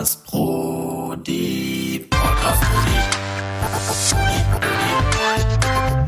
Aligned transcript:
Podcast 0.00 0.26
Brody. 0.28 2.06
Podcast 2.08 2.62
Brody. 2.62 2.96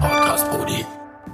Podcast 0.01 0.51
Brody. 0.51 0.87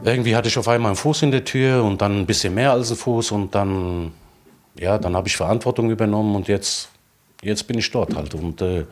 Irgendwie 0.03 0.34
hatte 0.34 0.48
ich 0.48 0.58
auf 0.58 0.66
einmal 0.66 0.90
einen 0.90 0.96
Fuß 0.96 1.22
in 1.22 1.30
der 1.30 1.44
Tür 1.44 1.84
und 1.84 2.02
dann 2.02 2.18
ein 2.18 2.26
bisschen 2.26 2.54
mehr 2.56 2.72
als 2.72 2.90
einen 2.90 2.98
Fuß 2.98 3.30
und 3.30 3.54
dann, 3.54 4.10
ja, 4.76 4.98
dann 4.98 5.14
habe 5.14 5.29
ich 5.29 5.36
Verantwortung 5.36 5.88
übernommen 5.88 6.34
und 6.34 6.48
jetzt, 6.48 6.89
jetzt 7.43 7.68
bin 7.68 7.79
ich 7.79 7.89
dort 7.93 8.16
halt. 8.16 8.34
Und 8.34 8.61
äh, 8.61 8.86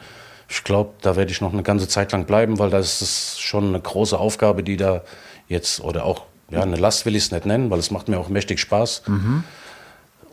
ich 0.49 0.63
glaube, 0.63 0.91
da 1.03 1.17
werde 1.17 1.33
ich 1.33 1.41
noch 1.41 1.53
eine 1.53 1.65
ganze 1.65 1.89
Zeit 1.89 2.13
lang 2.13 2.25
bleiben, 2.25 2.61
weil 2.61 2.71
das 2.71 3.03
ist 3.03 3.41
schon 3.41 3.67
eine 3.71 3.81
große 3.81 4.17
Aufgabe, 4.17 4.63
die 4.63 4.77
da 4.77 5.03
jetzt, 5.49 5.81
oder 5.81 6.05
auch, 6.05 6.23
ja, 6.51 6.63
eine 6.63 6.77
Last 6.77 7.05
will 7.05 7.17
ich 7.17 7.25
es 7.25 7.33
nicht 7.33 7.47
nennen, 7.47 7.69
weil 7.69 7.81
es 7.81 7.91
macht 7.91 8.07
mir 8.07 8.21
auch 8.21 8.29
mächtig 8.29 8.61
Spaß. 8.61 9.03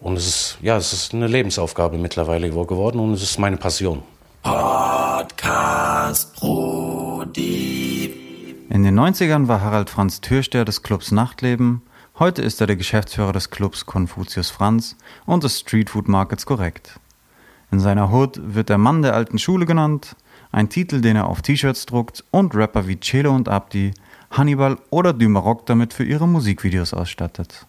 Und 0.04 0.18
es 0.18 0.28
ist, 0.28 0.58
ja, 0.62 0.76
es 0.76 0.92
ist 0.92 1.14
eine 1.14 1.28
Lebensaufgabe 1.28 1.98
mittlerweile 1.98 2.50
geworden 2.50 3.00
und 3.00 3.14
es 3.14 3.24
ist 3.24 3.40
meine 3.40 3.56
Passion. 3.56 4.04
Podcast 4.42 6.36
Brody. 6.36 8.14
In 8.70 8.84
den 8.84 9.00
90ern 9.00 9.48
war 9.48 9.62
Harald 9.62 9.90
Franz 9.90 10.20
Türsteher 10.20 10.66
des 10.66 10.84
Clubs 10.84 11.14
Nachtleben. 11.14 11.84
Heute 12.20 12.42
ist 12.42 12.60
er 12.60 12.68
der 12.68 12.76
Geschäftsführer 12.76 13.32
des 13.32 13.50
Clubs 13.50 13.86
Konfuzius 13.86 14.50
Franz 14.50 14.98
und 15.26 15.46
des 15.46 15.62
Streetfood 15.62 16.10
Markets 16.10 16.46
Korrekt. 16.46 17.00
In 17.72 17.80
seiner 17.80 18.12
Hood 18.12 18.42
wird 18.44 18.68
der 18.68 18.78
Mann 18.78 19.04
der 19.04 19.16
alten 19.16 19.40
Schule 19.40 19.66
genannt, 19.66 20.18
ein 20.52 20.68
Titel, 20.68 21.00
den 21.00 21.16
er 21.16 21.28
auf 21.28 21.42
T-Shirts 21.42 21.86
druckt 21.86 22.26
und 22.30 22.54
Rapper 22.56 22.90
wie 22.90 23.00
Celo 23.00 23.34
und 23.34 23.48
Abdi, 23.48 23.94
Hannibal 24.32 24.78
oder 24.90 25.14
Dümarock 25.14 25.66
damit 25.66 25.94
für 25.94 26.04
ihre 26.04 26.28
Musikvideos 26.28 26.94
ausstattet. 26.94 27.68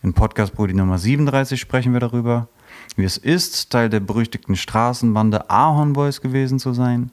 In 0.00 0.12
Podcast 0.14 0.54
Brody 0.54 0.74
Nummer 0.74 0.96
37 0.96 1.58
sprechen 1.58 1.92
wir 1.92 1.98
darüber, 1.98 2.46
wie 2.94 3.02
es 3.02 3.16
ist, 3.16 3.70
Teil 3.70 3.88
der 3.88 3.98
berüchtigten 3.98 4.54
Straßenbande 4.54 5.50
Ahorn 5.50 5.92
Boys 5.92 6.20
gewesen 6.20 6.60
zu 6.60 6.72
sein, 6.72 7.10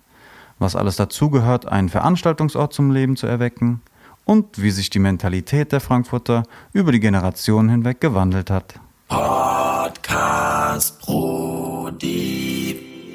was 0.60 0.76
alles 0.76 0.96
dazugehört, 0.96 1.66
einen 1.66 1.90
Veranstaltungsort 1.90 2.74
zum 2.74 2.92
Leben 2.92 3.16
zu 3.16 3.26
erwecken 3.26 3.82
und 4.24 4.62
wie 4.62 4.70
sich 4.70 4.92
die 4.92 5.00
Mentalität 5.00 5.72
der 5.72 5.82
Frankfurter 5.82 6.44
über 6.74 6.92
die 6.92 7.00
Generationen 7.00 7.70
hinweg 7.70 8.00
gewandelt 8.02 8.52
hat. 8.52 8.76
Podcast 9.08 11.02
Brody. 11.02 12.36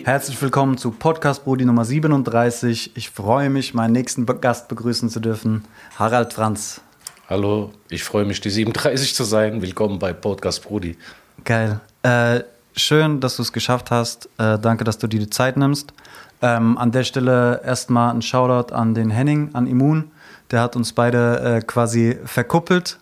Herzlich 0.05 0.43
willkommen 0.43 0.79
zu 0.79 0.91
Podcast 0.91 1.45
Brody 1.45 1.65
Nummer 1.65 1.85
37. 1.85 2.97
Ich 2.97 3.11
freue 3.11 3.51
mich, 3.51 3.73
meinen 3.73 3.93
nächsten 3.93 4.27
Gast 4.27 4.67
begrüßen 4.67 5.11
zu 5.11 5.21
dürfen, 5.21 5.63
Harald 5.97 6.33
Franz. 6.33 6.81
Hallo, 7.31 7.71
ich 7.89 8.03
freue 8.03 8.25
mich, 8.25 8.41
die 8.41 8.51
37 8.51 9.15
zu 9.15 9.23
sein. 9.23 9.63
Willkommen 9.63 10.01
bei 10.01 10.13
Podcast 10.13 10.65
Brudi. 10.65 10.99
Geil. 11.45 11.81
Äh, 12.03 12.41
schön, 12.75 13.21
dass 13.21 13.37
du 13.37 13.43
es 13.43 13.53
geschafft 13.53 13.93
hast. 13.93 14.29
Äh, 14.37 14.59
danke, 14.59 14.83
dass 14.83 14.99
du 14.99 15.07
dir 15.07 15.21
die 15.21 15.31
Zeit 15.31 15.57
nimmst. 15.57 15.93
Ähm, 16.43 16.77
an 16.77 16.91
der 16.91 17.05
Stelle 17.05 17.63
erstmal 17.65 18.13
ein 18.13 18.21
Shoutout 18.21 18.75
an 18.75 18.95
den 18.95 19.11
Henning, 19.11 19.51
an 19.53 19.69
Immun. 19.69 20.11
Der 20.51 20.61
hat 20.61 20.75
uns 20.75 20.93
beide 20.93 21.39
äh, 21.39 21.61
quasi 21.61 22.19
verkuppelt. 22.25 22.99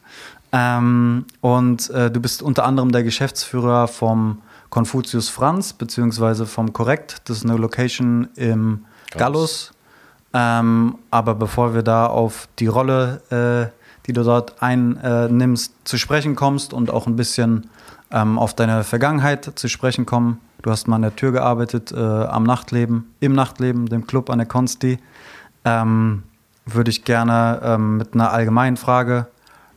Ähm, 0.52 1.24
und 1.40 1.88
äh, 1.88 2.10
du 2.10 2.20
bist 2.20 2.42
unter 2.42 2.66
anderem 2.66 2.92
der 2.92 3.04
Geschäftsführer 3.04 3.88
vom 3.88 4.42
Konfuzius 4.68 5.30
Franz, 5.30 5.72
beziehungsweise 5.72 6.44
vom 6.44 6.74
Korrekt. 6.74 7.22
Das 7.24 7.38
ist 7.38 7.44
eine 7.46 7.56
Location 7.56 8.28
im 8.36 8.84
Gallus. 9.10 9.72
Ähm, 10.34 10.98
aber 11.10 11.34
bevor 11.34 11.72
wir 11.72 11.82
da 11.82 12.08
auf 12.08 12.50
die 12.58 12.66
Rolle, 12.66 13.72
äh, 13.72 13.77
die 14.08 14.14
du 14.14 14.24
dort 14.24 14.62
einnimmst, 14.62 15.74
zu 15.84 15.98
sprechen 15.98 16.34
kommst 16.34 16.72
und 16.72 16.90
auch 16.90 17.06
ein 17.06 17.16
bisschen 17.16 17.68
ähm, 18.10 18.38
auf 18.38 18.54
deine 18.54 18.82
Vergangenheit 18.82 19.52
zu 19.54 19.68
sprechen 19.68 20.06
kommen. 20.06 20.40
Du 20.62 20.70
hast 20.70 20.88
mal 20.88 20.96
an 20.96 21.02
der 21.02 21.14
Tür 21.14 21.30
gearbeitet, 21.30 21.92
äh, 21.92 21.98
am 21.98 22.42
Nachtleben, 22.42 23.14
im 23.20 23.34
Nachtleben, 23.34 23.86
dem 23.86 24.06
Club 24.06 24.30
an 24.30 24.38
der 24.38 24.46
Consti. 24.46 24.98
Ähm, 25.64 26.24
würde 26.64 26.90
ich 26.90 27.04
gerne 27.04 27.60
ähm, 27.62 27.98
mit 27.98 28.14
einer 28.14 28.32
allgemeinen 28.32 28.76
Frage 28.76 29.26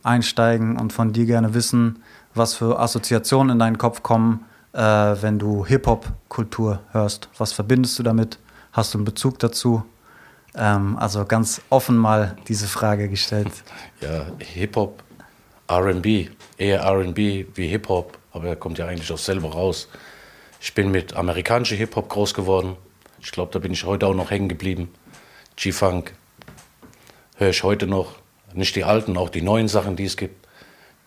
einsteigen 0.02 0.78
und 0.78 0.92
von 0.92 1.12
dir 1.12 1.26
gerne 1.26 1.54
wissen, 1.54 2.02
was 2.34 2.54
für 2.54 2.80
Assoziationen 2.80 3.52
in 3.52 3.58
deinen 3.58 3.78
Kopf 3.78 4.02
kommen, 4.02 4.44
äh, 4.72 4.80
wenn 4.80 5.38
du 5.38 5.64
Hip-Hop-Kultur 5.66 6.80
hörst. 6.92 7.28
Was 7.38 7.52
verbindest 7.52 7.98
du 7.98 8.02
damit? 8.02 8.38
Hast 8.72 8.94
du 8.94 8.98
einen 8.98 9.04
Bezug 9.04 9.38
dazu? 9.38 9.84
Ähm, 10.54 10.96
also 10.98 11.24
ganz 11.24 11.62
offen 11.70 11.96
mal 11.96 12.36
diese 12.48 12.66
Frage 12.66 13.08
gestellt. 13.08 13.52
Ja, 14.00 14.26
Hip-Hop, 14.38 15.02
RB, 15.70 16.30
eher 16.58 16.84
RB 16.84 17.16
wie 17.54 17.68
Hip-Hop, 17.68 18.18
aber 18.32 18.48
er 18.48 18.56
kommt 18.56 18.78
ja 18.78 18.86
eigentlich 18.86 19.12
auch 19.12 19.18
selber 19.18 19.52
raus. 19.52 19.88
Ich 20.60 20.74
bin 20.74 20.90
mit 20.90 21.14
amerikanischem 21.14 21.78
Hip-Hop 21.78 22.08
groß 22.08 22.34
geworden. 22.34 22.76
Ich 23.20 23.32
glaube, 23.32 23.52
da 23.52 23.58
bin 23.58 23.72
ich 23.72 23.84
heute 23.84 24.06
auch 24.06 24.14
noch 24.14 24.30
hängen 24.30 24.48
geblieben. 24.48 24.92
G-Funk 25.56 26.12
höre 27.36 27.50
ich 27.50 27.62
heute 27.62 27.86
noch. 27.86 28.16
Nicht 28.54 28.76
die 28.76 28.84
alten, 28.84 29.16
auch 29.16 29.30
die 29.30 29.40
neuen 29.40 29.68
Sachen, 29.68 29.96
die 29.96 30.04
es 30.04 30.16
gibt. 30.16 30.46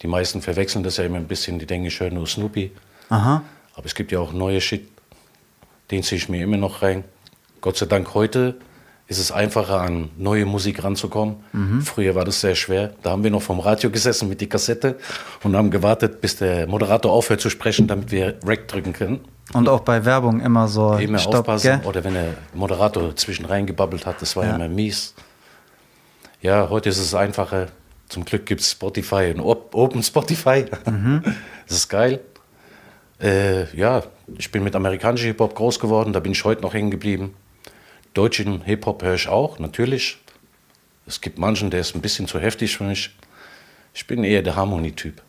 Die 0.02 0.08
meisten 0.08 0.42
verwechseln 0.42 0.84
das 0.84 0.98
ja 0.98 1.04
immer 1.04 1.18
ein 1.18 1.28
bisschen, 1.28 1.60
die 1.60 1.66
denken, 1.66 1.88
ich 1.88 2.00
höre 2.00 2.10
nur 2.10 2.26
Snoopy. 2.26 2.72
Aha. 3.10 3.44
Aber 3.76 3.86
es 3.86 3.94
gibt 3.94 4.12
ja 4.12 4.20
auch 4.20 4.34
neue 4.34 4.62
Shit, 4.62 4.90
den 5.92 6.02
ziehe 6.02 6.18
ich 6.18 6.30
mir 6.30 6.44
immer 6.44 6.58
noch 6.58 6.82
rein. 6.82 7.04
Gott 7.62 7.78
sei 7.78 7.86
Dank 7.86 8.14
heute 8.14 8.56
ist 9.08 9.20
es 9.20 9.32
einfacher, 9.32 9.82
an 9.82 10.10
neue 10.18 10.46
Musik 10.46 10.84
ranzukommen. 10.84 11.36
Früher 11.84 12.16
war 12.16 12.26
das 12.26 12.42
sehr 12.42 12.56
schwer. 12.56 12.94
Da 13.04 13.12
haben 13.12 13.24
wir 13.24 13.30
noch 13.32 13.42
vom 13.44 13.60
Radio 13.60 13.92
gesessen 13.92 14.28
mit 14.30 14.42
die 14.42 14.48
Kassette 14.50 14.98
und 15.44 15.56
haben 15.56 15.70
gewartet, 15.70 16.22
bis 16.22 16.38
der 16.38 16.66
Moderator 16.68 17.12
aufhört 17.12 17.40
zu 17.42 17.50
sprechen, 17.52 17.88
damit 17.88 18.12
wir 18.12 18.36
Rec 18.46 18.68
drücken 18.68 18.94
können. 18.94 19.20
Und 19.54 19.70
auch 19.70 19.82
bei 19.82 20.04
Werbung 20.06 20.40
immer 20.42 20.68
so 20.68 20.94
Immer 20.96 21.20
Stopp, 21.20 21.36
aufpassen. 21.48 21.80
gell? 21.82 21.88
Oder 21.88 22.04
wenn 22.04 22.16
der 22.16 22.34
Moderator 22.56 23.16
zwischen 23.16 23.46
reingebabbelt 23.46 24.08
hat, 24.08 24.20
das 24.24 24.36
war 24.36 24.44
Ja. 24.46 24.56
immer 24.56 24.68
mies. 24.68 25.14
Ja, 26.42 26.70
heute 26.70 26.90
ist 26.90 26.98
es 26.98 27.14
einfacher. 27.14 27.68
Zum 28.10 28.26
Glück 28.26 28.46
gibt 28.48 28.62
es 28.62 28.72
Spotify 28.72 29.32
und 29.36 29.40
Op- 29.42 29.74
Open 29.76 30.02
Spotify. 30.04 30.66
Das 31.68 31.78
ist 31.78 31.90
geil. 31.90 32.20
Äh, 33.22 33.76
ja, 33.76 34.04
ich 34.38 34.52
bin 34.52 34.64
mit 34.64 34.76
amerikanischem 34.76 35.28
Hip-Hop 35.28 35.56
groß 35.56 35.80
geworden, 35.80 36.12
da 36.14 36.20
bin 36.20 36.32
ich 36.34 36.44
heute 36.44 36.62
noch 36.62 36.74
hängen 36.74 36.92
geblieben. 36.92 37.34
Deutschen 38.16 38.62
Hip-Hop 38.64 39.04
höre 39.04 39.14
ich 39.16 39.28
auch, 39.28 39.60
natürlich. 39.60 40.18
Es 41.06 41.22
gibt 41.22 41.38
manchen, 41.38 41.70
der 41.70 41.82
ist 41.82 41.94
ein 41.96 42.02
bisschen 42.02 42.28
zu 42.28 42.40
heftig 42.40 42.78
für 42.78 42.86
mich. 42.86 43.16
Ich 43.94 44.08
bin 44.08 44.24
eher 44.24 44.42
der 44.42 44.56
Harmonie-Typ. 44.56 45.22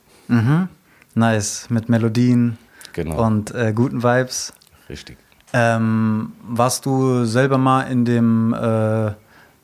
Nice, 1.14 1.66
mit 1.68 1.88
Melodien 1.88 2.56
Genau. 2.94 3.26
und 3.26 3.54
äh, 3.54 3.72
guten 3.74 4.02
Vibes. 4.02 4.52
Richtig. 4.88 5.18
Ähm, 5.52 6.32
warst 6.48 6.86
du 6.86 7.24
selber 7.24 7.58
mal 7.58 7.82
in 7.82 8.04
dem 8.04 8.54
äh, 8.54 9.12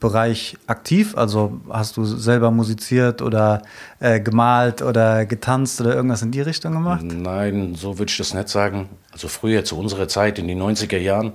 Bereich 0.00 0.56
aktiv? 0.66 1.16
Also 1.16 1.60
hast 1.70 1.96
du 1.96 2.04
selber 2.04 2.50
musiziert 2.50 3.22
oder 3.22 3.62
äh, 4.00 4.20
gemalt 4.20 4.82
oder 4.82 5.24
getanzt 5.26 5.80
oder 5.80 5.94
irgendwas 5.94 6.22
in 6.22 6.30
die 6.32 6.40
Richtung 6.40 6.72
gemacht? 6.74 7.04
Nein, 7.04 7.74
so 7.76 7.98
würde 7.98 8.10
ich 8.10 8.18
das 8.18 8.34
nicht 8.34 8.48
sagen. 8.48 8.88
Also 9.12 9.28
früher 9.28 9.64
zu 9.64 9.78
unserer 9.78 10.08
Zeit 10.08 10.38
in 10.38 10.48
den 10.48 10.60
90er 10.60 10.98
Jahren, 10.98 11.32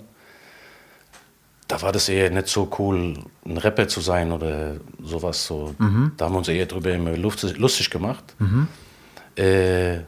da 1.68 1.82
war 1.82 1.92
das 1.92 2.08
eher 2.10 2.30
nicht 2.30 2.48
so 2.48 2.70
cool, 2.80 3.16
ein 3.46 3.58
Rapper 3.58 3.88
zu 3.88 4.00
sein 4.00 4.32
oder 4.32 4.78
sowas. 5.04 5.46
So. 5.46 5.76
Da 6.16 6.26
haben 6.26 6.34
wir 6.34 6.38
uns 6.40 6.48
eher 6.48 6.66
drüber 6.66 6.94
immer 6.94 7.16
lustig, 7.18 7.90
gemacht. 7.90 8.24
Äh, 9.36 10.00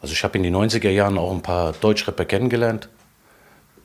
also 0.00 0.12
ich 0.12 0.22
habe 0.22 0.36
in 0.36 0.44
den 0.44 0.54
90er 0.54 0.90
Jahren 0.90 1.16
auch 1.16 1.32
ein 1.32 1.42
paar 1.42 1.72
Deutschrapper 1.72 2.24
kennengelernt, 2.24 2.88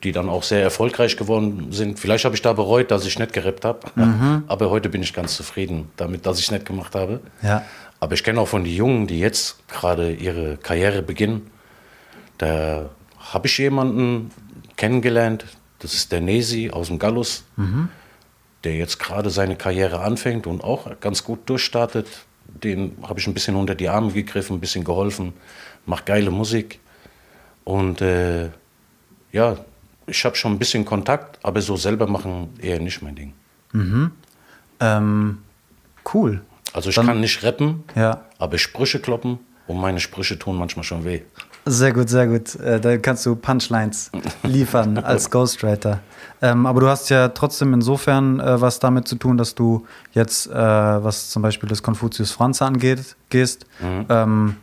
die 0.04 0.12
dann 0.12 0.30
auch 0.30 0.44
sehr 0.44 0.62
erfolgreich 0.62 1.16
geworden 1.16 1.72
sind. 1.72 2.00
Vielleicht 2.00 2.26
habe 2.26 2.36
ich 2.36 2.42
da 2.42 2.54
bereut, 2.54 2.92
dass 2.92 3.06
ich 3.06 3.18
nicht 3.20 3.34
gerappt 3.34 3.64
habe, 3.66 4.44
aber 4.48 4.70
heute 4.70 4.90
bin 4.90 5.02
ich 5.02 5.14
ganz 5.14 5.36
zufrieden 5.38 5.90
damit, 5.96 6.26
dass 6.26 6.40
ich 6.40 6.46
es 6.46 6.52
nicht 6.52 6.66
gemacht 6.66 6.94
habe. 6.96 7.22
Ja. 7.42 7.64
Aber 8.00 8.14
ich 8.14 8.24
kenne 8.24 8.42
auch 8.42 8.48
von 8.48 8.64
den 8.64 8.74
Jungen, 8.74 9.08
die 9.08 9.20
jetzt 9.20 9.68
gerade 9.68 10.12
ihre 10.12 10.58
Karriere 10.58 11.02
beginnen, 11.02 11.50
da 12.38 12.90
habe 13.18 13.48
ich 13.48 13.58
jemanden 13.58 14.32
kennengelernt, 14.76 15.46
das 15.80 15.94
ist 15.94 16.12
der 16.12 16.22
Nesi 16.22 16.70
aus 16.72 16.88
dem 16.88 17.00
Gallus, 17.00 17.44
der 18.64 18.76
jetzt 18.76 19.00
gerade 19.00 19.30
seine 19.30 19.56
Karriere 19.56 20.02
anfängt 20.02 20.48
und 20.48 20.64
auch 20.64 21.00
ganz 21.00 21.24
gut 21.24 21.48
durchstartet. 21.50 22.08
Den 22.48 22.98
habe 23.04 23.20
ich 23.20 23.28
ein 23.28 23.34
bisschen 23.34 23.56
unter 23.56 23.76
die 23.76 23.90
Arme 23.90 24.12
gegriffen, 24.12 24.58
ein 24.58 24.60
bisschen 24.60 24.84
geholfen, 24.84 25.34
macht 25.86 26.06
geile 26.06 26.32
Musik. 26.32 26.80
Und 27.64 28.02
äh, 28.02 28.50
ja, 29.32 29.58
ich 30.08 30.24
habe 30.26 30.36
schon 30.36 30.54
ein 30.54 30.60
bisschen 30.60 30.86
Kontakt, 30.86 31.38
aber 31.44 31.62
so 31.62 31.76
selber 31.76 32.08
machen 32.08 32.50
eher 32.62 32.80
nicht 32.80 33.02
mein 33.02 33.16
Ding. 33.16 33.34
Ähm, 34.80 35.38
cool. 36.14 36.42
Also 36.74 36.90
ich 36.90 36.96
Dann- 36.96 37.06
kann 37.08 37.20
nicht 37.20 37.44
rappen, 37.44 37.84
Ja. 37.96 38.26
aber 38.40 38.58
Sprüche 38.58 39.00
kloppen 39.00 39.40
und 39.68 39.78
meine 39.80 40.00
Sprüche 40.00 40.38
tun 40.40 40.58
manchmal 40.58 40.84
schon 40.84 41.04
weh. 41.06 41.22
Sehr 41.70 41.92
gut, 41.92 42.08
sehr 42.08 42.28
gut. 42.28 42.56
Äh, 42.56 42.80
da 42.80 42.98
kannst 42.98 43.26
du 43.26 43.36
Punchlines 43.36 44.10
liefern 44.44 44.98
als 45.00 45.30
Ghostwriter. 45.30 46.00
Ähm, 46.42 46.66
aber 46.66 46.80
du 46.80 46.88
hast 46.88 47.10
ja 47.10 47.28
trotzdem 47.30 47.74
insofern 47.74 48.40
äh, 48.40 48.62
was 48.62 48.80
damit 48.80 49.08
zu 49.08 49.16
tun, 49.16 49.38
dass 49.38 49.54
du 49.54 49.86
jetzt, 50.14 50.48
äh, 50.48 50.54
was 50.54 51.30
zum 51.30 51.42
Beispiel 51.42 51.68
das 51.68 51.84
Konfuzius 51.84 52.32
Franz 52.32 52.62
angeht, 52.62 53.18
gehst. 53.30 53.66
Ähm, 53.82 54.56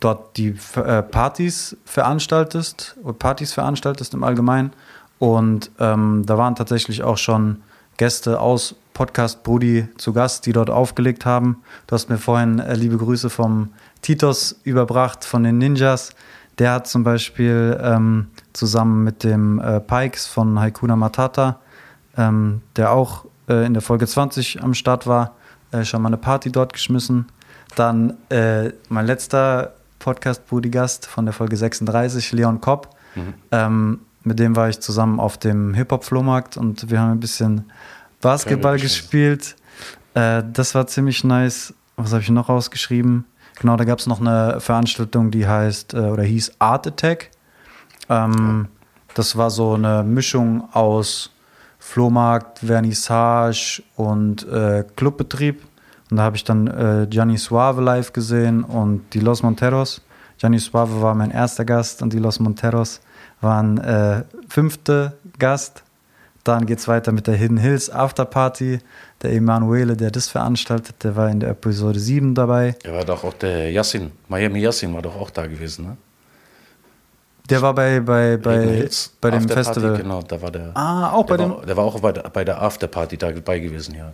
dort 0.00 0.38
die 0.38 0.56
äh, 0.76 1.02
Partys 1.02 1.76
veranstaltest, 1.84 2.96
oder 3.02 3.12
Partys 3.12 3.52
veranstaltest 3.52 4.14
im 4.14 4.24
Allgemeinen. 4.24 4.72
Und 5.18 5.70
ähm, 5.78 6.22
da 6.24 6.38
waren 6.38 6.56
tatsächlich 6.56 7.02
auch 7.02 7.18
schon 7.18 7.62
Gäste 7.98 8.40
aus 8.40 8.74
Podcast 9.00 9.44
Brudi 9.44 9.88
zu 9.96 10.12
Gast, 10.12 10.44
die 10.44 10.52
dort 10.52 10.68
aufgelegt 10.68 11.24
haben. 11.24 11.62
Du 11.86 11.94
hast 11.94 12.10
mir 12.10 12.18
vorhin 12.18 12.58
äh, 12.58 12.74
liebe 12.74 12.98
Grüße 12.98 13.30
vom 13.30 13.70
Titos 14.02 14.60
überbracht, 14.62 15.24
von 15.24 15.42
den 15.42 15.56
Ninjas. 15.56 16.10
Der 16.58 16.72
hat 16.72 16.86
zum 16.86 17.02
Beispiel 17.02 17.80
ähm, 17.82 18.26
zusammen 18.52 19.02
mit 19.02 19.24
dem 19.24 19.58
äh, 19.58 19.80
Pikes 19.80 20.26
von 20.26 20.60
Haikuna 20.60 20.96
Matata, 20.96 21.60
ähm, 22.18 22.60
der 22.76 22.92
auch 22.92 23.24
äh, 23.48 23.64
in 23.64 23.72
der 23.72 23.80
Folge 23.80 24.06
20 24.06 24.62
am 24.62 24.74
Start 24.74 25.06
war, 25.06 25.34
äh, 25.72 25.82
schon 25.82 26.02
mal 26.02 26.08
eine 26.08 26.18
Party 26.18 26.52
dort 26.52 26.74
geschmissen. 26.74 27.24
Dann 27.76 28.18
äh, 28.28 28.70
mein 28.90 29.06
letzter 29.06 29.72
Podcast-Brudi-Gast 30.00 31.06
von 31.06 31.24
der 31.24 31.32
Folge 31.32 31.56
36, 31.56 32.32
Leon 32.32 32.60
Kopp. 32.60 32.94
Ähm, 33.50 34.00
mit 34.24 34.38
dem 34.38 34.54
war 34.54 34.68
ich 34.68 34.80
zusammen 34.80 35.18
auf 35.18 35.38
dem 35.38 35.72
Hip-Hop-Flohmarkt 35.72 36.58
und 36.58 36.90
wir 36.90 37.00
haben 37.00 37.12
ein 37.12 37.20
bisschen 37.20 37.70
Basketball 38.20 38.78
gespielt. 38.78 39.56
Äh, 40.14 40.42
das 40.52 40.74
war 40.74 40.86
ziemlich 40.86 41.24
nice. 41.24 41.74
Was 41.96 42.12
habe 42.12 42.22
ich 42.22 42.30
noch 42.30 42.48
rausgeschrieben? 42.48 43.24
Genau, 43.60 43.76
da 43.76 43.84
gab 43.84 43.98
es 43.98 44.06
noch 44.06 44.20
eine 44.20 44.60
Veranstaltung, 44.60 45.30
die 45.30 45.46
heißt 45.46 45.94
äh, 45.94 45.98
oder 45.98 46.22
hieß 46.22 46.52
Art 46.58 46.86
Attack. 46.86 47.30
Ähm, 48.08 48.68
Das 49.14 49.36
war 49.36 49.50
so 49.50 49.74
eine 49.74 50.04
Mischung 50.04 50.68
aus 50.72 51.30
Flohmarkt, 51.80 52.60
Vernissage 52.60 53.82
und 53.96 54.46
äh, 54.48 54.84
Clubbetrieb. 54.96 55.62
Und 56.10 56.16
da 56.16 56.22
habe 56.22 56.36
ich 56.36 56.44
dann 56.44 56.66
äh, 56.68 57.06
Gianni 57.08 57.36
Suave 57.36 57.80
live 57.82 58.12
gesehen 58.12 58.64
und 58.64 59.12
die 59.12 59.20
Los 59.20 59.42
Monteros. 59.42 60.00
Gianni 60.38 60.58
Suave 60.58 61.02
war 61.02 61.14
mein 61.14 61.30
erster 61.30 61.64
Gast 61.64 62.02
und 62.02 62.12
die 62.12 62.18
Los 62.18 62.38
Monteros 62.40 63.00
waren 63.40 63.78
äh, 63.78 64.22
fünfte 64.48 65.18
Gast. 65.38 65.82
Dann 66.44 66.66
geht 66.66 66.78
es 66.78 66.88
weiter 66.88 67.12
mit 67.12 67.26
der 67.26 67.34
Hidden 67.34 67.58
Hills 67.58 67.90
Afterparty. 67.90 68.80
Der 69.22 69.32
Emanuele, 69.32 69.96
der 69.96 70.10
das 70.10 70.28
veranstaltet, 70.28 71.04
der 71.04 71.14
war 71.16 71.28
in 71.28 71.40
der 71.40 71.50
Episode 71.50 71.98
7 71.98 72.34
dabei. 72.34 72.76
Ja, 72.84 72.94
war 72.94 73.04
doch 73.04 73.24
auch 73.24 73.34
der 73.34 73.70
Yassin, 73.70 74.10
Miami 74.28 74.60
Yassin 74.60 74.94
war 74.94 75.02
doch 75.02 75.16
auch 75.16 75.30
da 75.30 75.46
gewesen, 75.46 75.86
ne? 75.86 75.96
Der 77.50 77.60
war 77.60 77.74
bei, 77.74 77.98
bei, 78.00 78.36
bei, 78.36 78.62
Hills 78.62 79.12
bei 79.20 79.30
dem 79.30 79.48
Festival. 79.48 79.96
Genau, 79.96 80.22
da 80.22 80.40
war 80.40 80.52
der. 80.52 80.70
Ah, 80.74 81.10
auch 81.10 81.26
bei 81.26 81.36
der 81.36 81.46
dem. 81.46 81.56
war, 81.56 81.66
der 81.66 81.76
war 81.76 81.84
auch 81.84 82.00
bei 82.00 82.12
der, 82.12 82.22
bei 82.22 82.44
der 82.44 82.62
Afterparty 82.62 83.16
da 83.18 83.32
dabei 83.32 83.58
gewesen, 83.58 83.96
ja. 83.96 84.12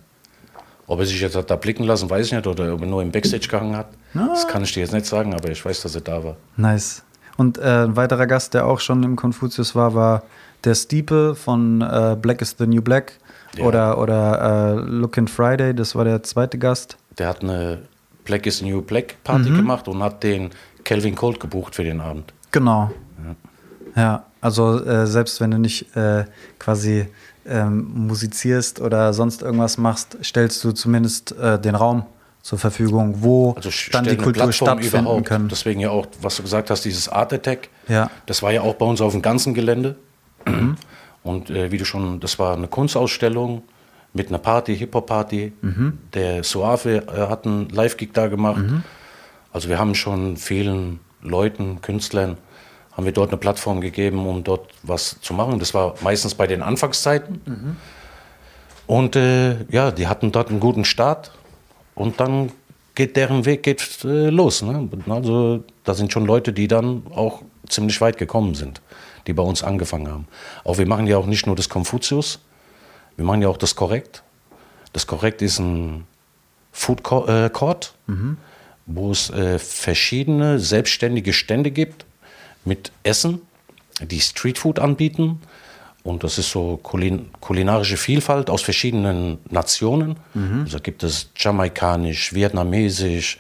Ob 0.87 1.01
er 1.01 1.07
sich 1.07 1.21
jetzt 1.21 1.37
hat 1.37 1.51
da 1.51 1.57
blicken 1.57 1.85
lassen, 1.85 2.09
weiß 2.09 2.27
ich 2.27 2.33
nicht, 2.33 2.47
oder 2.47 2.73
ob 2.73 2.81
er 2.81 2.87
nur 2.87 3.03
im 3.03 3.11
Backstage 3.11 3.49
gehangen 3.49 3.77
hat. 3.77 3.89
Das 4.15 4.47
kann 4.49 4.63
ich 4.63 4.73
dir 4.73 4.81
jetzt 4.81 4.93
nicht 4.93 5.05
sagen, 5.05 5.35
aber 5.35 5.51
ich 5.51 5.63
weiß, 5.65 5.83
dass 5.83 5.95
er 5.95 6.01
da 6.01 6.23
war. 6.23 6.37
Nice. 6.57 7.03
Und 7.37 7.59
äh, 7.59 7.85
ein 7.85 7.97
weiterer 7.97 8.27
Gast, 8.27 8.55
der 8.55 8.67
auch 8.67 8.81
schon 8.81 9.03
im 9.03 9.17
Konfuzius 9.17 9.75
war, 9.75 9.95
war 9.95 10.23
der 10.67 10.75
Stiepe 10.75 11.35
von 11.35 11.81
äh, 11.81 12.17
Black 12.21 12.43
is 12.43 12.55
the 12.59 12.67
New 12.67 12.83
Black 12.83 13.13
Ja. 13.57 13.65
oder, 13.65 13.99
oder 13.99 14.75
äh, 14.77 14.81
Lookin' 14.91 15.29
Friday, 15.29 15.75
das 15.75 15.95
war 15.95 16.05
der 16.05 16.23
zweite 16.23 16.59
Gast. 16.59 16.97
Der 17.19 17.29
hat 17.29 17.43
eine 17.43 17.79
Black 18.25 18.47
is 18.47 18.59
the 18.59 18.69
New 18.71 18.83
Black 18.83 19.17
Party 19.25 19.49
Mhm. 19.51 19.57
gemacht 19.57 19.89
und 19.89 20.03
hat 20.03 20.23
den 20.23 20.51
Kelvin 20.85 21.15
Colt 21.15 21.41
gebucht 21.41 21.75
für 21.75 21.85
den 21.85 22.01
Abend. 22.01 22.33
Genau. 22.51 22.91
Ja, 23.95 24.25
also 24.41 24.85
äh, 24.85 25.07
selbst 25.07 25.41
wenn 25.41 25.51
du 25.53 25.59
nicht 25.59 25.97
äh, 25.97 26.25
quasi 26.59 27.07
ähm, 27.47 27.87
musizierst 28.09 28.81
oder 28.81 29.13
sonst 29.15 29.43
irgendwas 29.43 29.79
machst, 29.79 30.19
stellst 30.23 30.63
du 30.65 30.73
zumindest 30.73 31.33
äh, 31.39 31.59
den 31.59 31.75
Raum 31.75 32.05
zur 32.43 32.59
Verfügung, 32.59 33.17
wo 33.23 33.53
Also 33.55 33.71
dann 33.93 34.05
die 34.05 34.17
Kultur 34.17 34.33
Plattform 34.45 34.53
stattfinden 34.81 35.07
überhaupt. 35.07 35.25
kann. 35.27 35.49
Deswegen 35.49 35.81
ja 35.81 35.91
auch, 35.91 36.07
was 36.21 36.37
du 36.37 36.43
gesagt 36.43 36.71
hast, 36.71 36.85
dieses 36.85 37.09
Art 37.09 37.33
Attack. 37.33 37.69
Ja. 37.89 38.11
Das 38.27 38.43
war 38.43 38.53
ja 38.53 38.61
auch 38.63 38.75
bei 38.75 38.85
uns 38.87 39.01
auf 39.01 39.13
dem 39.13 39.23
ganzen 39.23 39.55
Gelände. 39.55 39.97
Mhm. 40.47 40.77
Und 41.23 41.51
äh, 41.51 41.71
wie 41.73 41.79
du 41.79 41.85
schon, 41.85 42.21
das 42.21 42.39
war 42.39 42.57
eine 42.57 42.69
Kunstausstellung 42.69 43.63
mit 44.13 44.29
einer 44.29 44.39
Party, 44.39 44.77
Hip-Hop-Party. 44.77 45.53
Mhm. 45.61 45.99
Der 46.15 46.45
Suave 46.45 47.07
äh, 47.07 47.29
hat 47.29 47.47
einen 47.47 47.69
Live-Gig 47.69 48.11
da 48.13 48.29
gemacht. 48.29 48.63
Also 49.53 49.69
wir 49.69 49.79
haben 49.79 49.95
schon 49.95 50.37
vielen 50.37 51.01
Leuten, 51.23 51.81
Künstlern, 51.81 52.37
haben 52.93 53.05
wir 53.05 53.13
dort 53.13 53.31
eine 53.31 53.39
Plattform 53.39 53.81
gegeben, 53.81 54.27
um 54.27 54.45
dort 54.45 54.71
was 54.83 55.21
zu 55.21 55.35
machen. 55.35 55.59
Das 55.59 55.75
war 55.75 55.95
meistens 56.03 56.35
bei 56.35 56.47
den 56.47 56.63
Anfangszeiten. 56.63 57.41
Mhm. 57.45 57.77
Und 58.87 59.17
äh, 59.17 59.65
ja, 59.71 59.91
die 59.91 60.07
hatten 60.07 60.33
dort 60.33 60.51
einen 60.51 60.61
guten 60.61 60.85
Start. 60.85 61.33
Und 61.95 62.21
dann 62.21 62.53
geht 62.95 63.17
deren 63.17 63.45
Weg 63.45 63.63
geht, 63.63 64.05
äh, 64.05 64.31
los. 64.31 64.63
Ne? 64.63 64.89
Also 65.09 65.65
da 65.85 65.95
sind 65.95 66.13
schon 66.13 66.27
Leute, 66.27 66.53
die 66.53 66.69
dann 66.69 67.03
auch 67.15 67.43
ziemlich 67.69 68.01
weit 68.01 68.19
gekommen 68.19 68.55
sind, 68.55 68.81
die 69.27 69.33
bei 69.33 69.43
uns 69.43 69.63
angefangen 69.63 70.09
haben. 70.09 70.29
Auch 70.65 70.79
wir 70.79 70.87
machen 70.87 71.07
ja 71.07 71.17
auch 71.17 71.27
nicht 71.27 71.47
nur 71.47 71.57
das 71.57 71.69
Konfuzius, 71.69 72.41
wir 73.17 73.25
machen 73.25 73.43
ja 73.43 73.49
auch 73.49 73.57
das 73.57 73.75
Korrekt. 73.75 74.23
Das 74.93 75.07
Korrekt 75.07 75.43
ist 75.43 75.59
ein 75.59 76.07
Food 76.73 77.01
äh, 77.29 77.51
Court, 77.51 77.95
wo 78.87 79.11
es 79.11 79.31
äh, 79.31 79.59
verschiedene 79.59 80.59
selbstständige 80.59 81.33
Stände 81.33 81.71
gibt 81.71 82.05
mit 82.65 82.93
Essen, 83.03 83.41
die 84.01 84.21
Streetfood 84.21 84.79
anbieten. 84.79 85.41
Und 86.03 86.23
das 86.23 86.39
ist 86.39 86.51
so 86.51 86.79
kulin 86.83 87.31
kulinarische 87.41 87.97
Vielfalt 87.97 88.49
aus 88.49 88.63
verschiedenen 88.63 89.39
Nationen. 89.51 90.17
Also 90.63 90.79
gibt 90.79 91.03
es 91.03 91.31
jamaikanisch, 91.37 92.33
vietnamesisch, 92.33 93.39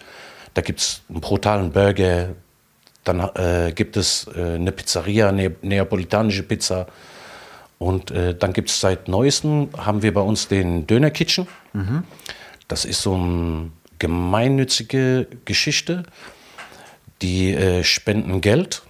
da 0.54 0.62
gibt 0.62 0.80
es 0.80 1.02
einen 1.08 1.20
brutalen 1.20 1.70
Burger, 1.70 2.30
dann 3.06 3.20
äh, 3.36 3.72
gibt 3.72 3.96
es 3.96 4.26
äh, 4.34 4.54
eine 4.54 4.72
Pizzeria, 4.72 5.28
eine 5.28 5.54
neapolitanische 5.62 6.42
Pizza. 6.42 6.86
Und 7.78 8.10
äh, 8.10 8.34
dann 8.34 8.52
gibt 8.52 8.70
es 8.70 8.80
seit 8.80 9.08
neuestem, 9.08 9.68
haben 9.76 10.02
wir 10.02 10.12
bei 10.12 10.20
uns 10.20 10.48
den 10.48 10.86
Döner 10.86 11.10
Kitchen. 11.10 11.46
Das 12.68 12.84
ist 12.84 13.02
so 13.02 13.14
eine 13.14 13.70
gemeinnützige 13.98 15.28
Geschichte. 15.44 16.02
Die 17.22 17.54
äh, 17.54 17.84
spenden 17.84 18.40
Geld 18.40 18.82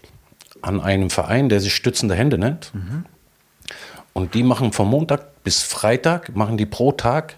an 0.62 0.80
einem 0.80 1.10
Verein, 1.10 1.48
der 1.48 1.60
sich 1.60 1.74
Stützende 1.74 2.14
Hände 2.14 2.38
nennt. 2.38 2.72
Und 4.14 4.32
die 4.32 4.42
machen 4.42 4.72
von 4.72 4.88
Montag 4.88 5.44
bis 5.44 5.62
Freitag, 5.62 6.34
machen 6.34 6.56
die 6.56 6.64
pro 6.64 6.92
Tag, 6.92 7.36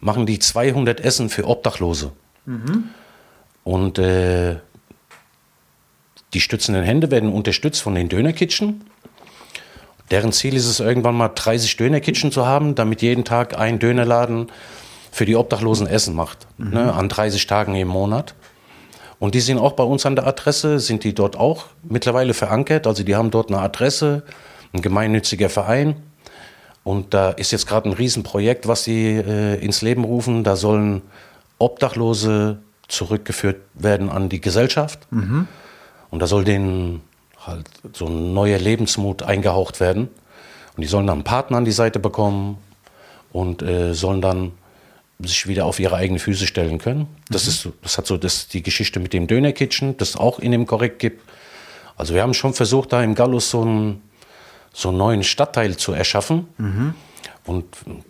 machen 0.00 0.26
die 0.26 0.40
200 0.40 1.00
Essen 1.00 1.28
für 1.30 1.46
Obdachlose. 1.46 2.12
Und 3.62 3.98
äh, 4.00 4.56
die 6.34 6.40
stützenden 6.40 6.84
Hände 6.84 7.10
werden 7.10 7.32
unterstützt 7.32 7.82
von 7.82 7.94
den 7.94 8.08
Dönerkitchen. 8.08 8.84
Deren 10.10 10.32
Ziel 10.32 10.54
ist 10.54 10.66
es 10.66 10.80
irgendwann 10.80 11.14
mal 11.14 11.28
30 11.28 11.76
Dönerkitchen 11.76 12.32
zu 12.32 12.46
haben, 12.46 12.74
damit 12.74 13.02
jeden 13.02 13.24
Tag 13.24 13.58
ein 13.58 13.78
Dönerladen 13.78 14.50
für 15.10 15.26
die 15.26 15.36
Obdachlosen 15.36 15.86
Essen 15.86 16.14
macht. 16.14 16.46
Ne, 16.58 16.92
an 16.92 17.08
30 17.08 17.46
Tagen 17.46 17.74
im 17.74 17.88
Monat. 17.88 18.34
Und 19.18 19.34
die 19.34 19.40
sind 19.40 19.58
auch 19.58 19.72
bei 19.72 19.84
uns 19.84 20.04
an 20.04 20.16
der 20.16 20.26
Adresse, 20.26 20.80
sind 20.80 21.04
die 21.04 21.14
dort 21.14 21.36
auch 21.36 21.66
mittlerweile 21.82 22.34
verankert. 22.34 22.86
Also 22.86 23.04
die 23.04 23.14
haben 23.14 23.30
dort 23.30 23.50
eine 23.50 23.60
Adresse, 23.60 24.24
ein 24.72 24.82
gemeinnütziger 24.82 25.48
Verein. 25.48 25.96
Und 26.82 27.14
da 27.14 27.30
ist 27.30 27.52
jetzt 27.52 27.66
gerade 27.68 27.88
ein 27.88 27.92
Riesenprojekt, 27.92 28.66
was 28.66 28.84
sie 28.84 29.16
äh, 29.16 29.64
ins 29.64 29.82
Leben 29.82 30.04
rufen. 30.04 30.42
Da 30.42 30.56
sollen 30.56 31.02
Obdachlose 31.58 32.58
zurückgeführt 32.88 33.60
werden 33.74 34.10
an 34.10 34.28
die 34.28 34.40
Gesellschaft. 34.40 34.98
Und 36.12 36.20
da 36.20 36.26
soll 36.28 36.44
denen 36.44 37.00
halt 37.44 37.66
so 37.94 38.06
ein 38.06 38.32
neuer 38.34 38.58
Lebensmut 38.58 39.24
eingehaucht 39.24 39.80
werden. 39.80 40.08
Und 40.76 40.80
die 40.82 40.86
sollen 40.86 41.08
dann 41.08 41.14
einen 41.18 41.24
Partner 41.24 41.56
an 41.56 41.64
die 41.64 41.72
Seite 41.72 41.98
bekommen 41.98 42.58
und 43.32 43.62
äh, 43.62 43.94
sollen 43.94 44.20
dann 44.22 44.52
sich 45.18 45.46
wieder 45.48 45.66
auf 45.66 45.80
ihre 45.80 45.96
eigenen 45.96 46.18
Füße 46.20 46.46
stellen 46.46 46.78
können. 46.78 47.06
Das, 47.30 47.46
ist, 47.48 47.62
so- 47.62 47.72
das 47.82 47.98
hat 47.98 48.06
so 48.06 48.16
das, 48.16 48.46
die 48.48 48.62
Geschichte 48.62 49.00
mit 49.00 49.12
dem 49.12 49.26
Döner-Kitchen, 49.26 49.96
das 49.96 50.10
es 50.10 50.16
auch 50.16 50.38
in 50.38 50.52
dem 50.52 50.66
Korrekt 50.66 50.98
gibt. 51.00 51.22
Also 51.96 52.14
wir 52.14 52.22
haben 52.22 52.34
schon 52.34 52.54
versucht, 52.54 52.92
da 52.92 53.02
im 53.02 53.14
Gallus 53.14 53.50
so 53.50 53.62
einen, 53.62 54.02
so 54.72 54.90
einen 54.90 54.98
neuen 54.98 55.22
Stadtteil 55.24 55.76
zu 55.76 55.92
erschaffen. 55.92 56.46
Und 57.44 57.64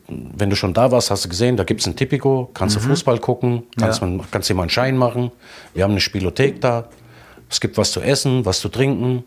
wenn 0.09 0.51
du 0.51 0.57
schon 0.57 0.75
da 0.75 0.91
warst, 0.91 1.11
hast 1.11 1.25
du 1.25 1.29
gesehen, 1.29 1.57
da 1.57 1.65
gibt 1.65 1.81
es 1.81 1.87
ein 1.87 1.97
Tipico, 1.97 2.51
kannst 2.55 2.77
du 2.77 2.81
Fußball 2.81 3.19
gucken, 3.19 3.65
kannst, 3.79 4.01
Ja. 4.01 4.07
man, 4.07 4.23
kannst 4.31 4.49
dir 4.49 4.55
mal 4.55 4.63
einen 4.63 4.71
Schein 4.71 4.97
machen. 4.97 5.31
Wir 5.75 5.85
haben 5.85 5.93
eine 5.93 6.01
Spielothek 6.01 6.61
da. 6.61 6.89
Es 7.53 7.61
gibt 7.61 7.77
was 7.77 7.93
zu 7.93 8.01
essen, 8.01 8.47
was 8.47 8.61
zu 8.61 8.71
trinken. 8.71 9.25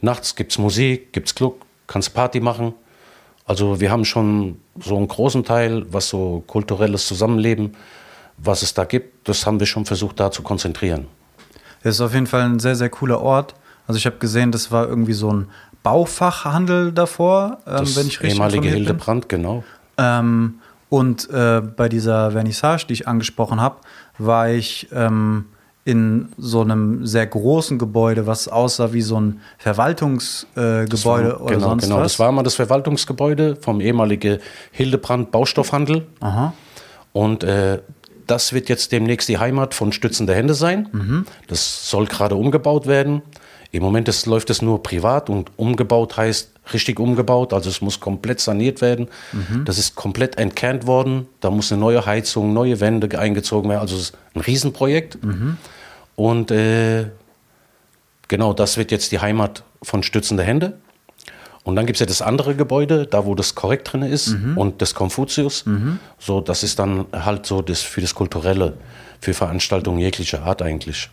Nachts 0.00 0.34
gibt 0.34 0.52
es 0.52 0.58
Musik, 0.58 1.12
gibt 1.12 1.28
es 1.28 1.34
Club, 1.34 1.66
kannst 1.86 2.14
Party 2.14 2.40
machen. 2.40 2.72
Also 3.44 3.78
wir 3.78 3.90
haben 3.90 4.06
schon 4.06 4.58
so 4.80 4.96
einen 4.96 5.06
großen 5.06 5.44
Teil, 5.44 5.84
was 5.92 6.08
so 6.08 6.42
kulturelles 6.46 7.06
Zusammenleben, 7.06 7.74
was 8.38 8.62
es 8.62 8.72
da 8.72 8.84
gibt, 8.84 9.28
das 9.28 9.44
haben 9.44 9.60
wir 9.60 9.66
schon 9.66 9.84
versucht 9.84 10.18
da 10.18 10.30
zu 10.30 10.42
konzentrieren. 10.42 11.08
Das 11.82 11.96
ist 11.96 12.00
auf 12.00 12.14
jeden 12.14 12.26
Fall 12.26 12.40
ein 12.40 12.58
sehr, 12.58 12.74
sehr 12.74 12.88
cooler 12.88 13.20
Ort. 13.20 13.54
Also 13.86 13.98
ich 13.98 14.06
habe 14.06 14.16
gesehen, 14.16 14.50
das 14.50 14.72
war 14.72 14.88
irgendwie 14.88 15.12
so 15.12 15.30
ein 15.30 15.48
Baufachhandel 15.82 16.92
davor, 16.92 17.58
ähm, 17.66 17.78
Das 17.78 17.96
wenn 17.96 18.06
ich 18.06 18.18
richtig 18.20 18.38
ehemalige 18.38 18.62
bin. 18.62 18.72
Hildebrand, 18.72 19.28
genau. 19.28 19.62
Ähm, 19.98 20.60
und 20.88 21.28
äh, 21.28 21.60
bei 21.60 21.90
dieser 21.90 22.30
Vernissage, 22.30 22.86
die 22.86 22.94
ich 22.94 23.08
angesprochen 23.08 23.60
habe, 23.60 23.76
war 24.16 24.48
ich 24.48 24.88
ähm, 24.92 25.46
in 25.88 26.28
so 26.36 26.60
einem 26.60 27.06
sehr 27.06 27.26
großen 27.26 27.78
Gebäude, 27.78 28.26
was 28.26 28.46
aussah 28.46 28.92
wie 28.92 29.00
so 29.00 29.18
ein 29.18 29.40
Verwaltungsgebäude 29.56 31.30
äh, 31.30 31.42
oder 31.42 31.54
genau, 31.54 31.68
sonst 31.70 31.84
genau. 31.84 31.96
was. 31.96 32.02
Das 32.02 32.18
war 32.18 32.30
mal 32.30 32.42
das 32.42 32.56
Verwaltungsgebäude 32.56 33.56
vom 33.56 33.80
ehemaligen 33.80 34.38
Hildebrand 34.70 35.30
Baustoffhandel. 35.30 36.06
Aha. 36.20 36.52
Und 37.14 37.42
äh, 37.42 37.78
das 38.26 38.52
wird 38.52 38.68
jetzt 38.68 38.92
demnächst 38.92 39.30
die 39.30 39.38
Heimat 39.38 39.72
von 39.72 39.92
Stützende 39.92 40.34
Hände 40.34 40.52
sein. 40.52 40.90
Mhm. 40.92 41.24
Das 41.46 41.88
soll 41.88 42.04
gerade 42.04 42.34
umgebaut 42.34 42.86
werden. 42.86 43.22
Im 43.70 43.82
Moment 43.82 44.08
ist, 44.08 44.26
läuft 44.26 44.50
es 44.50 44.60
nur 44.60 44.82
privat 44.82 45.30
und 45.30 45.50
umgebaut 45.56 46.18
heißt 46.18 46.50
richtig 46.74 47.00
umgebaut. 47.00 47.54
Also 47.54 47.70
es 47.70 47.80
muss 47.80 47.98
komplett 47.98 48.40
saniert 48.40 48.82
werden. 48.82 49.08
Mhm. 49.32 49.64
Das 49.64 49.78
ist 49.78 49.94
komplett 49.94 50.36
entkernt 50.36 50.86
worden. 50.86 51.28
Da 51.40 51.48
muss 51.50 51.72
eine 51.72 51.80
neue 51.80 52.04
Heizung, 52.04 52.52
neue 52.52 52.78
Wände 52.80 53.18
eingezogen 53.18 53.70
werden. 53.70 53.80
Also 53.80 53.96
es 53.96 54.02
ist 54.02 54.18
ein 54.34 54.42
Riesenprojekt. 54.42 55.24
Mhm. 55.24 55.56
Und 56.18 56.50
äh, 56.50 57.06
genau 58.26 58.52
das 58.52 58.76
wird 58.76 58.90
jetzt 58.90 59.12
die 59.12 59.20
Heimat 59.20 59.62
von 59.80 60.02
Stützende 60.02 60.42
Hände. 60.42 60.76
Und 61.62 61.76
dann 61.76 61.86
gibt 61.86 61.94
es 61.94 62.00
ja 62.00 62.06
das 62.06 62.22
andere 62.22 62.56
Gebäude, 62.56 63.06
da 63.06 63.24
wo 63.24 63.36
das 63.36 63.54
korrekt 63.54 63.92
drin 63.92 64.02
ist 64.02 64.34
und 64.56 64.82
das 64.82 64.94
Konfuzius. 64.94 65.64
So, 66.18 66.40
das 66.40 66.64
ist 66.64 66.80
dann 66.80 67.06
halt 67.12 67.46
so 67.46 67.62
das 67.62 67.82
für 67.82 68.00
das 68.00 68.16
Kulturelle, 68.16 68.78
für 69.20 69.32
Veranstaltungen 69.32 70.00
jeglicher 70.00 70.42
Art 70.42 70.60
eigentlich. 70.60 71.08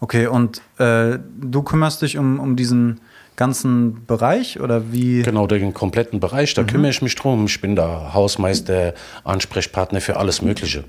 Okay, 0.00 0.26
und 0.26 0.62
äh, 0.78 1.18
du 1.40 1.62
kümmerst 1.62 2.02
dich 2.02 2.18
um, 2.18 2.40
um 2.40 2.56
diesen 2.56 3.02
ganzen 3.36 4.04
Bereich 4.06 4.58
oder 4.58 4.90
wie? 4.90 5.22
Genau, 5.22 5.46
den 5.46 5.74
kompletten 5.74 6.18
Bereich, 6.18 6.54
da 6.54 6.64
kümmere 6.64 6.90
ich 6.90 7.02
mich 7.02 7.14
drum. 7.14 7.44
Ich 7.44 7.60
bin 7.60 7.76
da 7.76 8.14
Hausmeister, 8.14 8.94
Ansprechpartner 9.22 10.00
für 10.00 10.16
alles 10.16 10.42
Mögliche. 10.42 10.84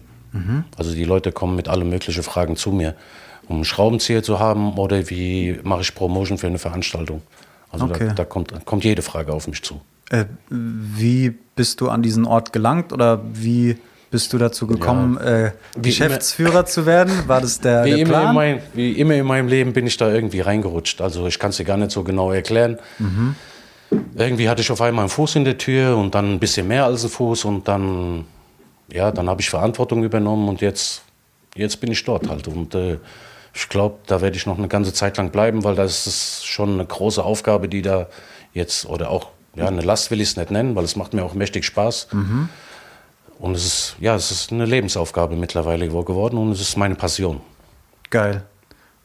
Also 0.78 0.94
die 0.94 1.06
Leute 1.06 1.32
kommen 1.32 1.56
mit 1.56 1.68
allen 1.68 1.88
möglichen 1.88 2.24
Fragen 2.24 2.56
zu 2.56 2.72
mir, 2.72 2.96
um 3.48 3.64
Schraubenzieher 3.64 4.24
zu 4.24 4.40
haben 4.40 4.74
oder 4.78 5.10
wie 5.10 5.60
mache 5.64 5.82
ich 5.82 5.94
Promotion 5.96 6.38
für 6.38 6.48
eine 6.48 6.60
Veranstaltung. 6.60 7.22
Also 7.72 7.86
Okay. 7.86 8.08
da, 8.10 8.14
da 8.14 8.26
kommt, 8.26 8.54
kommt 8.66 8.84
jede 8.84 9.02
Frage 9.02 9.34
auf 9.34 9.48
mich 9.48 9.62
zu. 9.64 9.82
Äh, 10.10 10.26
wie 10.50 11.34
bist 11.56 11.82
du 11.82 11.90
an 11.90 12.02
diesen 12.04 12.26
Ort 12.26 12.54
gelangt 12.54 12.94
oder 12.94 13.22
wie 13.34 13.78
bist 14.12 14.32
du 14.32 14.38
dazu 14.38 14.66
gekommen, 14.68 15.18
äh, 15.18 15.52
Wie 15.76 15.90
Geschäftsführer 15.90 16.66
zu 16.66 16.86
werden? 16.86 17.12
War 17.28 17.42
das 17.42 17.60
der, 17.60 17.84
Wie 17.84 17.90
der 17.90 18.00
immer, 18.00 18.14
in 18.14 18.20
Plan? 18.22 18.36
mein, 18.36 18.62
wie 18.74 18.92
immer 18.94 19.16
in 19.16 19.26
meinem 19.26 19.48
Leben 19.50 19.74
bin 19.74 19.88
ich 19.88 19.98
da 19.98 20.10
irgendwie 20.12 20.40
reingerutscht. 20.42 21.02
Also 21.02 21.28
ich 21.28 21.38
kann 21.40 21.50
es 21.50 21.58
dir 21.58 21.66
gar 21.66 21.76
nicht 21.78 21.92
so 21.92 22.04
genau 22.04 22.32
erklären. 22.32 22.78
Irgendwie 24.16 24.48
hatte 24.50 24.62
ich 24.62 24.72
auf 24.72 24.82
einmal 24.82 25.04
einen 25.04 25.10
Fuß 25.10 25.36
in 25.36 25.46
der 25.46 25.58
Tür 25.58 25.98
und 25.98 26.16
dann 26.16 26.34
ein 26.34 26.40
bisschen 26.40 26.68
mehr 26.68 26.86
als 26.86 27.02
einen 27.04 27.12
Fuß 27.12 27.46
und 27.46 27.68
dann, 27.68 28.26
ja, 28.92 29.12
dann 29.12 29.30
habe 29.30 29.42
ich 29.42 29.50
Verantwortung 29.50 30.04
übernommen 30.04 30.48
und 30.50 30.62
jetzt, 30.62 31.02
jetzt 31.56 31.80
bin 31.82 31.92
ich 31.92 32.04
dort 32.04 32.30
halt. 32.30 32.48
Und 32.48 32.74
äh, 32.76 32.98
ich 33.56 33.70
glaube, 33.70 34.00
da 34.06 34.20
werde 34.20 34.36
ich 34.36 34.46
noch 34.46 34.58
eine 34.58 34.68
ganze 34.68 34.94
Zeit 34.94 35.16
lang 35.16 35.32
bleiben, 35.32 35.64
weil 35.64 35.76
das 35.76 36.08
ist 36.08 36.46
schon 36.46 36.74
eine 36.74 36.86
große 36.86 37.24
Aufgabe, 37.24 37.70
die 37.70 37.82
da 37.82 38.08
jetzt, 38.54 38.86
oder 38.86 39.10
auch, 39.10 39.30
ja, 39.56 39.68
eine 39.68 39.82
Last 39.82 40.12
will 40.12 40.20
ich 40.20 40.30
es 40.30 40.38
nicht 40.38 40.52
nennen, 40.52 40.76
weil 40.76 40.84
es 40.84 40.98
macht 40.98 41.14
mir 41.14 41.24
auch 41.24 41.34
mächtig 41.34 41.64
Spaß. 41.64 42.10
Und 43.40 43.56
es 43.56 43.66
ist, 43.66 43.96
ja, 44.02 44.14
es 44.14 44.30
ist 44.30 44.52
eine 44.52 44.66
Lebensaufgabe 44.66 45.38
mittlerweile 45.38 45.88
geworden 45.88 46.38
und 46.38 46.52
es 46.52 46.60
ist 46.60 46.76
meine 46.76 46.96
Passion. 46.96 47.40
Geil. 48.10 48.44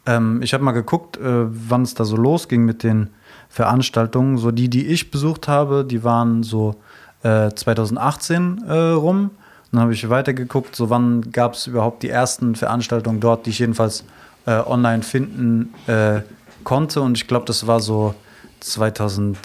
Ähm, 0.04 0.42
ich 0.42 0.52
habe 0.52 0.64
mal 0.64 0.72
geguckt, 0.72 1.16
äh, 1.16 1.22
wann 1.22 1.82
es 1.82 1.94
da 1.94 2.04
so 2.04 2.16
losging 2.16 2.64
mit 2.64 2.82
den 2.82 3.10
Veranstaltungen. 3.48 4.36
So 4.36 4.50
die, 4.50 4.68
die 4.68 4.86
ich 4.88 5.12
besucht 5.12 5.46
habe, 5.46 5.84
die 5.84 6.02
waren 6.02 6.42
so 6.42 6.74
äh, 7.22 7.50
2018 7.50 8.64
äh, 8.66 8.72
rum. 8.72 9.30
Dann 9.70 9.82
habe 9.82 9.92
ich 9.92 10.08
weitergeguckt, 10.08 10.74
so 10.74 10.90
wann 10.90 11.30
gab 11.30 11.54
es 11.54 11.68
überhaupt 11.68 12.02
die 12.02 12.08
ersten 12.08 12.56
Veranstaltungen 12.56 13.20
dort, 13.20 13.46
die 13.46 13.50
ich 13.50 13.60
jedenfalls 13.60 14.04
äh, 14.46 14.52
online 14.60 15.02
finden 15.02 15.74
äh, 15.86 16.20
konnte. 16.64 17.00
Und 17.00 17.16
ich 17.16 17.26
glaube, 17.26 17.46
das 17.46 17.66
war 17.66 17.80
so 17.80 18.14
2000, 18.60 19.38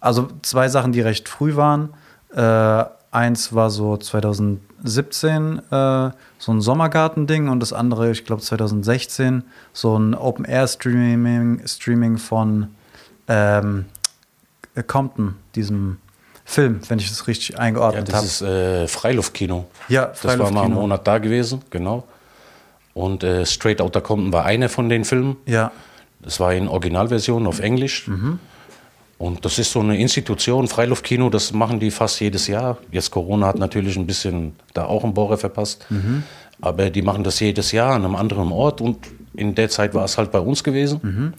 also 0.00 0.28
zwei 0.42 0.68
Sachen, 0.68 0.92
die 0.92 1.00
recht 1.00 1.28
früh 1.28 1.56
waren. 1.56 1.90
Äh, 2.34 2.84
eins 3.10 3.54
war 3.54 3.70
so 3.70 3.96
2017 3.96 5.58
äh, 5.70 6.10
so 6.38 6.52
ein 6.52 6.60
Sommergarten-Ding 6.60 7.48
und 7.48 7.60
das 7.60 7.72
andere, 7.72 8.10
ich 8.10 8.24
glaube 8.24 8.42
2016, 8.42 9.42
so 9.72 9.98
ein 9.98 10.14
Open-Air-Streaming 10.14 11.62
Streaming 11.66 12.18
von 12.18 12.68
ähm, 13.28 13.86
Compton, 14.86 15.34
diesem 15.54 15.98
Film, 16.44 16.80
wenn 16.88 16.98
ich 16.98 17.08
das 17.08 17.26
richtig 17.26 17.50
Ja, 17.50 17.58
eingeordnet 17.58 18.08
das 18.08 18.14
habe. 18.14 18.26
ist 18.26 18.42
äh, 18.42 18.88
Freiluftkino. 18.88 19.66
Ja, 19.88 20.06
Das 20.06 20.24
war 20.24 20.36
mal 20.36 20.44
einen 20.44 20.52
Freiluftkino. 20.54 20.80
Monat 20.80 21.06
da 21.06 21.18
gewesen, 21.18 21.62
genau. 21.70 22.04
Und 22.98 23.22
äh, 23.22 23.46
Straight 23.46 23.80
Outta 23.80 24.00
Compton 24.00 24.32
war 24.32 24.44
einer 24.44 24.68
von 24.68 24.88
den 24.88 25.04
Filmen. 25.04 25.36
Ja, 25.46 25.70
Das 26.20 26.40
war 26.40 26.52
in 26.52 26.66
Originalversion 26.66 27.46
auf 27.46 27.60
Englisch. 27.60 28.08
Und 29.18 29.44
das 29.44 29.58
ist 29.60 29.70
so 29.72 29.80
eine 29.80 29.96
Institution, 29.98 30.66
Freiluftkino, 30.66 31.30
das 31.30 31.52
machen 31.52 31.78
die 31.78 31.90
fast 31.92 32.20
jedes 32.20 32.46
Jahr. 32.48 32.78
Jetzt 32.90 33.10
Corona 33.12 33.46
hat 33.46 33.58
natürlich 33.58 33.96
ein 33.96 34.06
bisschen 34.06 34.56
da 34.74 34.84
auch 34.84 35.04
einen 35.04 35.14
Bohrer 35.14 35.38
verpasst. 35.38 35.86
Aber 36.60 36.90
die 36.90 37.02
machen 37.02 37.22
das 37.22 37.38
jedes 37.38 37.70
Jahr 37.70 37.94
an 37.94 38.04
einem 38.04 38.16
anderen 38.16 38.50
Ort 38.50 38.80
und 38.80 38.98
in 39.34 39.54
der 39.54 39.68
Zeit 39.68 39.94
war 39.94 40.04
es 40.04 40.18
halt 40.18 40.32
bei 40.32 40.40
uns 40.40 40.64
gewesen. 40.64 41.34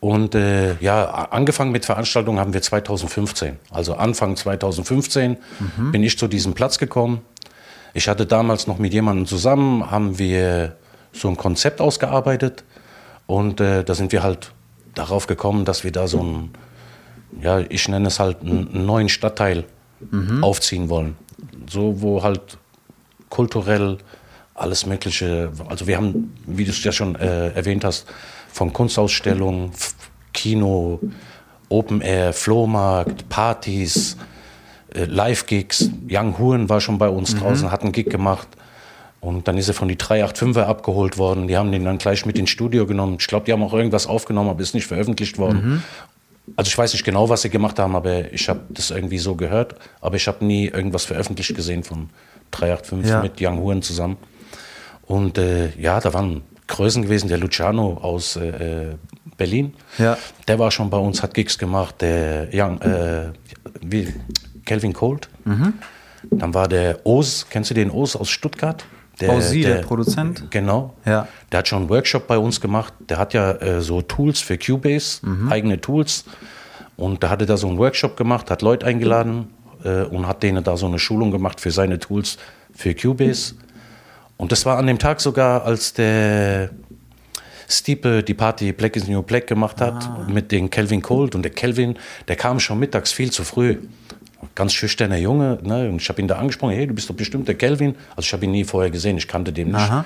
Und 0.00 0.34
äh, 0.34 0.74
ja, 0.80 1.04
angefangen 1.30 1.70
mit 1.70 1.84
Veranstaltungen 1.84 2.40
haben 2.40 2.52
wir 2.54 2.60
2015. 2.62 3.56
Also 3.70 3.94
Anfang 3.94 4.34
2015 4.34 5.36
bin 5.92 6.02
ich 6.02 6.18
zu 6.18 6.26
diesem 6.26 6.54
Platz 6.54 6.78
gekommen. 6.78 7.20
Ich 7.94 8.08
hatte 8.08 8.26
damals 8.26 8.66
noch 8.66 8.78
mit 8.78 8.92
jemandem 8.92 9.26
zusammen, 9.26 9.90
haben 9.90 10.18
wir 10.18 10.76
so 11.12 11.28
ein 11.28 11.36
Konzept 11.36 11.80
ausgearbeitet. 11.80 12.64
Und 13.26 13.60
äh, 13.60 13.84
da 13.84 13.94
sind 13.94 14.12
wir 14.12 14.22
halt 14.22 14.52
darauf 14.94 15.26
gekommen, 15.26 15.64
dass 15.64 15.84
wir 15.84 15.92
da 15.92 16.08
so 16.08 16.20
einen, 16.20 16.50
ja, 17.40 17.60
ich 17.60 17.88
nenne 17.88 18.08
es 18.08 18.18
halt 18.18 18.42
einen, 18.42 18.86
neuen 18.86 19.08
Stadtteil 19.08 19.64
aufziehen 20.40 20.88
wollen. 20.88 21.16
So, 21.70 22.02
wo 22.02 22.22
halt 22.22 22.58
kulturell 23.28 23.98
alles 24.54 24.84
Mögliche, 24.84 25.52
also 25.68 25.86
wir 25.86 25.96
haben, 25.96 26.34
wie 26.46 26.64
du 26.64 26.70
es 26.70 26.82
ja 26.82 26.92
schon 26.92 27.14
äh, 27.16 27.48
erwähnt 27.50 27.84
hast, 27.84 28.06
von 28.52 28.72
Kunstausstellungen, 28.72 29.70
Kino, 30.34 31.00
Open 31.68 32.00
Air, 32.00 32.32
Flohmarkt, 32.32 33.28
Partys, 33.28 34.16
äh, 34.94 35.04
Live-Gigs. 35.04 35.90
Young 36.10 36.38
Huren 36.38 36.68
war 36.68 36.80
schon 36.80 36.98
bei 36.98 37.08
uns 37.08 37.34
draußen, 37.34 37.70
hat 37.70 37.82
einen 37.82 37.92
Gig 37.92 38.08
gemacht. 38.10 38.48
Und 39.20 39.46
dann 39.46 39.56
ist 39.56 39.68
er 39.68 39.74
von 39.74 39.86
die 39.88 39.96
385er 39.96 40.64
abgeholt 40.64 41.16
worden. 41.16 41.46
Die 41.46 41.56
haben 41.56 41.70
den 41.70 41.84
dann 41.84 41.98
gleich 41.98 42.26
mit 42.26 42.38
ins 42.38 42.50
Studio 42.50 42.86
genommen. 42.86 43.18
Ich 43.20 43.26
glaube, 43.28 43.46
die 43.46 43.52
haben 43.52 43.62
auch 43.62 43.72
irgendwas 43.72 44.06
aufgenommen, 44.08 44.50
aber 44.50 44.60
ist 44.60 44.74
nicht 44.74 44.86
veröffentlicht 44.86 45.38
worden. 45.38 45.82
Also 46.56 46.68
ich 46.68 46.76
weiß 46.76 46.92
nicht 46.92 47.04
genau, 47.04 47.28
was 47.28 47.42
sie 47.42 47.50
gemacht 47.50 47.78
haben, 47.78 47.94
aber 47.94 48.32
ich 48.32 48.48
habe 48.48 48.60
das 48.70 48.90
irgendwie 48.90 49.18
so 49.18 49.36
gehört. 49.36 49.76
Aber 50.00 50.16
ich 50.16 50.26
habe 50.26 50.44
nie 50.44 50.66
irgendwas 50.66 51.04
veröffentlicht 51.04 51.54
gesehen 51.54 51.84
von 51.84 52.10
385 52.50 53.10
Ja. 53.10 53.22
mit 53.22 53.32
Young 53.40 53.60
Huren 53.62 53.82
zusammen. 53.82 54.16
Und 55.06 55.38
äh, 55.38 55.70
ja, 55.78 56.00
da 56.00 56.12
waren 56.14 56.42
Größen 56.66 57.02
gewesen, 57.02 57.28
der 57.28 57.38
Luciano 57.38 57.98
aus 58.02 58.34
äh, 58.36 58.48
äh, 58.48 58.94
Berlin. 59.36 59.74
Ja. 59.98 60.16
Der 60.48 60.58
war 60.58 60.70
schon 60.72 60.90
bei 60.90 60.98
uns, 60.98 61.22
hat 61.22 61.34
Gigs 61.34 61.58
gemacht. 61.58 61.96
Der 62.00 62.48
Young, 62.52 62.80
äh, 62.82 63.30
wie, 63.82 64.12
Calvin 64.64 64.92
Colt. 64.92 65.28
Mhm. 65.44 65.74
Dann 66.30 66.54
war 66.54 66.68
der 66.68 67.00
Oz, 67.04 67.46
kennst 67.50 67.70
du 67.70 67.74
den 67.74 67.90
Oz 67.90 68.16
aus 68.16 68.30
Stuttgart? 68.30 68.84
Ozi, 69.20 69.60
der 69.60 69.82
Produzent? 69.82 70.50
Genau. 70.50 70.94
Ja. 71.04 71.28
Der 71.50 71.58
hat 71.58 71.68
schon 71.68 71.82
einen 71.82 71.88
Workshop 71.90 72.26
bei 72.26 72.38
uns 72.38 72.60
gemacht. 72.60 72.94
Der 73.08 73.18
hat 73.18 73.34
ja 73.34 73.52
äh, 73.52 73.80
so 73.80 74.02
Tools 74.02 74.40
für 74.40 74.58
Cubase, 74.58 75.20
eigene 75.50 75.80
Tools. 75.80 76.24
Und 76.96 77.22
da 77.22 77.30
hatte 77.30 77.46
da 77.46 77.56
so 77.56 77.68
einen 77.68 77.78
Workshop 77.78 78.16
gemacht, 78.16 78.50
hat 78.50 78.62
Leute 78.62 78.86
eingeladen 78.86 79.48
äh, 79.84 80.02
und 80.02 80.26
hat 80.26 80.42
denen 80.42 80.64
da 80.64 80.76
so 80.76 80.86
eine 80.86 80.98
Schulung 80.98 81.30
gemacht 81.30 81.60
für 81.60 81.70
seine 81.70 81.98
Tools 81.98 82.38
für 82.74 82.94
Cubase. 82.94 83.54
Und 84.36 84.52
das 84.52 84.66
war 84.66 84.78
an 84.78 84.86
dem 84.86 84.98
Tag 84.98 85.20
sogar, 85.20 85.64
als 85.64 85.92
der 85.92 86.70
Stiepe 87.68 88.22
die 88.22 88.34
Party 88.34 88.72
Black 88.72 88.96
is 88.96 89.08
New 89.08 89.22
Black 89.22 89.46
gemacht 89.46 89.80
hat 89.80 90.28
mit 90.28 90.52
den 90.52 90.68
Kelvin 90.68 91.02
Colt. 91.02 91.34
Und 91.34 91.42
der 91.42 91.52
Kelvin, 91.52 91.96
der 92.28 92.36
kam 92.36 92.60
schon 92.60 92.78
mittags 92.78 93.12
viel 93.12 93.30
zu 93.30 93.44
früh. 93.44 93.78
Ganz 94.54 94.72
schüchterner 94.72 95.16
Junge. 95.16 95.58
Ne? 95.62 95.88
Und 95.88 96.02
ich 96.02 96.08
habe 96.08 96.20
ihn 96.20 96.28
da 96.28 96.36
angesprochen, 96.36 96.74
hey, 96.74 96.86
du 96.86 96.94
bist 96.94 97.08
doch 97.08 97.14
bestimmt 97.14 97.48
der 97.48 97.54
Kelvin. 97.54 97.94
Also 98.10 98.26
ich 98.26 98.32
habe 98.32 98.44
ihn 98.44 98.50
nie 98.50 98.64
vorher 98.64 98.90
gesehen, 98.90 99.16
ich 99.16 99.28
kannte 99.28 99.52
den 99.52 99.68
nicht. 99.68 99.76
Aha. 99.76 100.04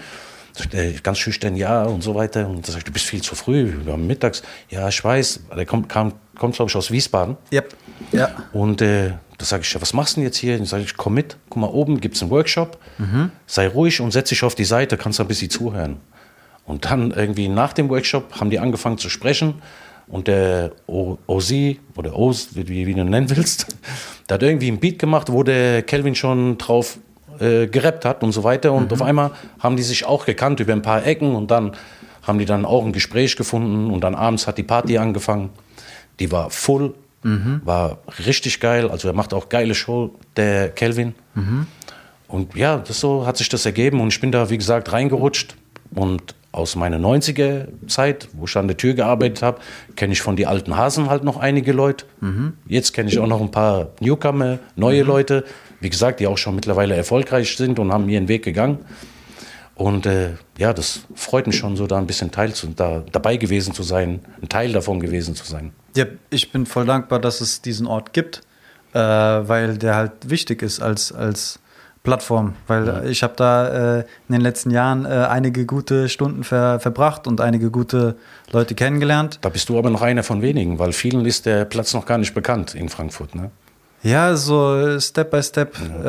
Er, 0.73 0.93
Ganz 1.03 1.19
schüchtern, 1.19 1.55
ja 1.57 1.85
und 1.85 2.03
so 2.03 2.15
weiter. 2.15 2.49
Und 2.49 2.67
da 2.67 2.73
sag 2.73 2.79
ich, 2.79 2.85
du 2.85 2.93
bist 2.93 3.07
viel 3.07 3.23
zu 3.23 3.35
früh. 3.35 3.73
Wir 3.85 3.93
haben 3.93 4.07
mittags. 4.07 4.43
Ja, 4.71 4.89
ich 4.89 5.03
weiß. 5.05 5.41
Der 5.55 5.67
kommt, 5.67 5.89
kam, 5.89 6.15
kommt 6.39 6.57
glaube 6.57 6.71
ich, 6.71 6.77
aus 6.77 6.91
Wiesbaden. 6.91 7.37
Yep. 7.53 7.75
Ja. 8.13 8.31
Und 8.53 8.81
äh, 8.81 9.13
da 9.39 9.45
sage 9.45 9.63
ich, 9.65 9.73
ja, 9.73 9.83
was 9.83 9.93
machst 9.93 10.17
du 10.17 10.21
denn 10.21 10.27
jetzt 10.27 10.39
hier? 10.39 10.59
Und 10.59 10.67
sage 10.67 10.85
ich, 10.85 10.97
komm 10.97 11.15
mit, 11.15 11.37
guck 11.51 11.61
mal, 11.61 11.69
oben 11.69 12.01
gibt 12.01 12.17
es 12.17 12.23
einen 12.23 12.31
Workshop. 12.31 12.79
Sei 13.47 13.69
ruhig 13.69 14.01
und 14.01 14.13
setz 14.13 14.31
dich 14.31 14.43
auf 14.43 14.55
die 14.55 14.65
Seite, 14.65 14.97
kannst 14.97 15.21
ein 15.21 15.29
bisschen 15.29 15.51
zuhören. 15.51 15.99
Und 16.65 16.87
dann 16.87 17.11
irgendwie 17.11 17.49
nach 17.49 17.73
dem 17.73 17.89
Workshop 17.91 18.41
haben 18.41 18.51
die 18.51 18.59
angefangen 18.59 18.99
zu 18.99 19.09
sprechen. 19.09 19.63
Und 20.09 20.29
der 20.29 20.71
Ozi 20.87 21.81
oder 21.97 22.17
Oz, 22.17 22.51
wie, 22.53 22.69
wie 22.69 22.85
du 22.85 23.01
ihn 23.01 23.11
nennen 23.11 23.29
willst, 23.31 23.67
der 24.29 24.35
hat 24.37 24.43
irgendwie 24.43 24.71
ein 24.71 24.79
Beat 24.79 24.99
gemacht, 24.99 25.33
wo 25.33 25.43
der 25.43 25.83
Kelvin 25.83 26.15
schon 26.15 26.59
drauf 26.59 26.99
äh, 27.41 27.67
gerappt 27.67 28.05
hat 28.05 28.23
und 28.23 28.33
so 28.33 28.45
weiter. 28.45 28.73
Und 28.73 28.93
auf 28.93 29.03
einmal 29.03 29.33
haben 29.59 29.77
die 29.77 29.83
sich 29.83 30.05
auch 30.05 30.25
gekannt 30.25 30.61
über 30.61 30.73
ein 30.73 30.83
paar 30.83 31.05
Ecken 31.05 31.35
und 31.35 31.51
dann 31.51 31.73
haben 32.23 32.39
die 32.39 32.45
dann 32.45 32.65
auch 32.65 32.85
ein 32.85 32.93
Gespräch 32.93 33.37
gefunden 33.37 33.91
und 33.91 34.01
dann 34.03 34.15
abends 34.15 34.47
hat 34.47 34.59
die 34.59 34.63
Party 34.63 34.99
angefangen. 34.99 35.51
Die 36.19 36.31
war 36.33 36.51
full, 36.51 36.95
war 37.65 37.99
richtig 38.25 38.61
geil. 38.61 38.89
Also 38.91 39.09
er 39.09 39.15
macht 39.15 39.35
auch 39.35 39.49
geile 39.49 39.75
Show, 39.75 40.15
der 40.37 40.71
Kelvin. 40.71 41.15
Und 42.29 42.55
ja, 42.55 42.79
das 42.79 43.01
so 43.01 43.27
hat 43.27 43.37
sich 43.37 43.49
das 43.49 43.67
ergeben 43.67 44.01
und 44.01 44.09
ich 44.09 44.21
bin 44.21 44.33
da, 44.33 44.51
wie 44.51 44.59
gesagt, 44.59 44.93
reingerutscht. 44.93 45.57
Und 45.95 46.35
aus 46.57 46.75
meiner 46.75 46.99
90er-Zeit, 46.99 48.29
wo 48.33 48.47
ich 48.47 48.57
an 48.57 48.67
der 48.67 48.77
Tür 48.77 48.95
gearbeitet 48.95 49.43
habe, 49.43 49.61
kenne 49.95 50.15
ich 50.15 50.23
von 50.23 50.37
die 50.37 50.47
alten 50.47 50.77
Hasen 50.77 51.11
halt 51.11 51.23
noch 51.23 51.37
einige 51.37 51.73
Leute. 51.73 52.07
Jetzt 52.67 52.93
kenne 52.93 53.11
ich 53.11 53.19
auch 53.19 53.27
noch 53.27 53.41
ein 53.41 53.51
paar 53.51 53.89
Newcomer, 54.01 54.59
neue 54.75 55.03
Leute, 55.03 55.45
wie 55.81 55.91
gesagt, 55.91 56.21
die 56.21 56.27
auch 56.27 56.39
schon 56.39 56.55
mittlerweile 56.55 56.97
erfolgreich 56.97 57.57
sind 57.57 57.79
und 57.79 57.93
haben 57.93 58.09
ihren 58.09 58.29
Weg 58.29 58.43
gegangen. 58.43 58.79
Und 59.75 60.07
äh, 60.07 60.31
ja, 60.57 60.73
das 60.73 61.01
freut 61.15 61.47
mich 61.47 61.57
schon 61.57 61.77
so, 61.77 61.87
da 61.87 61.99
ein 61.99 62.07
bisschen 62.07 62.31
Teil 62.31 62.55
zu, 62.55 62.69
da, 62.69 63.05
dabei 63.13 63.37
gewesen 63.37 63.75
zu 63.75 63.83
sein, 63.83 64.21
ein 64.41 64.49
Teil 64.49 64.73
davon 64.73 65.01
gewesen 65.01 65.35
zu 65.35 65.45
sein. 65.45 65.73
Ja, 65.95 66.07
ich 66.31 66.51
bin 66.51 66.65
voll 66.65 66.87
dankbar, 66.87 67.21
dass 67.21 67.43
es 67.43 67.61
diesen 67.61 67.87
Ort 67.87 68.15
gibt, 68.15 68.41
äh, 68.95 68.99
weil 68.99 69.77
der 69.77 69.97
halt 69.97 70.31
wichtig 70.31 70.63
ist 70.63 70.81
als, 70.81 71.13
als 71.13 71.59
Plattform. 72.07 72.55
Weil 72.67 73.07
ich 73.11 73.23
habe 73.23 73.35
da 73.37 73.99
äh, 73.99 74.05
in 74.29 74.33
den 74.33 74.41
letzten 74.41 74.71
Jahren 74.71 75.05
äh, 75.05 75.09
einige 75.09 75.67
gute 75.67 76.09
Stunden 76.09 76.45
ver 76.45 76.81
verbracht 76.81 77.27
und 77.27 77.41
einige 77.41 77.71
gute 77.71 78.17
Leute 78.53 78.75
kennengelernt. 78.75 79.39
Da 79.43 79.49
bist 79.49 79.69
du 79.69 79.79
aber 79.79 79.91
noch 79.91 80.03
einer 80.03 80.23
von 80.23 80.41
wenigen, 80.41 80.79
weil 80.79 80.93
vielen 80.93 81.27
ist 81.27 81.47
der 81.47 81.65
Platz 81.65 81.93
noch 81.95 82.07
gar 82.07 82.19
nicht 82.19 82.35
bekannt 82.35 82.75
in 82.75 82.89
Frankfurt. 82.89 83.35
Ne? 83.35 83.51
Ja, 84.03 84.37
so 84.37 84.99
Step 85.01 85.31
by 85.31 85.43
Step, 85.43 85.77
äh, 85.79 86.07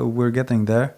we're 0.00 0.32
getting 0.32 0.66
there. 0.66 0.90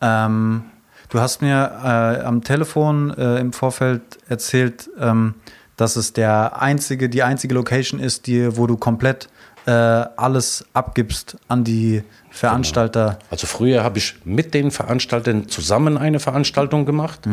Ähm, 0.00 0.64
du 1.08 1.20
hast 1.20 1.40
mir 1.40 1.72
äh, 1.82 2.22
am 2.22 2.44
Telefon 2.44 3.16
äh, 3.16 3.38
im 3.38 3.52
Vorfeld 3.52 4.02
erzählt, 4.28 4.90
ähm, 5.00 5.34
dass 5.76 5.96
es 5.96 6.12
der 6.12 6.60
einzige, 6.60 7.08
die 7.08 7.22
einzige 7.22 7.54
Location 7.54 7.98
ist, 7.98 8.26
die, 8.26 8.56
wo 8.56 8.66
du 8.66 8.76
komplett 8.76 9.28
äh, 9.66 9.70
alles 9.70 10.64
abgibst 10.74 11.36
an 11.48 11.64
die 11.64 12.02
Veranstalter. 12.38 13.18
Also 13.30 13.46
früher 13.46 13.82
habe 13.82 13.98
ich 13.98 14.14
mit 14.24 14.52
den 14.52 14.70
Veranstaltern 14.70 15.48
zusammen 15.48 15.96
eine 15.96 16.20
Veranstaltung 16.20 16.84
gemacht. 16.84 17.26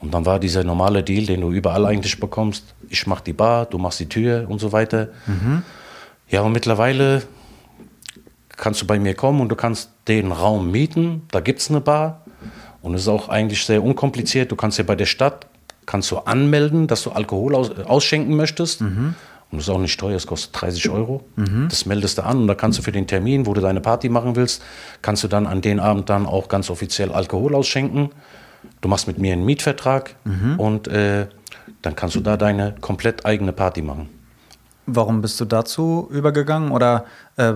Und 0.00 0.14
dann 0.14 0.24
war 0.24 0.38
dieser 0.38 0.62
normale 0.62 1.02
Deal, 1.02 1.26
den 1.26 1.40
du 1.40 1.50
überall 1.50 1.84
eigentlich 1.84 2.20
bekommst. 2.20 2.74
Ich 2.88 3.06
mache 3.08 3.24
die 3.24 3.32
Bar, 3.32 3.66
du 3.66 3.78
machst 3.78 3.98
die 3.98 4.08
Tür 4.08 4.46
und 4.48 4.60
so 4.60 4.70
weiter. 4.72 5.08
Ja, 6.28 6.42
und 6.42 6.52
mittlerweile 6.52 7.22
kannst 8.56 8.82
du 8.82 8.86
bei 8.86 8.98
mir 9.00 9.14
kommen 9.14 9.40
und 9.40 9.48
du 9.48 9.56
kannst 9.56 9.90
den 10.06 10.30
Raum 10.30 10.70
mieten. 10.70 11.22
Da 11.32 11.40
gibt 11.40 11.60
es 11.60 11.68
eine 11.68 11.80
Bar. 11.80 12.22
Und 12.82 12.94
es 12.94 13.02
ist 13.02 13.08
auch 13.08 13.28
eigentlich 13.28 13.64
sehr 13.64 13.82
unkompliziert. 13.82 14.52
Du 14.52 14.56
kannst 14.56 14.78
ja 14.78 14.84
bei 14.84 14.94
der 14.94 15.06
Stadt 15.06 15.46
kannst 15.86 16.10
du 16.10 16.18
anmelden, 16.18 16.86
dass 16.86 17.02
du 17.02 17.10
Alkohol 17.10 17.54
aus, 17.56 17.70
ausschenken 17.70 18.36
möchtest. 18.36 18.82
Und 19.50 19.58
das 19.58 19.68
ist 19.68 19.74
auch 19.74 19.78
nicht 19.78 19.98
teuer, 19.98 20.16
es 20.16 20.26
kostet 20.26 20.60
30 20.60 20.90
Euro. 20.90 21.24
Das 21.68 21.86
meldest 21.86 22.18
du 22.18 22.24
an 22.24 22.42
und 22.42 22.48
da 22.48 22.54
kannst 22.54 22.78
du 22.78 22.82
für 22.82 22.92
den 22.92 23.06
Termin, 23.06 23.46
wo 23.46 23.54
du 23.54 23.62
deine 23.62 23.80
Party 23.80 24.10
machen 24.10 24.36
willst, 24.36 24.62
kannst 25.00 25.24
du 25.24 25.28
dann 25.28 25.46
an 25.46 25.62
den 25.62 25.80
Abend 25.80 26.10
dann 26.10 26.26
auch 26.26 26.48
ganz 26.48 26.68
offiziell 26.68 27.12
Alkohol 27.12 27.54
ausschenken. 27.54 28.10
Du 28.82 28.88
machst 28.88 29.06
mit 29.06 29.18
mir 29.18 29.32
einen 29.32 29.46
Mietvertrag 29.46 30.16
und 30.58 30.88
äh, 30.88 31.28
dann 31.80 31.96
kannst 31.96 32.16
du 32.16 32.20
da 32.20 32.36
deine 32.36 32.74
komplett 32.80 33.24
eigene 33.24 33.52
Party 33.52 33.80
machen. 33.80 34.10
Warum 34.84 35.22
bist 35.22 35.40
du 35.40 35.44
dazu 35.46 36.08
übergegangen? 36.10 36.70
Oder 36.70 37.06
äh, 37.36 37.54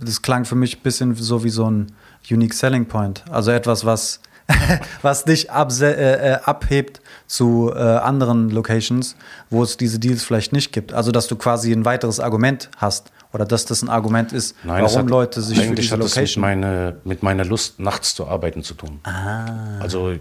das 0.00 0.22
klang 0.22 0.44
für 0.46 0.54
mich 0.54 0.78
ein 0.78 0.82
bisschen 0.82 1.14
so 1.14 1.44
wie 1.44 1.50
so 1.50 1.70
ein 1.70 1.92
Unique 2.30 2.54
Selling 2.54 2.86
Point. 2.86 3.24
Also 3.30 3.50
etwas, 3.50 3.84
was, 3.84 4.20
was 5.02 5.24
dich 5.24 5.48
äh, 5.50 5.92
äh, 5.92 6.38
abhebt 6.44 7.01
zu 7.32 7.72
äh, 7.74 7.78
anderen 7.78 8.50
Locations, 8.50 9.16
wo 9.48 9.62
es 9.62 9.78
diese 9.78 9.98
Deals 9.98 10.22
vielleicht 10.22 10.52
nicht 10.52 10.70
gibt. 10.70 10.92
Also 10.92 11.12
dass 11.12 11.28
du 11.28 11.36
quasi 11.36 11.72
ein 11.72 11.86
weiteres 11.86 12.20
Argument 12.20 12.68
hast. 12.76 13.10
Oder 13.32 13.46
dass 13.46 13.64
das 13.64 13.80
ein 13.80 13.88
Argument 13.88 14.34
ist, 14.34 14.54
das 14.62 14.68
warum 14.82 14.98
hat- 14.98 15.08
Leute 15.08 15.40
sich 15.40 15.58
für 15.58 15.74
diese 15.74 15.92
hat 15.92 16.00
das 16.00 16.10
mit, 16.10 16.16
Location. 16.16 16.42
meine, 16.42 16.96
mit 17.04 17.22
meiner 17.22 17.46
Lust, 17.46 17.80
nachts 17.80 18.14
zu 18.14 18.26
arbeiten 18.28 18.62
zu 18.62 18.74
tun. 18.74 19.00
Ah. 19.04 19.78
Also 19.80 20.12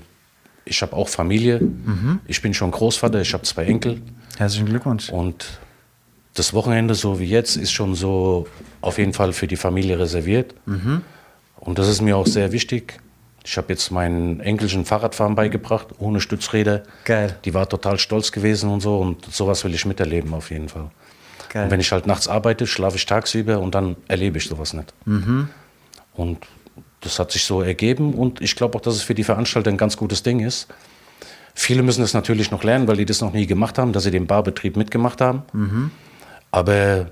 ich 0.63 0.81
habe 0.81 0.95
auch 0.95 1.09
Familie, 1.09 1.59
Mhm. 1.59 2.19
ich 2.25 2.41
bin 2.41 2.53
schon 2.53 2.71
Großvater, 2.71 3.19
ich 3.19 3.33
habe 3.33 3.43
zwei 3.43 3.65
Enkel 3.65 4.01
Herzlichen 4.37 4.67
Glückwunsch. 4.67 5.09
und 5.09 5.45
das 6.35 6.53
Wochenende, 6.53 6.95
so 6.95 7.19
wie 7.19 7.25
jetzt, 7.25 7.57
ist 7.57 7.73
schon 7.73 7.93
so 7.95 8.47
auf 8.79 8.97
jeden 8.97 9.11
Fall 9.11 9.33
für 9.33 9.47
die 9.47 9.57
Familie 9.57 9.99
reserviert. 9.99 10.55
Mhm. 10.65 11.01
Und 11.59 11.77
das 11.77 11.89
ist 11.89 12.01
mir 12.01 12.15
auch 12.15 12.27
sehr 12.27 12.53
wichtig. 12.53 13.01
Ich 13.43 13.57
habe 13.57 13.67
jetzt 13.69 13.91
meinen 13.91 14.39
Enkelchen 14.39 14.85
Fahrradfahren 14.85 15.35
beigebracht, 15.35 15.87
ohne 15.97 16.21
Stützräder. 16.21 16.83
Geil. 17.05 17.37
Die 17.43 17.53
war 17.53 17.67
total 17.67 17.97
stolz 17.97 18.31
gewesen 18.31 18.69
und 18.69 18.81
so. 18.81 18.99
Und 18.99 19.25
sowas 19.33 19.63
will 19.63 19.73
ich 19.73 19.85
miterleben 19.85 20.33
auf 20.33 20.51
jeden 20.51 20.69
Fall. 20.69 20.91
Geil. 21.49 21.65
Und 21.65 21.71
wenn 21.71 21.79
ich 21.79 21.91
halt 21.91 22.07
nachts 22.07 22.27
arbeite, 22.27 22.67
schlafe 22.67 22.97
ich 22.97 23.05
tagsüber 23.05 23.59
und 23.59 23.75
dann 23.75 23.97
erlebe 24.07 24.37
ich 24.37 24.47
sowas 24.47 24.73
nicht. 24.73 24.93
Mhm. 25.05 25.49
Und 26.13 26.45
das 27.01 27.19
hat 27.19 27.31
sich 27.31 27.43
so 27.43 27.61
ergeben 27.61 28.13
und 28.13 28.41
ich 28.41 28.55
glaube 28.55 28.77
auch, 28.77 28.81
dass 28.81 28.95
es 28.95 29.01
für 29.01 29.15
die 29.15 29.23
Veranstalter 29.23 29.69
ein 29.69 29.77
ganz 29.77 29.97
gutes 29.97 30.23
Ding 30.23 30.39
ist. 30.39 30.67
Viele 31.53 31.83
müssen 31.83 32.03
es 32.03 32.13
natürlich 32.13 32.51
noch 32.51 32.63
lernen, 32.63 32.87
weil 32.87 32.95
die 32.95 33.05
das 33.05 33.21
noch 33.21 33.33
nie 33.33 33.47
gemacht 33.47 33.77
haben, 33.77 33.91
dass 33.91 34.03
sie 34.03 34.11
den 34.11 34.27
Barbetrieb 34.27 34.77
mitgemacht 34.77 35.19
haben. 35.19 35.43
Mhm. 35.51 35.91
Aber 36.51 37.07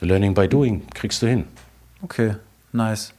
Learning 0.00 0.34
by 0.34 0.48
Doing 0.48 0.86
kriegst 0.94 1.22
du 1.22 1.26
hin. 1.26 1.44
Okay, 2.02 2.34
nice. 2.72 3.12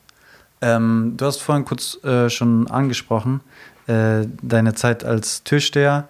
Ähm, 0.61 1.13
du 1.17 1.25
hast 1.25 1.41
vorhin 1.41 1.65
kurz 1.65 2.03
äh, 2.03 2.29
schon 2.29 2.67
angesprochen, 2.69 3.41
äh, 3.87 4.25
deine 4.41 4.73
Zeit 4.73 5.03
als 5.03 5.43
Türsteher. 5.43 6.07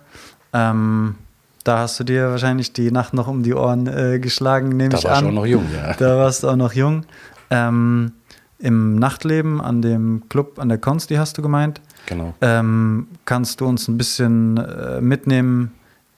Ähm, 0.54 1.16
da 1.64 1.80
hast 1.80 2.00
du 2.00 2.06
dir 2.06 2.30
wahrscheinlich 2.30 2.72
die 2.72 2.92
Nacht 2.92 3.14
noch 3.14 3.28
um 3.28 3.44
die 3.44 3.54
Ohren 3.54 3.88
äh, 3.88 4.20
geschlagen, 4.20 4.70
nehme 4.70 4.90
Da 4.90 4.98
ich 5.00 5.04
war 5.04 5.12
ich 5.12 5.18
an. 5.18 5.26
auch 5.28 5.32
noch 5.32 5.46
jung, 5.46 5.66
ja. 5.76 5.94
Da 5.94 6.18
warst 6.18 6.44
du 6.44 6.50
auch 6.50 6.56
noch 6.56 6.72
jung. 6.74 7.04
Ähm, 7.50 8.14
Im 8.60 8.96
Nachtleben 8.96 9.60
an 9.62 9.82
dem 9.82 10.24
Club, 10.30 10.60
an 10.60 10.70
der 10.70 10.78
Konsti 10.78 11.16
hast 11.16 11.38
du 11.38 11.42
gemeint. 11.42 11.82
Genau. 12.06 12.34
Ähm, 12.40 13.08
kannst 13.26 13.60
du 13.60 13.66
uns 13.68 13.88
ein 13.90 13.98
bisschen 13.98 14.56
äh, 14.58 15.02
mitnehmen 15.02 15.74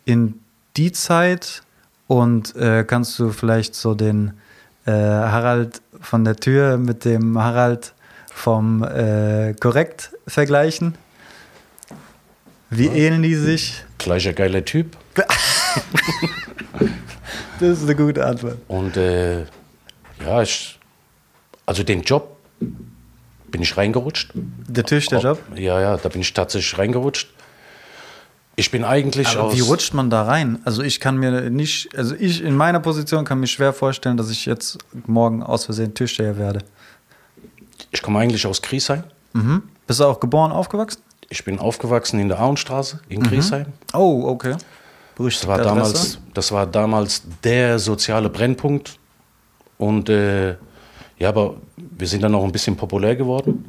in 0.06 0.36
die 0.78 0.92
Zeit 0.92 1.64
und 2.08 2.56
äh, 2.56 2.84
kannst 2.84 3.18
du 3.18 3.32
vielleicht 3.32 3.74
so 3.74 3.96
den 3.96 4.34
äh, 4.86 4.92
Harald 4.92 5.82
von 6.00 6.24
der 6.24 6.36
Tür 6.36 6.78
mit 6.78 7.06
dem 7.06 7.38
Harald 7.40 7.94
vom 8.34 8.84
äh, 8.84 9.54
Korrekt 9.60 10.12
vergleichen? 10.28 10.96
Wie 12.70 12.88
ähneln 12.88 13.24
die 13.24 13.36
sich? 13.36 13.84
Gleicher 13.98 14.34
geiler 14.34 14.64
Typ. 14.66 14.96
Das 17.60 17.80
ist 17.80 17.84
eine 17.84 17.96
gute 17.96 18.26
Antwort. 18.26 18.58
Und 18.70 18.96
äh, 18.96 19.42
ja, 20.24 20.42
ich, 20.42 20.80
also 21.66 21.84
den 21.84 22.04
Job 22.04 22.38
bin 23.52 23.62
ich 23.62 23.76
reingerutscht. 23.76 24.32
Der 24.34 24.86
Tischlerjob? 24.86 25.40
Ja, 25.56 25.82
ja, 25.82 25.98
da 25.98 26.10
bin 26.10 26.22
ich 26.22 26.34
tatsächlich 26.34 26.78
reingerutscht. 26.78 27.30
Ich 28.56 28.72
bin 28.72 28.84
eigentlich 28.84 29.28
Aber 29.30 29.46
aus. 29.46 29.56
wie 29.56 29.62
rutscht 29.62 29.94
man 29.94 30.10
da 30.10 30.24
rein? 30.24 30.60
Also 30.66 30.84
ich 30.84 31.00
kann 31.00 31.18
mir 31.18 31.50
nicht, 31.50 31.98
also 31.98 32.16
ich 32.16 32.42
in 32.42 32.56
meiner 32.56 32.80
Position 32.80 33.26
kann 33.26 33.40
mir 33.40 33.48
schwer 33.48 33.74
vorstellen, 33.74 34.18
dass 34.18 34.30
ich 34.30 34.46
jetzt 34.46 34.78
morgen 35.06 35.44
aus 35.44 35.66
Versehen 35.66 35.94
Tischsteher 35.94 36.38
werde. 36.38 36.60
Ich 37.92 38.02
komme 38.02 38.20
eigentlich 38.20 38.46
aus 38.46 38.62
Griesheim. 38.62 39.04
Mhm. 39.34 39.64
Bist 39.88 40.00
du 40.00 40.06
auch 40.06 40.20
geboren, 40.20 40.52
aufgewachsen? 40.52 41.02
Ich 41.30 41.44
bin 41.44 41.60
aufgewachsen 41.60 42.20
in 42.20 42.28
der 42.28 42.42
Auenstraße 42.42 43.00
in 43.10 43.22
Griesheim. 43.22 43.68
Oh, 43.94 44.24
okay. 44.28 44.56
Das 45.18 45.48
war, 45.48 45.58
damals, 45.58 46.20
das 46.34 46.52
war 46.52 46.66
damals 46.66 47.24
der 47.44 47.78
soziale 47.78 48.30
Brennpunkt. 48.30 48.98
Und 49.78 50.10
äh, 50.10 50.52
ja, 51.18 51.30
aber 51.30 51.56
wir 51.76 52.08
sind 52.08 52.24
dann 52.24 52.34
auch 52.36 52.44
ein 52.44 52.52
bisschen 52.52 52.76
populär 52.78 53.16
geworden. 53.16 53.66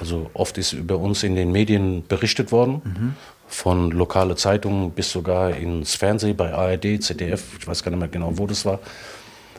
Also 0.00 0.30
oft 0.34 0.58
ist 0.58 0.72
über 0.72 0.98
uns 0.98 1.22
in 1.22 1.36
den 1.36 1.52
Medien 1.52 2.04
berichtet 2.06 2.52
worden. 2.52 3.14
Von 3.46 3.92
lokale 3.92 4.34
Zeitungen 4.34 4.90
bis 4.90 5.10
sogar 5.10 5.54
ins 5.56 5.94
Fernsehen 5.94 6.36
bei 6.36 6.52
ARD, 6.52 7.02
ZDF, 7.02 7.58
ich 7.60 7.66
weiß 7.66 7.82
gar 7.82 7.90
nicht 7.90 8.00
mehr 8.00 8.08
genau, 8.08 8.32
wo 8.36 8.46
das 8.46 8.64
war. 8.64 8.80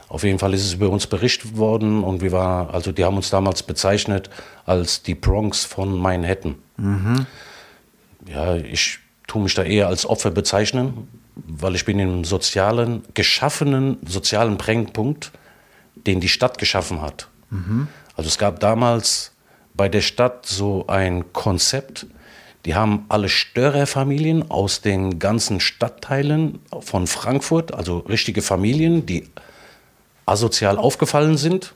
Auf 0.09 0.23
jeden 0.23 0.39
Fall 0.39 0.53
ist 0.55 0.65
es 0.65 0.73
über 0.73 0.89
uns 0.89 1.05
berichtet 1.05 1.55
worden 1.55 2.03
und 2.03 2.21
wir 2.21 2.31
war, 2.31 2.73
also 2.73 2.91
die 2.91 3.05
haben 3.05 3.15
uns 3.15 3.29
damals 3.29 3.61
bezeichnet 3.63 4.29
als 4.65 5.03
die 5.03 5.13
Bronx 5.15 5.65
von 5.65 5.95
Manhattan. 5.97 6.55
Ja, 8.27 8.55
ich 8.55 8.99
tue 9.27 9.43
mich 9.43 9.53
da 9.53 9.63
eher 9.63 9.87
als 9.87 10.07
Opfer 10.07 10.31
bezeichnen, 10.31 11.07
weil 11.35 11.75
ich 11.75 11.85
bin 11.85 11.99
im 11.99 12.25
sozialen, 12.25 13.03
geschaffenen, 13.13 13.97
sozialen 14.05 14.57
Brennpunkt, 14.57 15.31
den 15.95 16.19
die 16.19 16.29
Stadt 16.29 16.57
geschaffen 16.57 17.01
hat. 17.01 17.27
Also 18.15 18.27
es 18.27 18.37
gab 18.39 18.59
damals 18.59 19.31
bei 19.75 19.89
der 19.89 20.01
Stadt 20.01 20.45
so 20.45 20.85
ein 20.87 21.31
Konzept, 21.33 22.07
die 22.65 22.75
haben 22.75 23.05
alle 23.09 23.29
Störerfamilien 23.29 24.49
aus 24.49 24.81
den 24.81 25.19
ganzen 25.19 25.59
Stadtteilen 25.59 26.59
von 26.81 27.07
Frankfurt, 27.07 27.73
also 27.73 27.99
richtige 27.99 28.41
Familien, 28.41 29.05
die 29.05 29.27
asozial 30.29 30.77
aufgefallen 30.77 31.37
sind, 31.37 31.73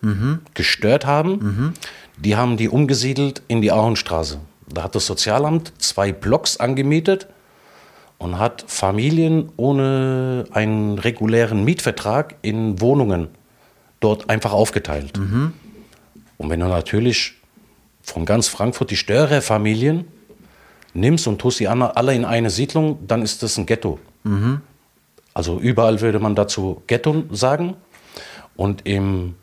gestört 0.53 1.05
haben. 1.05 1.73
Die 2.17 2.35
haben 2.35 2.57
die 2.57 2.69
umgesiedelt 2.69 3.41
in 3.47 3.61
die 3.61 3.71
Ahornstraße. 3.71 4.39
Da 4.71 4.83
hat 4.83 4.95
das 4.95 5.05
Sozialamt 5.05 5.73
zwei 5.79 6.11
Blocks 6.11 6.57
angemietet 6.57 7.27
und 8.17 8.39
hat 8.39 8.63
Familien 8.67 9.49
ohne 9.57 10.45
einen 10.51 10.97
regulären 10.99 11.63
Mietvertrag 11.65 12.35
in 12.41 12.79
Wohnungen 12.79 13.27
dort 13.99 14.29
einfach 14.29 14.53
aufgeteilt. 14.53 15.17
Und 16.37 16.49
wenn 16.49 16.59
du 16.59 16.67
natürlich 16.67 17.33
von 18.01 18.25
ganz 18.25 18.47
Frankfurt 18.47 18.91
die 18.91 18.95
Störerfamilien 18.97 20.05
nimmst 20.93 21.27
und 21.27 21.39
tust 21.39 21.61
an- 21.65 21.81
alle 21.81 22.13
in 22.13 22.25
eine 22.25 22.49
Siedlung, 22.49 22.99
dann 23.07 23.21
ist 23.21 23.41
das 23.43 23.57
ein 23.57 23.65
Ghetto. 23.65 23.99
Also 25.33 25.59
überall 25.59 25.99
würde 26.01 26.19
man 26.19 26.35
dazu 26.35 26.83
Ghetto 26.87 27.23
sagen. 27.31 27.75
Und 28.55 28.85
im 28.85 29.35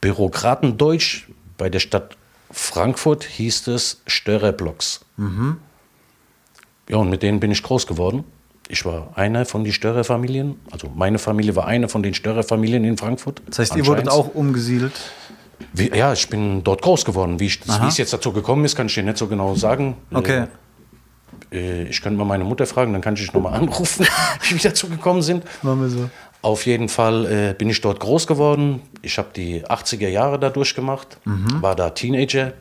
Bürokratendeutsch 0.00 1.28
bei 1.58 1.68
der 1.68 1.80
Stadt 1.80 2.16
Frankfurt 2.50 3.24
hieß 3.24 3.66
es 3.68 4.02
Störerblocks. 4.06 5.04
Ja, 6.88 6.96
und 6.98 7.10
mit 7.10 7.22
denen 7.22 7.40
bin 7.40 7.50
ich 7.50 7.62
groß 7.62 7.86
geworden. 7.86 8.24
Ich 8.68 8.84
war 8.84 9.12
einer 9.16 9.44
von 9.44 9.64
den 9.64 9.72
Störerfamilien. 9.72 10.60
Also 10.70 10.90
meine 10.94 11.18
Familie 11.18 11.54
war 11.56 11.66
eine 11.66 11.88
von 11.88 12.02
den 12.02 12.14
Störerfamilien 12.14 12.84
in 12.84 12.96
Frankfurt. 12.96 13.42
Das 13.46 13.58
heißt, 13.58 13.76
ihr 13.76 13.86
wurdet 13.86 14.08
auch 14.08 14.34
umgesiedelt. 14.34 14.92
Wie, 15.72 15.88
ja, 15.94 16.12
ich 16.12 16.28
bin 16.28 16.62
dort 16.64 16.82
groß 16.82 17.04
geworden. 17.04 17.40
Wie, 17.40 17.46
ich, 17.46 17.66
wie 17.66 17.86
es 17.86 17.98
jetzt 17.98 18.12
dazu 18.12 18.32
gekommen 18.32 18.64
ist, 18.64 18.76
kann 18.76 18.86
ich 18.86 18.94
dir 18.94 19.02
nicht 19.02 19.18
so 19.18 19.26
genau 19.26 19.54
sagen. 19.54 19.96
Okay. 20.12 20.46
Äh, 21.52 21.84
ich 21.84 22.02
könnte 22.02 22.18
mal 22.18 22.24
meine 22.24 22.44
Mutter 22.44 22.66
fragen, 22.66 22.92
dann 22.92 23.02
kann 23.02 23.14
ich 23.14 23.20
dich 23.20 23.32
nochmal 23.32 23.54
anrufen, 23.54 24.06
wie 24.42 24.54
wir 24.54 24.70
dazu 24.70 24.88
gekommen 24.88 25.22
sind. 25.22 25.44
Machen 25.62 25.82
wir 25.82 25.88
so. 25.88 26.10
Auf 26.46 26.64
jeden 26.64 26.88
Fall 26.88 27.26
äh, 27.26 27.54
bin 27.54 27.68
ich 27.68 27.80
dort 27.80 27.98
groß 27.98 28.28
geworden. 28.28 28.80
Ich 29.02 29.18
habe 29.18 29.30
die 29.34 29.66
80er 29.66 30.06
Jahre 30.06 30.38
da 30.38 30.48
durchgemacht, 30.48 31.18
war 31.60 31.74
da 31.74 31.90
Teenager. 31.90 32.52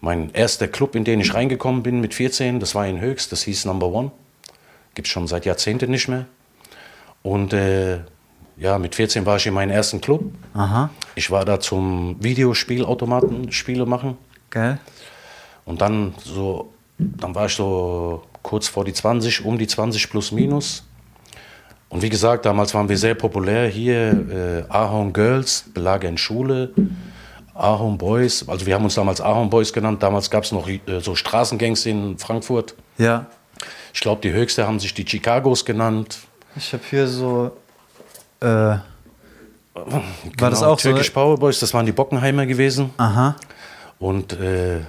Mein 0.00 0.30
erster 0.32 0.68
Club, 0.68 0.94
in 0.94 1.02
den 1.02 1.18
ich 1.18 1.34
reingekommen 1.34 1.82
bin 1.82 2.00
mit 2.00 2.14
14, 2.14 2.60
das 2.60 2.76
war 2.76 2.86
in 2.86 3.00
Höchst, 3.00 3.32
das 3.32 3.42
hieß 3.42 3.64
Number 3.64 3.88
One. 3.88 4.12
Gibt 4.94 5.08
es 5.08 5.12
schon 5.12 5.26
seit 5.26 5.44
Jahrzehnten 5.44 5.90
nicht 5.90 6.06
mehr. 6.06 6.26
Und 7.24 7.52
äh, 7.52 7.98
ja, 8.56 8.78
mit 8.78 8.94
14 8.94 9.26
war 9.26 9.38
ich 9.38 9.46
in 9.48 9.54
meinem 9.54 9.70
ersten 9.70 10.00
Club. 10.00 10.22
Aha. 10.54 10.90
Ich 11.16 11.32
war 11.32 11.44
da 11.44 11.58
zum 11.58 12.14
Videospielautomaten 12.22 13.50
Spiele 13.50 13.86
machen. 13.86 14.16
Geil. 14.50 14.78
Und 15.64 15.80
dann 15.80 16.14
so, 16.22 16.72
dann 16.96 17.34
war 17.34 17.46
ich 17.46 17.54
so 17.54 18.22
kurz 18.44 18.68
vor 18.68 18.84
die 18.84 18.92
20, 18.92 19.44
um 19.44 19.58
die 19.58 19.66
20 19.66 20.08
plus 20.08 20.30
minus. 20.30 20.84
Und 21.88 22.02
wie 22.02 22.08
gesagt, 22.10 22.44
damals 22.44 22.74
waren 22.74 22.88
wir 22.88 22.98
sehr 22.98 23.14
populär 23.14 23.68
hier. 23.68 24.66
Äh, 24.68 24.72
Ahorn 24.72 25.12
Girls, 25.12 25.64
belagern 25.72 26.18
Schule. 26.18 26.70
Ahorn 27.54 27.98
Boys, 27.98 28.48
also 28.48 28.66
wir 28.66 28.74
haben 28.74 28.84
uns 28.84 28.94
damals 28.94 29.20
Ahorn 29.20 29.50
Boys 29.50 29.72
genannt. 29.72 30.02
Damals 30.02 30.30
gab 30.30 30.44
es 30.44 30.52
noch 30.52 30.68
äh, 30.68 30.80
so 31.00 31.14
Straßengangs 31.14 31.86
in 31.86 32.18
Frankfurt. 32.18 32.74
Ja. 32.98 33.26
Ich 33.92 34.00
glaube, 34.00 34.20
die 34.20 34.32
höchste 34.32 34.66
haben 34.66 34.78
sich 34.78 34.94
die 34.94 35.04
Chicagos 35.04 35.64
genannt. 35.64 36.18
Ich 36.56 36.72
habe 36.72 36.82
hier 36.88 37.08
so. 37.08 37.50
Äh, 38.40 38.46
war 38.46 38.82
das 39.74 40.60
Genau, 40.60 40.72
auch 40.72 40.78
so? 40.78 40.90
Türkisch 40.90 41.10
Power 41.10 41.36
Boys, 41.38 41.58
das 41.60 41.72
waren 41.74 41.86
die 41.86 41.92
Bockenheimer 41.92 42.46
gewesen. 42.46 42.90
Aha. 42.96 43.36
Und 43.98 44.34
äh, 44.38 44.80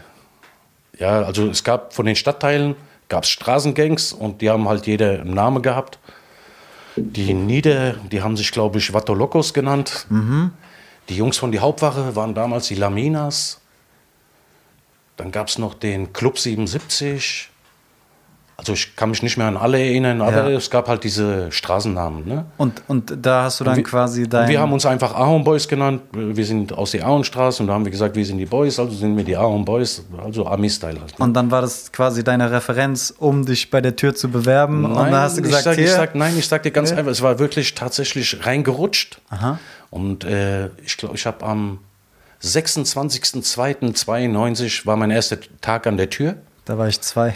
ja, 0.98 1.22
also 1.24 1.48
es 1.48 1.64
gab 1.64 1.94
von 1.94 2.06
den 2.06 2.16
Stadtteilen 2.16 2.76
gab 3.08 3.24
es 3.24 3.30
Straßengangs 3.30 4.14
und 4.14 4.42
die 4.42 4.50
haben 4.50 4.68
halt 4.70 4.86
jeder 4.86 5.22
einen 5.22 5.34
Namen 5.34 5.62
gehabt. 5.64 5.98
Die 6.95 7.34
Nieder, 7.34 7.93
die 8.12 8.21
haben 8.21 8.36
sich, 8.36 8.52
glaube 8.52 8.80
ich, 8.80 8.93
Vatolokos 8.93 9.54
genannt. 9.54 10.08
Die 11.10 11.15
Jungs 11.15 11.38
von 11.38 11.52
die 11.52 11.60
Hauptwache 11.60 12.15
waren 12.15 12.34
damals 12.34 12.67
die 12.67 12.75
Laminas. 12.75 13.62
Dann 15.17 15.32
gab 15.32 15.47
es 15.47 15.58
noch 15.58 15.73
den 15.73 16.13
Club 16.13 16.38
77. 16.39 17.49
Also 18.60 18.74
ich 18.74 18.95
kann 18.95 19.10
mich 19.10 19.24
nicht 19.24 19.38
mehr 19.38 19.48
an 19.48 19.58
alle 19.58 19.80
erinnern, 19.80 20.22
aber 20.22 20.50
Ja. 20.52 20.58
es 20.58 20.69
gab 20.69 20.88
halt 20.88 21.04
diese 21.04 21.52
Straßennamen. 21.52 22.28
Ne? 22.28 22.45
Und, 22.58 22.84
und 22.88 23.13
da 23.26 23.43
hast 23.43 23.60
du 23.60 23.63
dann 23.63 23.76
wir- 23.78 23.84
quasi 23.84 24.28
dein. 24.30 24.48
wir 24.50 24.60
haben 24.60 24.72
uns 24.74 24.86
einfach 24.86 25.15
Ahorn 25.15 25.43
Boys 25.43 25.67
genannt. 25.67 26.02
Wir 26.12 26.45
sind 26.45 26.74
aus 26.74 26.91
der 26.91 27.06
Ahornstraße 27.08 27.63
und 27.63 27.67
da 27.67 27.74
haben 27.74 27.86
wir 27.86 27.91
gesagt, 27.91 28.15
wir 28.15 28.26
sind 28.26 28.38
die 28.38 28.45
Boys, 28.45 28.78
also 28.80 28.93
sind 28.93 29.15
wir 29.17 29.24
die 29.24 29.36
Ahorn 29.38 29.65
Boys, 29.65 30.04
also 30.24 30.45
Ami-Style 30.45 31.00
halt. 31.00 31.17
ne? 31.17 31.26
und 31.26 31.34
dann 31.34 31.50
war 31.52 31.62
das 31.62 31.91
quasi 31.91 32.24
deine 32.24 32.52
Referenz, 32.52 33.13
um 33.17 33.45
dich 33.45 33.72
bei 33.72 33.82
der 33.82 33.95
Tür 33.95 34.13
zu 34.13 34.30
bewerben. 34.30 34.86
und 34.86 34.93
dann 34.95 35.15
hast 35.15 35.38
du 35.38 35.41
gesagt, 35.41 35.62
ich 35.62 35.65
sag, 35.65 35.76
hier. 35.76 35.86
ich 35.86 35.91
sag, 35.91 36.15
nein, 36.15 36.38
ich 36.38 36.48
sag 36.48 36.63
dir 36.63 36.72
ganz 36.72 36.91
einfach, 36.91 37.12
es 37.12 37.22
war 37.22 37.39
wirklich 37.39 37.74
tatsächlich 37.76 38.45
reingerutscht. 38.45 39.19
Aha. 39.30 39.58
Und 39.89 40.24
äh, 40.26 40.67
ich 40.86 40.98
glaube, 40.98 41.15
ich 41.15 41.26
habe 41.26 41.45
am 41.45 41.80
26.02.92 42.43 44.86
war 44.86 44.95
mein 44.95 45.12
erster 45.12 45.38
Tag 45.62 45.88
an 45.88 45.98
der 45.98 46.10
Tür. 46.10 46.36
da 46.65 46.78
war 46.78 46.88
ich 46.88 47.02
zwei. 47.02 47.36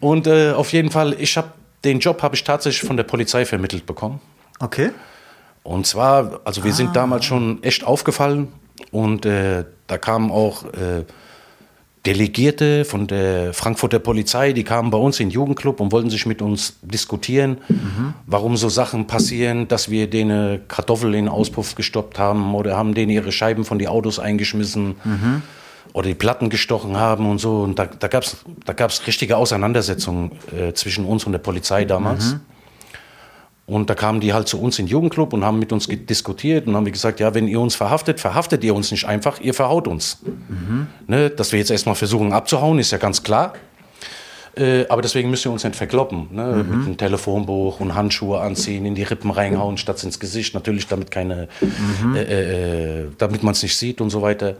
Und 0.00 0.26
äh, 0.26 0.52
auf 0.52 0.72
jeden 0.72 0.90
Fall, 0.90 1.14
ich 1.18 1.36
habe 1.36 1.52
den 1.84 1.98
Job 1.98 2.22
habe 2.22 2.34
ich 2.34 2.44
tatsächlich 2.44 2.86
von 2.86 2.96
der 2.96 3.04
Polizei 3.04 3.44
vermittelt 3.44 3.86
bekommen. 3.86 4.20
Okay. 4.58 4.90
Und 5.62 5.86
zwar, 5.86 6.40
also 6.44 6.64
wir 6.64 6.72
sind 6.72 6.96
damals 6.96 7.24
schon 7.24 7.62
echt 7.62 7.84
aufgefallen 7.84 8.48
und 8.90 9.26
äh, 9.26 9.64
da 9.86 9.98
kamen 9.98 10.30
auch 10.30 10.64
äh, 10.64 11.04
Delegierte 12.06 12.86
von 12.86 13.06
der 13.06 13.52
Frankfurter 13.52 13.98
Polizei, 13.98 14.54
die 14.54 14.64
kamen 14.64 14.90
bei 14.90 14.96
uns 14.96 15.20
in 15.20 15.28
den 15.28 15.34
Jugendclub 15.34 15.80
und 15.80 15.92
wollten 15.92 16.08
sich 16.08 16.24
mit 16.24 16.40
uns 16.40 16.78
diskutieren, 16.80 17.58
warum 18.24 18.56
so 18.56 18.70
Sachen 18.70 19.06
passieren, 19.06 19.68
dass 19.68 19.90
wir 19.90 20.08
denen 20.08 20.66
Kartoffeln 20.66 21.12
in 21.12 21.26
den 21.26 21.28
Auspuff 21.28 21.74
gestoppt 21.74 22.18
haben 22.18 22.54
oder 22.54 22.74
haben 22.74 22.94
denen 22.94 23.10
ihre 23.10 23.32
Scheiben 23.32 23.66
von 23.66 23.78
die 23.78 23.86
Autos 23.86 24.18
eingeschmissen 24.18 24.94
oder 25.92 26.08
die 26.08 26.14
Platten 26.14 26.50
gestochen 26.50 26.96
haben 26.96 27.28
und 27.28 27.38
so. 27.38 27.62
Und 27.62 27.78
da, 27.78 27.86
da 27.86 28.08
gab 28.08 28.22
es 28.22 28.38
da 28.64 28.72
gab's 28.72 29.06
richtige 29.06 29.36
Auseinandersetzungen 29.36 30.32
äh, 30.56 30.72
zwischen 30.72 31.04
uns 31.04 31.24
und 31.24 31.32
der 31.32 31.38
Polizei 31.38 31.84
damals. 31.84 32.36
Und 33.66 33.88
da 33.88 33.94
kamen 33.94 34.18
die 34.18 34.32
halt 34.32 34.48
zu 34.48 34.60
uns 34.60 34.80
in 34.80 34.86
den 34.86 34.90
Jugendclub 34.90 35.32
und 35.32 35.44
haben 35.44 35.60
mit 35.60 35.72
uns 35.72 35.86
diskutiert 35.86 36.66
und 36.66 36.74
haben 36.74 36.86
wir 36.86 36.92
gesagt, 36.92 37.20
ja, 37.20 37.34
wenn 37.34 37.46
ihr 37.46 37.60
uns 37.60 37.76
verhaftet, 37.76 38.18
verhaftet 38.18 38.64
ihr 38.64 38.74
uns 38.74 38.90
nicht 38.90 39.04
einfach, 39.04 39.40
ihr 39.40 39.54
verhaut 39.54 39.86
uns. 39.86 40.18
Ne, 41.06 41.30
dass 41.30 41.52
wir 41.52 41.60
jetzt 41.60 41.70
erstmal 41.70 41.94
versuchen 41.94 42.32
abzuhauen, 42.32 42.80
ist 42.80 42.90
ja 42.90 42.98
ganz 42.98 43.22
klar. 43.22 43.52
Äh, 44.56 44.86
aber 44.88 45.02
deswegen 45.02 45.30
müsst 45.30 45.46
ihr 45.46 45.52
uns 45.52 45.62
nicht 45.62 45.76
verkloppen. 45.76 46.28
Ne? 46.32 46.64
Mit 46.64 46.86
einem 46.86 46.96
Telefonbuch 46.96 47.78
und 47.78 47.94
Handschuhe 47.94 48.40
anziehen, 48.40 48.84
in 48.84 48.96
die 48.96 49.04
Rippen 49.04 49.30
reinhauen, 49.30 49.76
statt 49.76 50.02
ins 50.02 50.18
Gesicht. 50.18 50.54
Natürlich, 50.54 50.88
damit 50.88 51.10
keine, 51.12 51.48
äh, 52.16 53.02
äh, 53.02 53.06
damit 53.18 53.42
man 53.42 53.52
es 53.52 53.62
nicht 53.62 53.76
sieht 53.76 54.00
und 54.00 54.10
so 54.10 54.20
weiter. 54.22 54.56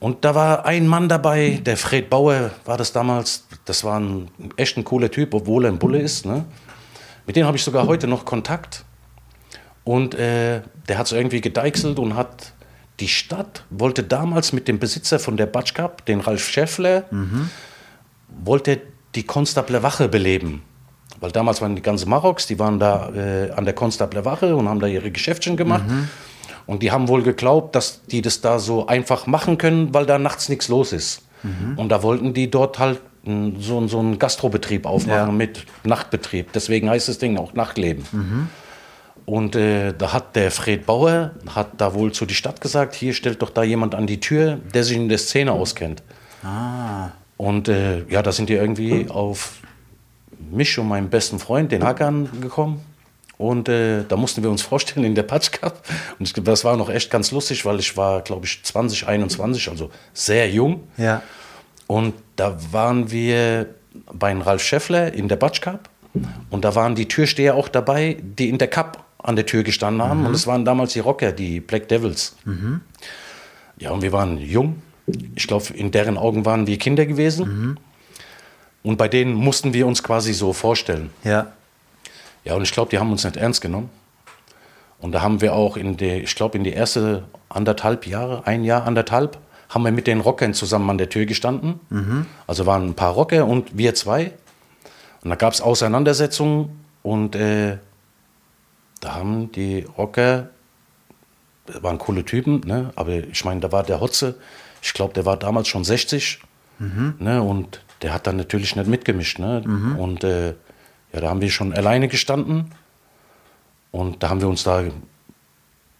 Und 0.00 0.24
da 0.24 0.34
war 0.34 0.64
ein 0.64 0.86
Mann 0.86 1.08
dabei, 1.08 1.60
der 1.64 1.76
Fred 1.76 2.08
Bauer 2.08 2.52
war 2.64 2.76
das 2.76 2.92
damals. 2.92 3.46
Das 3.64 3.82
war 3.82 3.98
ein 3.98 4.30
echt 4.56 4.76
ein 4.76 4.84
cooler 4.84 5.10
Typ, 5.10 5.34
obwohl 5.34 5.64
er 5.64 5.72
ein 5.72 5.78
Bulle 5.78 5.98
ist. 5.98 6.24
Ne? 6.24 6.44
Mit 7.26 7.36
dem 7.36 7.46
habe 7.46 7.56
ich 7.56 7.64
sogar 7.64 7.86
heute 7.86 8.06
noch 8.06 8.24
Kontakt. 8.24 8.84
Und 9.84 10.14
äh, 10.14 10.62
der 10.88 10.98
hat 10.98 11.06
es 11.06 11.12
irgendwie 11.12 11.40
gedeichselt 11.40 11.98
und 11.98 12.14
hat 12.14 12.52
die 13.00 13.08
Stadt 13.08 13.64
wollte 13.70 14.02
damals 14.02 14.52
mit 14.52 14.66
dem 14.66 14.78
Besitzer 14.78 15.18
von 15.18 15.36
der 15.36 15.46
Batsch 15.46 15.74
Cup, 15.74 16.04
den 16.06 16.20
Ralf 16.20 16.48
Schäffler, 16.48 17.04
wollte 18.44 18.80
die 19.14 19.22
Konstabler 19.22 19.82
Wache 19.82 20.08
beleben. 20.08 20.62
Weil 21.20 21.30
damals 21.32 21.60
waren 21.60 21.74
die 21.76 21.82
ganzen 21.82 22.08
Maroks, 22.10 22.46
die 22.46 22.58
waren 22.58 22.78
da 22.78 23.10
äh, 23.10 23.50
an 23.52 23.64
der 23.64 23.74
Konstabler 23.74 24.24
Wache 24.24 24.54
und 24.56 24.68
haben 24.68 24.80
da 24.80 24.86
ihre 24.86 25.10
Geschäftchen 25.10 25.56
gemacht. 25.56 25.84
Und 26.68 26.82
die 26.84 26.92
haben 26.92 27.08
wohl 27.08 27.22
geglaubt, 27.22 27.74
dass 27.74 28.02
die 28.04 28.20
das 28.22 28.40
da 28.42 28.58
so 28.60 28.86
einfach 28.86 29.26
machen 29.26 29.58
können, 29.58 29.92
weil 29.94 30.06
da 30.06 30.18
nachts 30.18 30.48
nichts 30.48 30.68
los 30.68 30.92
ist. 30.92 31.22
Und 31.76 31.88
da 31.88 32.02
wollten 32.02 32.34
die 32.34 32.50
dort 32.50 32.78
halt 32.78 33.00
so, 33.58 33.86
so 33.88 33.98
einen 33.98 34.18
Gastrobetrieb 34.18 34.84
aufmachen 34.86 35.28
Ja. 35.28 35.32
mit 35.32 35.64
Nachtbetrieb. 35.84 36.52
Deswegen 36.52 36.90
heißt 36.90 37.08
das 37.08 37.18
Ding 37.18 37.38
auch 37.38 37.54
Nachtleben. 37.54 38.48
Und 39.24 39.56
äh, 39.56 39.92
da 39.96 40.12
hat 40.12 40.36
der 40.36 40.50
Fred 40.50 40.84
Bauer, 40.86 41.32
hat 41.54 41.68
da 41.78 41.94
wohl 41.94 42.12
zu 42.12 42.26
die 42.26 42.34
Stadt 42.34 42.60
gesagt, 42.60 42.94
hier 42.94 43.12
stellt 43.14 43.40
doch 43.42 43.50
da 43.50 43.62
jemand 43.62 43.94
an 43.94 44.06
die 44.06 44.20
Tür, 44.20 44.58
der 44.74 44.84
sich 44.84 44.96
in 44.96 45.08
der 45.08 45.18
Szene 45.18 45.52
auskennt. 45.52 46.02
Und 47.36 47.68
äh, 47.68 48.04
ja, 48.08 48.22
da 48.22 48.32
sind 48.32 48.48
die 48.48 48.54
irgendwie 48.54 49.08
auf 49.10 49.60
mich 50.50 50.78
und 50.78 50.88
meinen 50.88 51.08
besten 51.08 51.38
Freund, 51.38 51.72
den 51.72 51.84
Hakan, 51.84 52.28
gekommen. 52.40 52.80
Und 53.38 53.68
äh, 53.68 54.04
da 54.06 54.16
mussten 54.16 54.42
wir 54.42 54.50
uns 54.50 54.62
vorstellen 54.62 55.06
in 55.06 55.14
der 55.14 55.22
Patch 55.22 55.52
Cup. 55.52 55.86
Und 56.18 56.46
das 56.46 56.64
war 56.64 56.76
noch 56.76 56.90
echt 56.90 57.10
ganz 57.10 57.30
lustig, 57.30 57.64
weil 57.64 57.78
ich 57.78 57.96
war, 57.96 58.20
glaube 58.22 58.46
ich, 58.46 58.62
20, 58.64 59.06
21, 59.06 59.68
also 59.70 59.90
sehr 60.12 60.50
jung. 60.50 60.88
Ja. 60.96 61.22
Und 61.86 62.14
da 62.36 62.58
waren 62.72 63.10
wir 63.10 63.66
bei 64.12 64.36
Ralf 64.36 64.62
Schäffler 64.62 65.12
in 65.14 65.28
der 65.28 65.36
Batsch 65.36 65.60
Cup. 65.60 65.88
Und 66.50 66.64
da 66.64 66.74
waren 66.74 66.96
die 66.96 67.06
Türsteher 67.06 67.54
auch 67.54 67.68
dabei, 67.68 68.16
die 68.20 68.48
in 68.48 68.58
der 68.58 68.68
Cup 68.68 69.04
an 69.18 69.36
der 69.36 69.46
Tür 69.46 69.62
gestanden 69.62 70.02
haben. 70.02 70.26
Und 70.26 70.34
es 70.34 70.46
waren 70.46 70.64
damals 70.64 70.92
die 70.92 71.00
Rocker, 71.00 71.32
die 71.32 71.60
Black 71.60 71.88
Devils. 71.88 72.36
Ja, 73.78 73.90
und 73.92 74.02
wir 74.02 74.12
waren 74.12 74.38
jung. 74.38 74.82
Ich 75.36 75.46
glaube, 75.46 75.72
in 75.74 75.92
deren 75.92 76.18
Augen 76.18 76.44
waren 76.44 76.66
wir 76.66 76.76
Kinder 76.76 77.06
gewesen. 77.06 77.42
Und 78.82 78.96
bei 78.96 79.08
denen 79.08 79.34
mussten 79.34 79.72
wir 79.72 79.86
uns 79.86 80.02
quasi 80.02 80.32
so 80.32 80.52
vorstellen. 80.52 81.10
Ja. 81.24 81.52
Ja, 82.44 82.54
und 82.54 82.62
ich 82.62 82.72
glaube, 82.72 82.90
die 82.90 82.98
haben 82.98 83.10
uns 83.10 83.24
nicht 83.24 83.36
ernst 83.36 83.60
genommen. 83.60 83.90
Und 85.00 85.12
da 85.12 85.22
haben 85.22 85.40
wir 85.40 85.54
auch 85.54 85.76
in 85.76 85.96
der, 85.96 86.22
ich 86.22 86.34
glaube, 86.34 86.58
in 86.58 86.64
die 86.64 86.72
erste 86.72 87.24
anderthalb 87.48 88.06
Jahre, 88.06 88.46
ein 88.46 88.64
Jahr, 88.64 88.84
anderthalb, 88.84 89.38
haben 89.68 89.84
wir 89.84 89.92
mit 89.92 90.06
den 90.06 90.20
Rockern 90.20 90.54
zusammen 90.54 90.88
an 90.90 90.98
der 90.98 91.08
Tür 91.08 91.26
gestanden. 91.26 91.80
Also 92.46 92.66
waren 92.66 92.86
ein 92.88 92.94
paar 92.94 93.12
Rocker 93.12 93.46
und 93.46 93.76
wir 93.76 93.94
zwei. 93.94 94.32
Und 95.22 95.30
da 95.30 95.36
gab 95.36 95.52
es 95.52 95.60
Auseinandersetzungen 95.60 96.84
und 97.02 97.36
äh, 97.36 97.78
da 99.00 99.14
haben 99.14 99.52
die 99.52 99.86
Rocker, 99.96 100.48
das 101.66 101.82
waren 101.82 101.98
coole 101.98 102.24
Typen, 102.24 102.60
ne? 102.64 102.90
aber 102.96 103.12
ich 103.12 103.44
meine, 103.44 103.60
da 103.60 103.70
war 103.70 103.82
der 103.82 104.00
Hotze, 104.00 104.36
ich 104.82 104.92
glaube, 104.94 105.12
der 105.14 105.26
war 105.26 105.36
damals 105.36 105.68
schon 105.68 105.84
60 105.84 106.40
ne? 107.18 107.42
und 107.42 107.82
der 108.02 108.12
hat 108.14 108.26
dann 108.26 108.36
natürlich 108.36 108.74
nicht 108.74 108.88
mitgemischt. 108.88 109.38
Ne? 109.38 109.62
Und 109.98 110.24
äh, 110.24 110.54
ja, 111.18 111.22
da 111.22 111.30
haben 111.30 111.40
wir 111.40 111.50
schon 111.50 111.72
alleine 111.72 112.06
gestanden 112.06 112.70
und 113.90 114.22
da 114.22 114.28
haben 114.28 114.40
wir 114.40 114.48
uns 114.48 114.62
da 114.62 114.84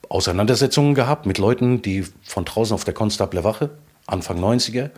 Auseinandersetzungen 0.09 0.95
gehabt 0.95 1.27
mit 1.27 1.39
Leuten, 1.39 1.83
die 1.83 2.07
von 2.23 2.45
draußen 2.45 2.73
auf 2.73 2.85
der 2.85 2.95
Konstabler 2.95 3.43
Wache, 3.43 3.71
Anfang 4.07 4.39
90er. 4.39 4.91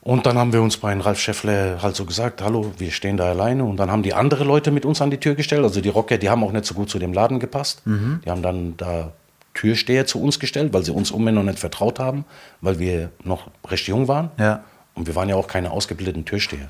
Und 0.00 0.24
dann 0.24 0.38
haben 0.38 0.52
wir 0.52 0.62
uns 0.62 0.78
bei 0.78 0.96
Ralf 0.96 1.18
Scheffler 1.20 1.82
halt 1.82 1.96
so 1.96 2.06
gesagt, 2.06 2.40
hallo, 2.40 2.72
wir 2.78 2.92
stehen 2.92 3.16
da 3.16 3.28
alleine. 3.28 3.64
Und 3.64 3.76
dann 3.76 3.90
haben 3.90 4.02
die 4.02 4.14
andere 4.14 4.44
Leute 4.44 4.70
mit 4.70 4.86
uns 4.86 5.02
an 5.02 5.10
die 5.10 5.18
Tür 5.18 5.34
gestellt. 5.34 5.64
Also 5.64 5.80
die 5.80 5.88
Rocker, 5.88 6.16
die 6.16 6.30
haben 6.30 6.42
auch 6.44 6.52
nicht 6.52 6.64
so 6.64 6.74
gut 6.74 6.88
zu 6.88 6.98
dem 6.98 7.12
Laden 7.12 7.40
gepasst. 7.40 7.82
Die 8.24 8.30
haben 8.30 8.42
dann 8.42 8.76
da 8.76 9.12
Türsteher 9.54 10.06
zu 10.06 10.22
uns 10.22 10.38
gestellt, 10.38 10.72
weil 10.72 10.84
sie 10.84 10.92
uns 10.92 11.10
noch 11.10 11.42
nicht 11.42 11.58
vertraut 11.58 11.98
haben, 11.98 12.24
weil 12.60 12.78
wir 12.78 13.10
noch 13.22 13.50
recht 13.68 13.86
jung 13.86 14.08
waren. 14.08 14.30
Ja. 14.38 14.64
Und 14.94 15.06
wir 15.06 15.14
waren 15.14 15.28
ja 15.28 15.36
auch 15.36 15.48
keine 15.48 15.72
ausgebildeten 15.72 16.24
Türsteher. 16.24 16.68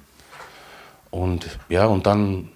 Und 1.17 1.59
ja, 1.71 1.87
und 1.87 2.07
dann 2.07 2.51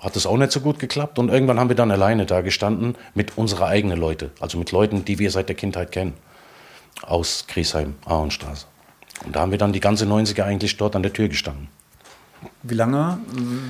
hat 0.00 0.16
es 0.16 0.26
auch 0.26 0.36
nicht 0.36 0.50
so 0.50 0.60
gut 0.60 0.78
geklappt. 0.78 1.18
Und 1.18 1.28
irgendwann 1.28 1.60
haben 1.60 1.68
wir 1.68 1.76
dann 1.76 1.90
alleine 1.90 2.26
da 2.26 2.40
gestanden 2.40 2.96
mit 3.14 3.38
unserer 3.38 3.66
eigenen 3.66 3.98
Leute. 3.98 4.30
Also 4.40 4.58
mit 4.58 4.72
Leuten, 4.72 5.04
die 5.04 5.18
wir 5.18 5.30
seit 5.30 5.48
der 5.48 5.56
Kindheit 5.56 5.92
kennen. 5.92 6.14
Aus 7.02 7.44
Griesheim, 7.46 7.94
Ahornstraße. 8.04 8.66
Und 9.24 9.36
da 9.36 9.40
haben 9.40 9.52
wir 9.52 9.58
dann 9.58 9.72
die 9.72 9.80
ganze 9.80 10.04
90er 10.04 10.42
eigentlich 10.42 10.76
dort 10.76 10.96
an 10.96 11.02
der 11.02 11.12
Tür 11.12 11.28
gestanden. 11.28 11.68
Wie 12.62 12.74
lange 12.74 13.18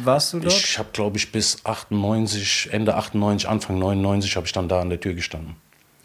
warst 0.05 0.33
du 0.33 0.41
dort? 0.41 0.55
Ich 0.55 0.79
habe, 0.79 0.89
glaube 0.93 1.19
ich, 1.19 1.33
bis 1.33 1.65
98, 1.65 2.71
Ende 2.73 2.95
98, 2.95 3.49
Anfang 3.49 3.79
99 3.79 4.37
habe 4.37 4.47
ich 4.47 4.53
dann 4.53 4.69
da 4.69 4.81
an 4.81 4.89
der 4.91 5.01
Tür 5.01 5.15
gestanden. 5.15 5.57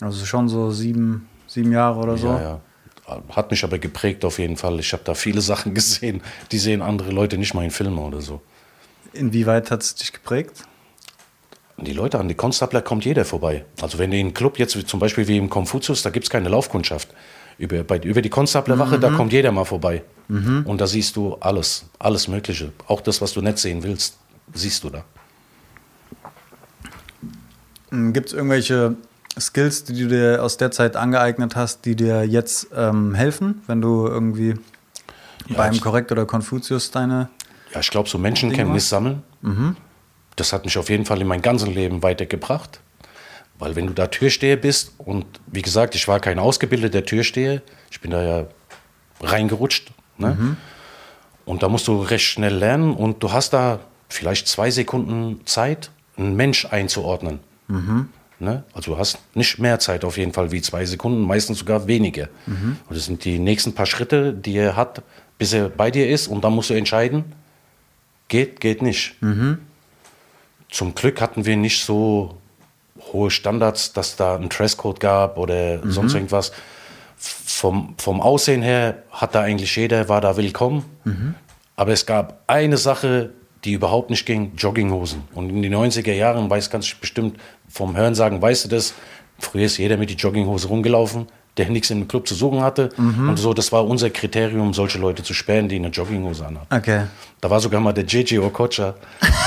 also 0.02 0.26
schon 0.26 0.50
so 0.50 0.72
sieben, 0.72 1.30
sieben 1.48 1.72
Jahre 1.72 2.00
oder 2.00 2.18
so. 2.18 2.28
Ja, 2.28 2.42
ja. 2.42 2.60
Hat 3.08 3.52
mich 3.52 3.64
aber 3.64 3.78
geprägt 3.78 4.26
auf 4.26 4.40
jeden 4.40 4.58
Fall. 4.58 4.80
Ich 4.80 4.92
habe 4.94 5.04
da 5.04 5.14
viele 5.14 5.42
Sachen 5.42 5.74
gesehen, 5.76 6.22
die 6.52 6.58
sehen 6.58 6.82
andere 6.82 7.12
Leute 7.12 7.38
nicht 7.38 7.54
mal 7.54 7.64
in 7.64 7.72
Filmen 7.72 8.00
oder 8.00 8.22
so. 8.22 8.42
Inwieweit 9.14 9.72
hat 9.72 9.82
es 9.82 9.96
dich 9.96 10.12
geprägt? 10.12 10.64
Die 11.78 11.94
Leute 11.94 12.20
an 12.20 12.28
die 12.28 12.36
Konstabler 12.36 12.82
kommt 12.82 13.06
jeder 13.06 13.26
vorbei. 13.26 13.66
Also 13.82 13.98
wenn 13.98 14.12
du 14.12 14.18
in 14.18 14.28
einen 14.28 14.34
Club, 14.34 14.58
jetzt 14.58 14.78
zum 14.88 15.00
Beispiel 15.00 15.28
wie 15.28 15.38
im 15.38 15.50
Konfuzius, 15.50 16.04
da 16.04 16.10
gibt 16.10 16.26
es 16.26 16.30
keine 16.30 16.50
Laufkundschaft. 16.50 17.10
Über, 17.58 17.84
bei, 17.84 17.98
über 18.00 18.22
die 18.22 18.30
Konstablerwache, 18.30 19.00
da 19.00 19.12
kommt 19.12 19.32
jeder 19.32 19.52
mal 19.52 19.66
vorbei. 19.66 20.04
Und 20.28 20.82
da 20.82 20.88
siehst 20.88 21.16
du 21.16 21.36
alles, 21.36 21.86
alles 22.00 22.28
Mögliche. 22.28 22.72
Auch 22.88 23.02
das, 23.02 23.22
was 23.22 23.34
du 23.34 23.42
nicht 23.42 23.60
sehen 23.60 23.84
willst, 23.84 24.18
siehst 24.54 24.84
du 24.84 24.90
da. 24.90 25.04
Gibt 27.92 28.30
es 28.30 28.34
irgendwelche 28.34 28.96
Skills, 29.40 29.84
die 29.84 29.94
du 30.00 30.08
dir 30.08 30.44
aus 30.44 30.58
der 30.58 30.72
Zeit 30.72 30.96
angeeignet 30.96 31.56
hast, 31.56 31.86
die 31.86 31.96
dir 31.96 32.24
jetzt 32.26 32.68
ähm, 32.76 33.14
helfen, 33.16 33.62
wenn 33.68 33.82
du 33.82 34.08
irgendwie 34.08 34.56
beim 35.56 35.74
ich- 35.74 35.82
Korrekt 35.82 36.12
oder 36.12 36.26
Konfuzius 36.26 36.92
deine. 36.92 37.30
Ja, 37.74 37.80
ich 37.82 37.90
glaube, 37.90 38.08
so 38.08 38.18
Menschenkenntnis 38.18 38.88
sammeln, 38.90 39.22
das 40.38 40.54
hat 40.54 40.64
mich 40.66 40.78
auf 40.78 40.90
jeden 40.90 41.06
Fall 41.06 41.20
in 41.22 41.28
mein 41.28 41.42
ganzes 41.42 41.68
Leben 41.68 42.02
weitergebracht. 42.04 42.80
Weil 43.60 43.76
wenn 43.76 43.88
du 43.88 43.94
da 43.94 44.08
Türsteher 44.08 44.58
bist 44.58 44.94
und 44.98 45.26
wie 45.48 45.62
gesagt, 45.62 45.96
ich 45.96 46.08
war 46.08 46.20
kein 46.20 46.40
ausgebildeter 46.40 47.04
Türsteher, 47.06 47.62
ich 47.92 48.02
bin 48.02 48.12
da 48.12 48.22
ja 48.22 48.46
reingerutscht. 49.22 49.92
Ne? 50.18 50.58
Und 51.46 51.64
da 51.64 51.70
musst 51.70 51.88
du 51.88 52.02
recht 52.02 52.26
schnell 52.26 52.56
lernen 52.56 52.94
und 52.96 53.22
du 53.24 53.32
hast 53.32 53.54
da 53.54 53.80
vielleicht 54.10 54.48
zwei 54.48 54.72
Sekunden 54.72 55.46
Zeit, 55.46 55.92
einen 56.18 56.36
Mensch 56.36 56.66
einzuordnen. 56.66 57.40
Ne? 58.40 58.64
Also 58.74 58.92
du 58.94 58.98
hast 58.98 59.20
nicht 59.34 59.60
mehr 59.60 59.80
Zeit 59.80 60.04
auf 60.04 60.18
jeden 60.18 60.34
Fall 60.34 60.52
wie 60.52 60.62
zwei 60.62 60.86
Sekunden, 60.86 61.22
meistens 61.22 61.60
sogar 61.60 61.88
weniger. 61.88 62.28
Und 62.90 62.98
das 62.98 63.06
sind 63.06 63.24
die 63.24 63.40
nächsten 63.40 63.74
paar 63.74 63.86
Schritte, 63.86 64.34
die 64.34 64.58
er 64.58 64.76
hat, 64.76 65.02
bis 65.38 65.54
er 65.54 65.70
bei 65.70 65.90
dir 65.92 66.10
ist 66.10 66.28
und 66.28 66.44
dann 66.44 66.54
musst 66.54 66.70
du 66.70 66.74
entscheiden, 66.74 67.24
geht, 68.28 68.60
geht 68.60 68.82
nicht. 68.82 69.16
Zum 70.70 70.96
Glück 70.96 71.22
hatten 71.22 71.46
wir 71.46 71.56
nicht 71.56 71.86
so 71.86 72.38
hohe 73.14 73.32
Standards, 73.32 73.94
dass 73.94 74.16
da 74.16 74.36
ein 74.36 74.50
Dresscode 74.50 75.00
gab 75.00 75.38
oder 75.38 75.80
sonst 75.92 76.14
irgendwas. 76.16 76.52
Vom, 77.18 77.96
vom 77.98 78.20
Aussehen 78.20 78.62
her 78.62 79.04
hat 79.12 79.34
da 79.36 79.42
eigentlich 79.42 79.76
jeder, 79.76 80.10
war 80.10 80.20
da 80.22 80.36
willkommen. 80.36 80.84
Aber 81.78 81.92
es 81.94 82.06
gab 82.06 82.44
eine 82.48 82.78
Sache, 82.78 83.32
die 83.66 83.74
überhaupt 83.74 84.10
nicht 84.10 84.26
ging, 84.26 84.54
Jogginghosen. 84.58 85.24
Und 85.34 85.50
in 85.50 85.62
den 85.62 85.74
90er 85.74 86.14
Jahren, 86.14 86.50
weiß 86.50 86.70
ganz 86.70 86.94
bestimmt, 86.94 87.38
vom 87.68 87.98
Hörensagen 87.98 88.42
weißt 88.42 88.66
du 88.66 88.70
das, 88.70 88.94
früher 89.40 89.66
ist 89.66 89.78
jeder 89.78 89.98
mit 89.98 90.10
die 90.10 90.16
Jogginghose 90.16 90.68
rumgelaufen, 90.68 91.28
der 91.58 91.70
nichts 91.70 91.90
im 91.90 92.08
Club 92.08 92.28
zu 92.28 92.36
suchen 92.36 92.62
hatte. 92.62 92.90
Und 92.98 93.38
so, 93.38 93.54
das 93.54 93.72
war 93.72 93.86
unser 93.86 94.10
Kriterium, 94.10 94.74
solche 94.74 95.00
Leute 95.00 95.24
zu 95.24 95.34
sperren, 95.34 95.68
die 95.68 95.78
eine 95.78 95.88
Jogginghose 95.88 96.46
anhatten. 96.46 96.74
Okay. 96.74 97.04
Da 97.42 97.50
war 97.50 97.60
sogar 97.60 97.82
mal 97.82 97.94
der 97.94 98.06
JJ 98.06 98.40
Okocha, 98.40 98.96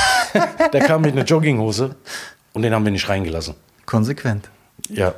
der 0.73 0.81
kam 0.81 1.03
mit 1.03 1.13
einer 1.13 1.25
Jogginghose 1.25 1.95
und 2.53 2.63
den 2.63 2.75
haben 2.75 2.85
wir 2.85 2.93
nicht 2.93 3.09
reingelassen. 3.09 3.55
Konsequent. 3.87 4.51
Ja. 4.89 5.15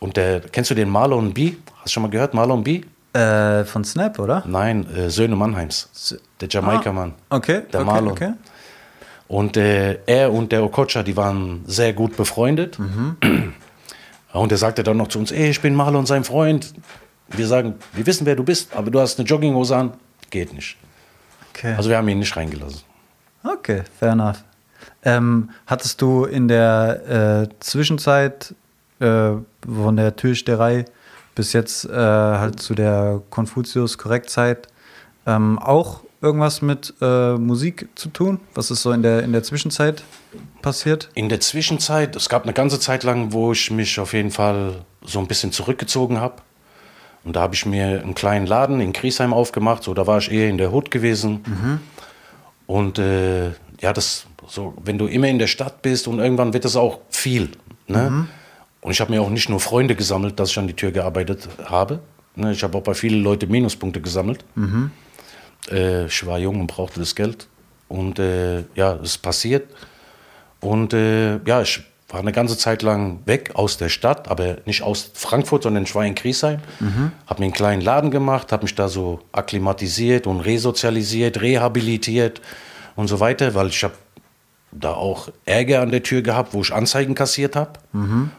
Und 0.00 0.16
der, 0.16 0.40
kennst 0.40 0.70
du 0.70 0.74
den 0.74 0.88
Marlon 0.88 1.32
B? 1.32 1.52
Hast 1.76 1.86
du 1.86 1.90
schon 1.90 2.02
mal 2.02 2.10
gehört, 2.10 2.34
Marlon 2.34 2.64
B? 2.64 2.82
Äh, 3.12 3.64
von 3.64 3.84
Snap, 3.84 4.18
oder? 4.18 4.44
Nein, 4.46 4.86
äh, 4.94 5.10
Söhne 5.10 5.34
Mannheims. 5.34 6.16
Der 6.40 6.48
Jamaika-Mann. 6.48 7.14
Okay. 7.28 7.62
Der 7.72 7.80
okay, 7.80 7.90
Marlon. 7.90 8.12
Okay. 8.12 8.32
Und 9.26 9.56
äh, 9.56 9.98
er 10.06 10.32
und 10.32 10.52
der 10.52 10.62
Okocha, 10.62 11.02
die 11.02 11.16
waren 11.16 11.62
sehr 11.66 11.92
gut 11.92 12.16
befreundet. 12.16 12.78
Und 14.32 14.52
er 14.52 14.58
sagte 14.58 14.84
dann 14.84 14.96
noch 14.96 15.08
zu 15.08 15.18
uns, 15.18 15.32
ey, 15.32 15.50
ich 15.50 15.60
bin 15.60 15.74
Marlon, 15.74 16.06
sein 16.06 16.22
Freund. 16.22 16.72
Wir 17.28 17.46
sagen, 17.46 17.74
wir 17.92 18.06
wissen, 18.06 18.26
wer 18.26 18.36
du 18.36 18.44
bist, 18.44 18.74
aber 18.76 18.90
du 18.90 19.00
hast 19.00 19.18
eine 19.18 19.26
Jogginghose 19.26 19.76
an. 19.76 19.92
Geht 20.30 20.52
nicht. 20.52 20.76
okay. 21.52 21.74
Also 21.74 21.90
wir 21.90 21.96
haben 21.96 22.08
ihn 22.08 22.20
nicht 22.20 22.36
reingelassen. 22.36 22.82
Okay, 23.42 23.82
fair 23.98 24.12
enough. 24.12 24.44
Ähm, 25.02 25.50
hattest 25.66 26.00
du 26.02 26.24
in 26.24 26.46
der 26.46 27.48
äh, 27.48 27.54
Zwischenzeit 27.60 28.54
äh, 29.00 29.32
von 29.66 29.96
der 29.96 30.14
Türsterei 30.14 30.84
bis 31.34 31.52
jetzt 31.52 31.84
äh, 31.84 31.92
halt 31.92 32.60
zu 32.60 32.74
der 32.74 33.22
Konfuzius-Korrektzeit 33.30 34.68
ähm, 35.26 35.58
auch 35.58 36.00
irgendwas 36.20 36.62
mit 36.62 36.94
äh, 37.00 37.34
Musik 37.34 37.88
zu 37.94 38.08
tun? 38.08 38.40
Was 38.54 38.70
ist 38.70 38.82
so 38.82 38.92
in 38.92 39.02
der, 39.02 39.22
in 39.22 39.32
der 39.32 39.42
Zwischenzeit 39.42 40.04
passiert? 40.62 41.08
In 41.14 41.28
der 41.28 41.40
Zwischenzeit, 41.40 42.16
es 42.16 42.28
gab 42.28 42.44
eine 42.44 42.52
ganze 42.52 42.78
Zeit 42.78 43.04
lang, 43.04 43.32
wo 43.32 43.52
ich 43.52 43.70
mich 43.70 43.98
auf 43.98 44.12
jeden 44.12 44.30
Fall 44.30 44.84
so 45.04 45.18
ein 45.18 45.26
bisschen 45.26 45.52
zurückgezogen 45.52 46.20
habe. 46.20 46.36
Und 47.24 47.36
da 47.36 47.40
habe 47.40 47.54
ich 47.54 47.66
mir 47.66 48.00
einen 48.02 48.14
kleinen 48.14 48.46
Laden 48.46 48.80
in 48.80 48.92
Griesheim 48.92 49.32
aufgemacht. 49.34 49.82
So, 49.82 49.94
da 49.94 50.06
war 50.06 50.18
ich 50.18 50.30
eher 50.30 50.48
in 50.48 50.58
der 50.58 50.72
Hut 50.72 50.90
gewesen. 50.90 51.42
Und 52.66 52.98
äh, 52.98 53.48
ja, 53.80 53.92
das 53.92 54.26
so, 54.46 54.74
wenn 54.82 54.98
du 54.98 55.06
immer 55.06 55.28
in 55.28 55.38
der 55.38 55.46
Stadt 55.46 55.82
bist 55.82 56.08
und 56.08 56.18
irgendwann 56.18 56.52
wird 56.52 56.64
das 56.64 56.76
auch 56.76 57.00
viel. 57.10 57.50
Ne? 57.86 58.26
Und 58.80 58.92
ich 58.92 59.00
habe 59.00 59.12
mir 59.12 59.20
auch 59.20 59.30
nicht 59.30 59.48
nur 59.48 59.60
Freunde 59.60 59.94
gesammelt, 59.94 60.40
dass 60.40 60.50
ich 60.50 60.58
an 60.58 60.66
die 60.66 60.74
Tür 60.74 60.90
gearbeitet 60.90 61.48
habe. 61.64 62.00
Ne? 62.34 62.52
Ich 62.52 62.62
habe 62.62 62.78
auch 62.78 62.82
bei 62.82 62.94
vielen 62.94 63.22
Leuten 63.22 63.50
Minuspunkte 63.50 64.00
gesammelt. 64.00 64.44
Äh, 65.70 66.06
ich 66.06 66.26
war 66.26 66.38
jung 66.38 66.60
und 66.60 66.66
brauchte 66.66 67.00
das 67.00 67.14
Geld. 67.14 67.46
Und 67.88 68.18
äh, 68.18 68.60
ja, 68.74 68.94
es 69.02 69.10
ist 69.10 69.18
passiert. 69.18 69.68
Und 70.60 70.94
äh, 70.94 71.38
ja, 71.44 71.62
ich 71.62 71.82
war 72.08 72.20
eine 72.20 72.32
ganze 72.32 72.56
Zeit 72.56 72.82
lang 72.82 73.20
weg 73.26 73.52
aus 73.54 73.76
der 73.76 73.88
Stadt, 73.88 74.28
aber 74.28 74.56
nicht 74.64 74.82
aus 74.82 75.10
Frankfurt, 75.14 75.62
sondern 75.62 75.84
ich 75.84 75.94
war 75.94 76.04
in 76.04 76.14
Griesheim. 76.14 76.60
Habe 77.26 77.40
mir 77.40 77.46
einen 77.46 77.54
kleinen 77.54 77.82
Laden 77.82 78.10
gemacht, 78.10 78.52
habe 78.52 78.64
mich 78.64 78.74
da 78.74 78.88
so 78.88 79.20
akklimatisiert 79.32 80.26
und 80.26 80.40
resozialisiert, 80.40 81.40
rehabilitiert 81.40 82.40
und 82.96 83.08
so 83.08 83.20
weiter, 83.20 83.54
weil 83.54 83.68
ich 83.68 83.84
habe 83.84 83.94
da 84.72 84.92
auch 84.94 85.28
Ärger 85.44 85.80
an 85.80 85.90
der 85.90 86.02
Tür 86.02 86.22
gehabt, 86.22 86.54
wo 86.54 86.62
ich 86.62 86.72
Anzeigen 86.72 87.14
kassiert 87.14 87.56
habe. 87.56 87.72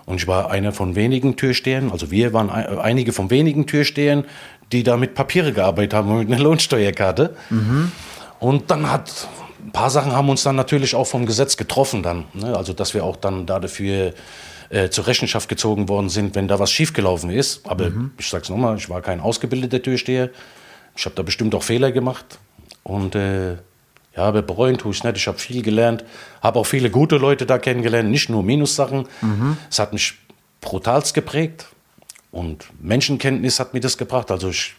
Und 0.06 0.16
ich 0.16 0.28
war 0.28 0.50
einer 0.50 0.72
von 0.72 0.96
wenigen 0.96 1.36
Türstehern, 1.36 1.92
also 1.92 2.10
wir 2.12 2.34
waren 2.34 2.50
ein, 2.50 2.80
einige 2.80 3.12
von 3.12 3.30
wenigen 3.30 3.68
Türstehern, 3.68 4.26
die 4.72 4.84
da 4.84 4.96
mit 4.96 5.14
Papiere 5.16 5.52
gearbeitet 5.52 5.94
haben, 5.94 6.18
mit 6.18 6.32
einer 6.32 6.42
Lohnsteuerkarte. 6.42 7.36
Und 8.40 8.72
dann 8.72 8.90
hat 8.90 9.28
ein 9.66 9.72
paar 9.72 9.90
Sachen 9.90 10.14
haben 10.14 10.30
uns 10.30 10.44
dann 10.44 10.56
natürlich 10.56 10.96
auch 10.96 11.06
vom 11.06 11.26
Gesetz 11.26 11.58
getroffen 11.58 12.02
dann. 12.02 12.26
Ne? 12.34 12.56
Also 12.58 12.74
dass 12.74 12.94
wir 12.94 13.04
auch 13.04 13.16
dann 13.16 13.46
da 13.46 13.60
dafür 13.60 14.14
äh, 14.70 14.90
zur 14.90 15.08
Rechenschaft 15.08 15.50
gezogen 15.50 15.90
worden 15.90 16.10
sind, 16.10 16.34
wenn 16.36 16.48
da 16.48 16.58
was 16.58 16.72
schiefgelaufen 16.72 17.30
ist. 17.30 17.68
Aber 17.68 17.92
ich 18.18 18.30
sag's 18.30 18.50
nochmal, 18.50 18.78
ich 18.78 18.90
war 18.90 19.02
kein 19.02 19.20
ausgebildeter 19.20 19.82
Türsteher. 19.82 20.30
Ich 20.96 21.06
habe 21.06 21.16
da 21.16 21.24
bestimmt 21.24 21.54
auch 21.54 21.64
Fehler 21.64 21.92
gemacht. 21.92 22.40
Und 22.84 23.16
äh, 23.16 23.58
Ja, 24.16 24.30
bereuen 24.32 24.78
tue 24.78 24.92
ich 24.92 25.04
nicht. 25.04 25.16
Ich 25.18 25.28
habe 25.28 25.38
viel 25.38 25.62
gelernt, 25.62 26.04
habe 26.42 26.60
auch 26.60 26.66
viele 26.66 26.90
gute 26.90 27.18
Leute 27.18 27.46
da 27.46 27.58
kennengelernt, 27.58 28.10
nicht 28.10 28.30
nur 28.30 28.44
Minussachen. 28.44 29.08
Es 29.70 29.80
hat 29.80 29.94
mich 29.94 30.16
brutalst 30.60 31.14
geprägt 31.14 31.68
und 32.32 32.66
Menschenkenntnis 32.82 33.60
hat 33.60 33.74
mir 33.74 33.80
das 33.80 33.98
gebracht. 33.98 34.30
Also 34.32 34.50
ich 34.50 34.76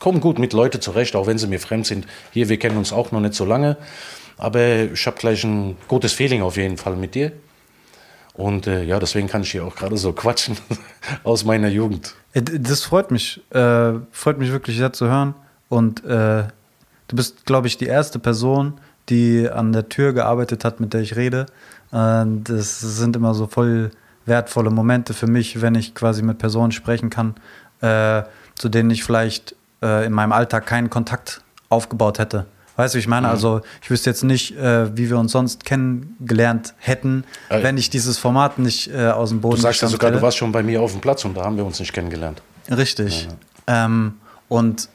komme 0.00 0.20
gut 0.20 0.38
mit 0.38 0.52
Leuten 0.52 0.80
zurecht, 0.80 1.14
auch 1.16 1.26
wenn 1.26 1.38
sie 1.38 1.46
mir 1.46 1.60
fremd 1.60 1.86
sind. 1.86 2.06
Hier, 2.32 2.48
wir 2.48 2.58
kennen 2.58 2.76
uns 2.76 2.92
auch 2.92 3.12
noch 3.12 3.20
nicht 3.20 3.34
so 3.34 3.44
lange, 3.44 3.76
aber 4.36 4.84
ich 4.92 5.06
habe 5.06 5.16
gleich 5.16 5.44
ein 5.44 5.76
gutes 5.88 6.12
Feeling 6.12 6.42
auf 6.42 6.56
jeden 6.56 6.76
Fall 6.76 6.96
mit 6.96 7.14
dir. 7.14 7.32
Und 8.34 8.66
äh, 8.66 8.82
ja, 8.82 8.98
deswegen 8.98 9.28
kann 9.28 9.42
ich 9.42 9.52
hier 9.52 9.64
auch 9.64 9.76
gerade 9.76 9.96
so 9.96 10.12
quatschen 10.12 10.56
aus 11.22 11.44
meiner 11.44 11.68
Jugend. 11.68 12.14
Äh, 12.32 12.42
Das 12.42 12.82
freut 12.82 13.12
mich. 13.12 13.40
Äh, 13.50 13.92
freut 14.10 14.38
mich 14.38 14.50
wirklich 14.50 14.76
sehr 14.76 14.92
zu 14.92 15.06
hören. 15.06 15.34
Und 15.68 16.04
äh, 16.04 16.42
du 17.14 17.16
bist, 17.16 17.46
glaube 17.46 17.68
ich, 17.68 17.76
die 17.78 17.86
erste 17.86 18.18
Person, 18.18 18.74
die 19.08 19.48
an 19.48 19.72
der 19.72 19.88
Tür 19.88 20.12
gearbeitet 20.12 20.64
hat, 20.64 20.80
mit 20.80 20.92
der 20.94 21.00
ich 21.00 21.14
rede. 21.14 21.46
Das 21.92 22.80
sind 22.80 23.14
immer 23.14 23.34
so 23.34 23.46
voll 23.46 23.92
wertvolle 24.26 24.70
Momente 24.70 25.14
für 25.14 25.28
mich, 25.28 25.60
wenn 25.62 25.74
ich 25.76 25.94
quasi 25.94 26.22
mit 26.22 26.38
Personen 26.38 26.72
sprechen 26.72 27.10
kann, 27.10 27.34
äh, 27.82 28.22
zu 28.56 28.68
denen 28.68 28.90
ich 28.90 29.04
vielleicht 29.04 29.54
äh, 29.82 30.06
in 30.06 30.12
meinem 30.12 30.32
Alltag 30.32 30.66
keinen 30.66 30.90
Kontakt 30.90 31.42
aufgebaut 31.68 32.18
hätte. 32.18 32.46
Weißt 32.76 32.94
du, 32.94 32.96
wie 32.96 33.00
ich 33.00 33.06
meine? 33.06 33.28
Also 33.28 33.60
ich 33.82 33.90
wüsste 33.90 34.10
jetzt 34.10 34.24
nicht, 34.24 34.56
äh, 34.56 34.96
wie 34.96 35.08
wir 35.08 35.18
uns 35.18 35.30
sonst 35.30 35.64
kennengelernt 35.64 36.74
hätten, 36.78 37.22
Äh, 37.48 37.62
wenn 37.62 37.76
ich 37.76 37.90
dieses 37.90 38.18
Format 38.18 38.58
nicht 38.58 38.90
äh, 38.92 39.08
aus 39.10 39.28
dem 39.28 39.40
Boden 39.40 39.56
Du 39.56 39.62
sagst 39.62 39.82
ja 39.82 39.86
sogar, 39.88 40.10
du 40.10 40.16
hätte. 40.16 40.24
warst 40.24 40.38
schon 40.38 40.50
bei 40.50 40.62
mir 40.64 40.82
auf 40.82 40.90
dem 40.90 41.00
Platz 41.00 41.24
und 41.24 41.36
da 41.36 41.44
haben 41.44 41.56
wir 41.56 41.64
uns 41.64 41.78
nicht 41.78 41.92
kennengelernt. 41.92 42.42
Richtig. 42.70 43.28
Ähm, 43.68 44.14
und 44.48 44.88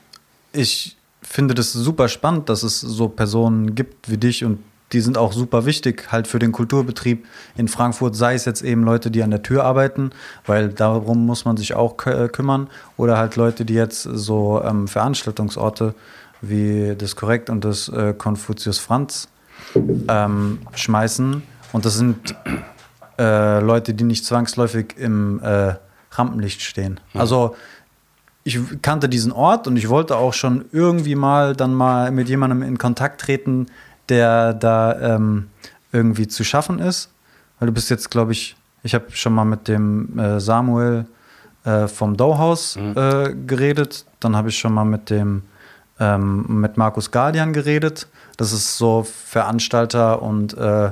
ich 0.51 0.97
finde 1.29 1.53
das 1.53 1.71
super 1.71 2.07
spannend, 2.07 2.49
dass 2.49 2.63
es 2.63 2.81
so 2.81 3.07
Personen 3.07 3.75
gibt 3.75 4.09
wie 4.09 4.17
dich 4.17 4.43
und 4.43 4.59
die 4.91 5.01
sind 5.01 5.15
auch 5.15 5.31
super 5.31 5.65
wichtig 5.65 6.07
halt 6.11 6.27
für 6.27 6.39
den 6.39 6.51
Kulturbetrieb 6.51 7.27
in 7.55 7.67
Frankfurt, 7.67 8.15
sei 8.15 8.33
es 8.33 8.45
jetzt 8.45 8.63
eben 8.63 8.83
Leute, 8.83 9.11
die 9.11 9.21
an 9.21 9.29
der 9.29 9.43
Tür 9.43 9.63
arbeiten, 9.63 10.09
weil 10.47 10.69
darum 10.69 11.27
muss 11.27 11.45
man 11.45 11.55
sich 11.57 11.75
auch 11.75 11.95
äh, 12.07 12.27
kümmern, 12.29 12.67
oder 12.97 13.17
halt 13.17 13.35
Leute, 13.35 13.63
die 13.63 13.75
jetzt 13.75 14.01
so 14.01 14.59
ähm, 14.63 14.87
Veranstaltungsorte 14.87 15.93
wie 16.41 16.95
das 16.97 17.15
Korrekt 17.15 17.51
und 17.51 17.63
das 17.63 17.89
äh, 17.89 18.15
Konfuzius 18.17 18.79
Franz 18.79 19.27
ähm, 20.07 20.59
schmeißen. 20.73 21.43
Und 21.71 21.85
das 21.85 21.95
sind 21.95 22.35
äh, 23.19 23.59
Leute, 23.59 23.93
die 23.93 24.05
nicht 24.05 24.25
zwangsläufig 24.25 24.95
im 24.97 25.39
äh, 25.43 25.75
Rampenlicht 26.11 26.61
stehen. 26.61 26.99
Also 27.13 27.55
ich 28.43 28.59
kannte 28.81 29.09
diesen 29.09 29.31
Ort 29.31 29.67
und 29.67 29.75
ich 29.75 29.89
wollte 29.89 30.15
auch 30.17 30.33
schon 30.33 30.65
irgendwie 30.71 31.15
mal 31.15 31.55
dann 31.55 31.73
mal 31.73 32.11
mit 32.11 32.29
jemandem 32.29 32.63
in 32.63 32.77
Kontakt 32.77 33.21
treten, 33.21 33.67
der 34.07 34.53
da 34.53 35.15
ähm, 35.15 35.49
irgendwie 35.91 36.27
zu 36.27 36.43
schaffen 36.43 36.79
ist. 36.79 37.11
Weil 37.59 37.67
du 37.67 37.73
bist 37.73 37.89
jetzt, 37.89 38.09
glaube 38.09 38.31
ich, 38.31 38.55
ich 38.83 38.95
habe 38.95 39.05
schon 39.11 39.33
mal 39.33 39.45
mit 39.45 39.67
dem 39.67 40.17
äh, 40.17 40.39
Samuel 40.39 41.05
äh, 41.65 41.87
vom 41.87 42.15
Douhaus 42.15 42.77
äh, 42.77 43.35
geredet. 43.45 44.05
Dann 44.19 44.35
habe 44.35 44.49
ich 44.49 44.57
schon 44.57 44.73
mal 44.73 44.85
mit 44.85 45.09
dem 45.09 45.43
ähm, 45.99 46.45
mit 46.61 46.77
Markus 46.77 47.11
Guardian 47.11 47.53
geredet. 47.53 48.07
Das 48.37 48.53
ist 48.53 48.77
so 48.77 49.03
Veranstalter 49.03 50.21
und 50.21 50.57
äh, 50.57 50.91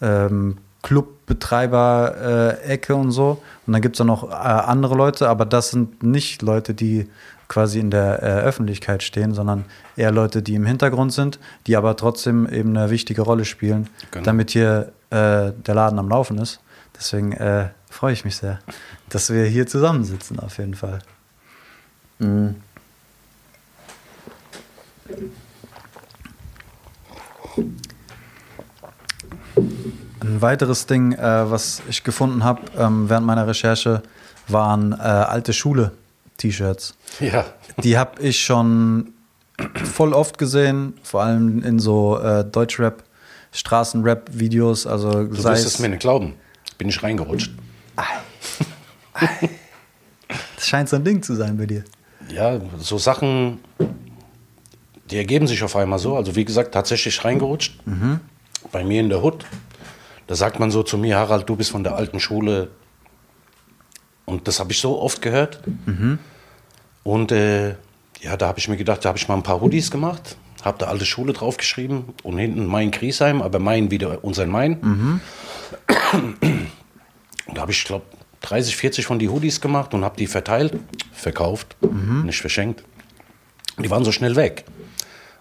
ähm, 0.00 0.58
Clubbetreiber-Ecke 0.88 2.94
und 2.94 3.10
so. 3.10 3.42
Und 3.66 3.72
dann 3.74 3.82
gibt 3.82 3.96
es 3.96 4.00
auch 4.00 4.04
noch 4.06 4.30
äh, 4.30 4.34
andere 4.34 4.94
Leute, 4.94 5.28
aber 5.28 5.44
das 5.44 5.70
sind 5.70 6.02
nicht 6.02 6.42
Leute, 6.42 6.74
die 6.74 7.08
quasi 7.48 7.78
in 7.78 7.90
der 7.90 8.22
äh, 8.22 8.26
Öffentlichkeit 8.42 9.02
stehen, 9.02 9.34
sondern 9.34 9.64
eher 9.96 10.10
Leute, 10.12 10.42
die 10.42 10.54
im 10.54 10.66
Hintergrund 10.66 11.12
sind, 11.12 11.38
die 11.66 11.76
aber 11.76 11.96
trotzdem 11.96 12.48
eben 12.50 12.76
eine 12.76 12.90
wichtige 12.90 13.22
Rolle 13.22 13.44
spielen, 13.44 13.88
Genau. 14.10 14.24
damit 14.24 14.50
hier 14.50 14.92
äh, 15.10 15.52
der 15.52 15.74
Laden 15.74 15.98
am 15.98 16.08
Laufen 16.08 16.38
ist. 16.38 16.60
Deswegen 16.96 17.32
äh, 17.32 17.68
freue 17.90 18.12
ich 18.12 18.24
mich 18.24 18.36
sehr, 18.36 18.58
dass 19.08 19.30
wir 19.32 19.44
hier 19.44 19.66
zusammensitzen, 19.66 20.38
auf 20.40 20.58
jeden 20.58 20.74
Fall. 20.74 21.00
Ein 30.20 30.42
weiteres 30.42 30.86
Ding, 30.86 31.12
äh, 31.12 31.50
was 31.50 31.82
ich 31.88 32.02
gefunden 32.04 32.42
habe 32.44 32.62
ähm, 32.76 33.08
während 33.08 33.26
meiner 33.26 33.46
Recherche, 33.46 34.02
waren 34.48 34.92
äh, 34.92 34.96
alte 34.96 35.52
Schule-T-Shirts. 35.52 36.94
Ja, 37.20 37.46
Die 37.82 37.98
habe 37.98 38.22
ich 38.22 38.40
schon 38.40 39.12
voll 39.92 40.12
oft 40.12 40.38
gesehen, 40.38 40.94
vor 41.02 41.22
allem 41.22 41.62
in 41.62 41.78
so 41.80 42.18
äh, 42.20 42.44
Deutschrap, 42.44 43.02
Straßenrap-Videos. 43.52 44.86
Also 44.86 45.10
du 45.24 45.44
wirst 45.44 45.66
es, 45.66 45.78
mir 45.78 45.88
nicht 45.88 46.00
glauben. 46.00 46.34
Bin 46.76 46.88
ich 46.88 47.02
reingerutscht. 47.02 47.50
das 50.56 50.66
scheint 50.68 50.88
so 50.88 50.96
ein 50.96 51.04
Ding 51.04 51.22
zu 51.22 51.34
sein 51.34 51.56
bei 51.56 51.66
dir. 51.66 51.84
Ja, 52.30 52.60
so 52.78 52.98
Sachen, 52.98 53.58
die 55.10 55.16
ergeben 55.16 55.46
sich 55.46 55.62
auf 55.64 55.74
einmal 55.74 55.98
so. 55.98 56.16
Also 56.16 56.36
wie 56.36 56.44
gesagt, 56.44 56.72
tatsächlich 56.72 57.24
reingerutscht. 57.24 57.80
Bei 58.70 58.84
mir 58.84 59.00
in 59.00 59.08
der 59.08 59.22
Hut. 59.22 59.44
Da 60.28 60.34
sagt 60.36 60.60
man 60.60 60.70
so 60.70 60.82
zu 60.82 60.98
mir, 60.98 61.16
Harald, 61.16 61.48
du 61.48 61.56
bist 61.56 61.70
von 61.70 61.82
der 61.82 61.96
alten 61.96 62.20
Schule. 62.20 62.68
Und 64.26 64.46
das 64.46 64.60
habe 64.60 64.72
ich 64.72 64.78
so 64.80 65.00
oft 65.00 65.20
gehört. 65.22 65.60
Und 67.02 67.32
äh, 67.32 67.70
ja, 68.20 68.36
da 68.36 68.46
habe 68.48 68.58
ich 68.58 68.68
mir 68.68 68.76
gedacht, 68.76 69.04
da 69.04 69.08
habe 69.08 69.18
ich 69.18 69.26
mal 69.26 69.34
ein 69.36 69.42
paar 69.42 69.60
Hoodies 69.62 69.90
gemacht, 69.90 70.36
habe 70.62 70.76
da 70.78 70.86
alte 70.86 71.06
Schule 71.06 71.32
draufgeschrieben 71.32 72.04
und 72.22 72.36
hinten 72.38 72.66
Main 72.66 72.90
Griesheim, 72.90 73.40
aber 73.40 73.58
Main 73.58 73.90
wieder 73.90 74.22
unser 74.22 74.44
Main. 74.46 74.78
Und 77.46 77.56
da 77.56 77.62
habe 77.62 77.72
ich, 77.72 77.84
glaube 77.84 78.04
30, 78.42 78.76
40 78.76 79.06
von 79.06 79.18
die 79.18 79.28
Hoodies 79.30 79.60
gemacht 79.62 79.94
und 79.94 80.04
habe 80.04 80.16
die 80.16 80.26
verteilt, 80.26 80.74
verkauft, 81.12 81.76
nicht 82.26 82.40
verschenkt. 82.40 82.84
Und 83.76 83.84
die 83.84 83.90
waren 83.90 84.04
so 84.04 84.12
schnell 84.12 84.36
weg. 84.36 84.64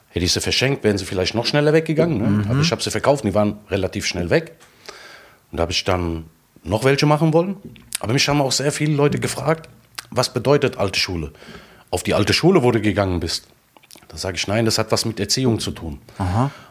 Hätte 0.09 0.25
ich 0.25 0.31
sie 0.31 0.39
verschenkt, 0.41 0.83
wären 0.85 0.97
sie 0.97 1.05
vielleicht 1.05 1.35
noch 1.35 1.45
schneller 1.45 1.73
weggegangen. 1.73 2.17
Ne? 2.19 2.45
Aber 2.49 2.61
ich 2.61 2.71
habe 2.71 2.81
sie 2.81 2.89
verkauft 2.91 3.23
und 3.25 3.29
die 3.31 3.35
waren 3.35 3.57
relativ 3.69 4.05
schnell 4.05 4.29
weg. 4.29 4.55
Und 5.51 5.57
da 5.57 5.61
habe 5.61 5.71
ich 5.71 5.83
dann 5.83 6.25
noch 6.63 6.83
welche 6.83 7.05
machen 7.05 7.33
wollen. 7.33 7.57
Aber 7.99 8.13
mich 8.13 8.27
haben 8.27 8.41
auch 8.41 8.51
sehr 8.51 8.71
viele 8.71 8.93
Leute 8.93 9.19
gefragt, 9.19 9.69
was 10.11 10.33
bedeutet 10.33 10.77
alte 10.77 10.99
Schule? 10.99 11.31
Auf 11.89 12.03
die 12.03 12.13
alte 12.13 12.33
Schule, 12.33 12.63
wo 12.63 12.71
du 12.71 12.81
gegangen 12.81 13.19
bist. 13.19 13.47
Da 14.09 14.17
sage 14.17 14.37
ich, 14.37 14.47
nein, 14.47 14.65
das 14.65 14.77
hat 14.77 14.91
was 14.91 15.05
mit 15.05 15.19
Erziehung 15.19 15.59
zu 15.59 15.71
tun. 15.71 15.99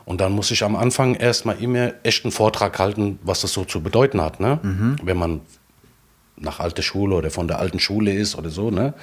Und 0.05 0.21
dann 0.21 0.33
muss 0.33 0.51
ich 0.51 0.62
am 0.62 0.77
Anfang 0.77 1.15
erstmal 1.15 1.61
immer 1.62 1.93
echt 2.03 2.25
einen 2.25 2.33
Vortrag 2.33 2.79
halten, 2.79 3.19
was 3.23 3.41
das 3.41 3.53
so 3.53 3.65
zu 3.65 3.83
bedeuten 3.83 4.21
hat. 4.21 4.41
Ne? 4.41 4.61
Wenn 5.03 5.17
man 5.17 5.41
nach 6.37 6.61
alte 6.61 6.83
Schule 6.83 7.15
oder 7.17 7.31
von 7.31 7.49
der 7.49 7.59
alten 7.59 7.81
Schule 7.81 8.12
ist 8.12 8.37
oder 8.37 8.51
so. 8.51 8.71
Ne? 8.71 8.95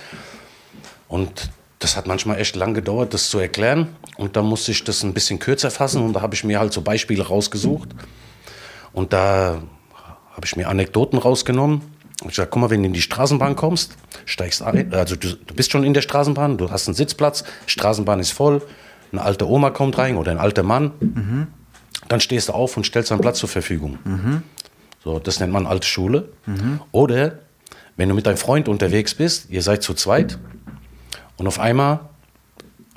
Und 1.08 1.50
das 1.80 1.98
hat 1.98 2.08
manchmal 2.08 2.40
echt 2.40 2.56
lang 2.56 2.74
gedauert, 2.74 3.14
das 3.14 3.30
zu 3.30 3.40
erklären. 3.40 3.90
Und 4.18 4.36
dann 4.36 4.46
musste 4.46 4.72
ich 4.72 4.84
das 4.84 5.04
ein 5.04 5.14
bisschen 5.14 5.40
kürzer 5.40 5.70
fassen 5.70 6.02
und 6.04 6.14
da 6.14 6.22
habe 6.22 6.34
ich 6.36 6.44
mir 6.44 6.60
halt 6.60 6.72
so 6.74 6.82
Beispiele 6.82 7.28
rausgesucht. 7.28 7.90
Und 8.94 9.12
da 9.14 9.62
habe 10.32 10.46
ich 10.46 10.56
mir 10.56 10.70
Anekdoten 10.70 11.20
rausgenommen. 11.20 11.82
Ich 12.28 12.36
sage, 12.36 12.50
guck 12.52 12.62
mal, 12.62 12.70
wenn 12.70 12.82
du 12.82 12.88
in 12.88 12.94
die 12.94 13.02
Straßenbahn 13.02 13.56
kommst, 13.56 13.98
steigst 14.26 14.62
ein, 14.62 14.94
also 14.94 15.16
du, 15.16 15.36
du 15.36 15.54
bist 15.54 15.72
schon 15.72 15.84
in 15.84 15.94
der 15.94 16.02
Straßenbahn, 16.02 16.58
du 16.58 16.70
hast 16.72 16.88
einen 16.88 16.96
Sitzplatz, 16.96 17.44
Straßenbahn 17.66 18.20
ist 18.20 18.32
voll, 18.32 18.62
eine 19.12 19.22
alte 19.24 19.48
Oma 19.50 19.72
kommt 19.72 19.98
rein 19.98 20.16
oder 20.16 20.32
ein 20.32 20.38
alter 20.38 20.64
Mann, 20.64 20.92
dann 22.08 22.20
stehst 22.22 22.50
du 22.50 22.54
auf 22.54 22.78
und 22.78 22.86
stellst 22.86 23.12
einen 23.12 23.20
Platz 23.20 23.40
zur 23.40 23.50
Verfügung. 23.50 23.98
So, 25.04 25.20
das 25.20 25.40
nennt 25.42 25.52
man 25.52 25.68
alte 25.68 25.86
Schule. 25.88 26.30
Oder 26.92 27.40
wenn 27.98 28.08
du 28.10 28.16
mit 28.16 28.26
deinem 28.26 28.38
Freund 28.38 28.70
unterwegs 28.70 29.16
bist, 29.16 29.50
ihr 29.50 29.62
seid 29.62 29.84
zu 29.84 29.94
zweit 29.94 30.40
und 31.38 31.48
auf 31.48 31.60
einmal 31.60 32.00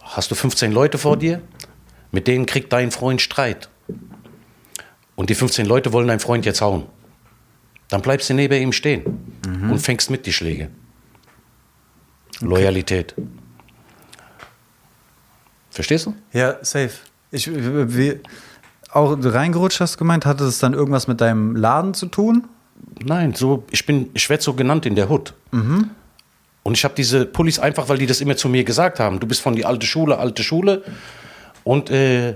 hast 0.02 0.30
du 0.30 0.36
15 0.36 0.70
Leute 0.70 0.98
vor 0.98 1.16
dir, 1.16 1.40
mit 2.12 2.28
denen 2.28 2.46
kriegt 2.46 2.72
dein 2.72 2.92
Freund 2.92 3.20
Streit. 3.20 3.68
Und 5.16 5.30
die 5.30 5.34
15 5.34 5.66
Leute 5.66 5.92
wollen 5.92 6.06
deinen 6.06 6.20
Freund 6.20 6.46
jetzt 6.46 6.60
hauen. 6.60 6.84
Dann 7.88 8.02
bleibst 8.02 8.30
du 8.30 8.34
neben 8.34 8.60
ihm 8.60 8.72
stehen 8.72 9.04
und 9.70 9.78
fängst 9.78 10.10
mit 10.10 10.26
die 10.26 10.32
Schläge. 10.32 10.68
Loyalität. 12.40 13.14
Verstehst 15.70 16.06
du? 16.06 16.14
Ja, 16.32 16.56
safe. 16.62 16.90
Ich, 17.30 17.50
wie, 17.52 18.20
auch 18.90 19.16
reingerutscht 19.20 19.80
hast 19.80 19.94
du 19.94 19.98
gemeint, 19.98 20.26
hatte 20.26 20.44
es 20.44 20.58
dann 20.58 20.72
irgendwas 20.74 21.06
mit 21.06 21.20
deinem 21.20 21.56
Laden 21.56 21.94
zu 21.94 22.06
tun? 22.06 22.46
Nein, 23.04 23.34
so, 23.34 23.64
ich 23.70 23.84
bin, 23.86 24.10
ich 24.14 24.28
werde 24.28 24.42
so 24.42 24.54
genannt 24.54 24.86
in 24.86 24.94
der 24.94 25.10
Hood. 25.10 25.34
Und 26.62 26.74
ich 26.74 26.84
habe 26.84 26.94
diese 26.94 27.26
Pullis 27.26 27.58
einfach, 27.58 27.88
weil 27.88 27.98
die 27.98 28.06
das 28.06 28.20
immer 28.20 28.36
zu 28.36 28.48
mir 28.48 28.64
gesagt 28.64 28.98
haben. 29.00 29.20
Du 29.20 29.26
bist 29.26 29.40
von 29.40 29.54
die 29.54 29.64
alte 29.64 29.86
Schule, 29.86 30.18
alte 30.18 30.42
Schule. 30.42 30.82
Und 31.62 31.90
äh, 31.90 32.34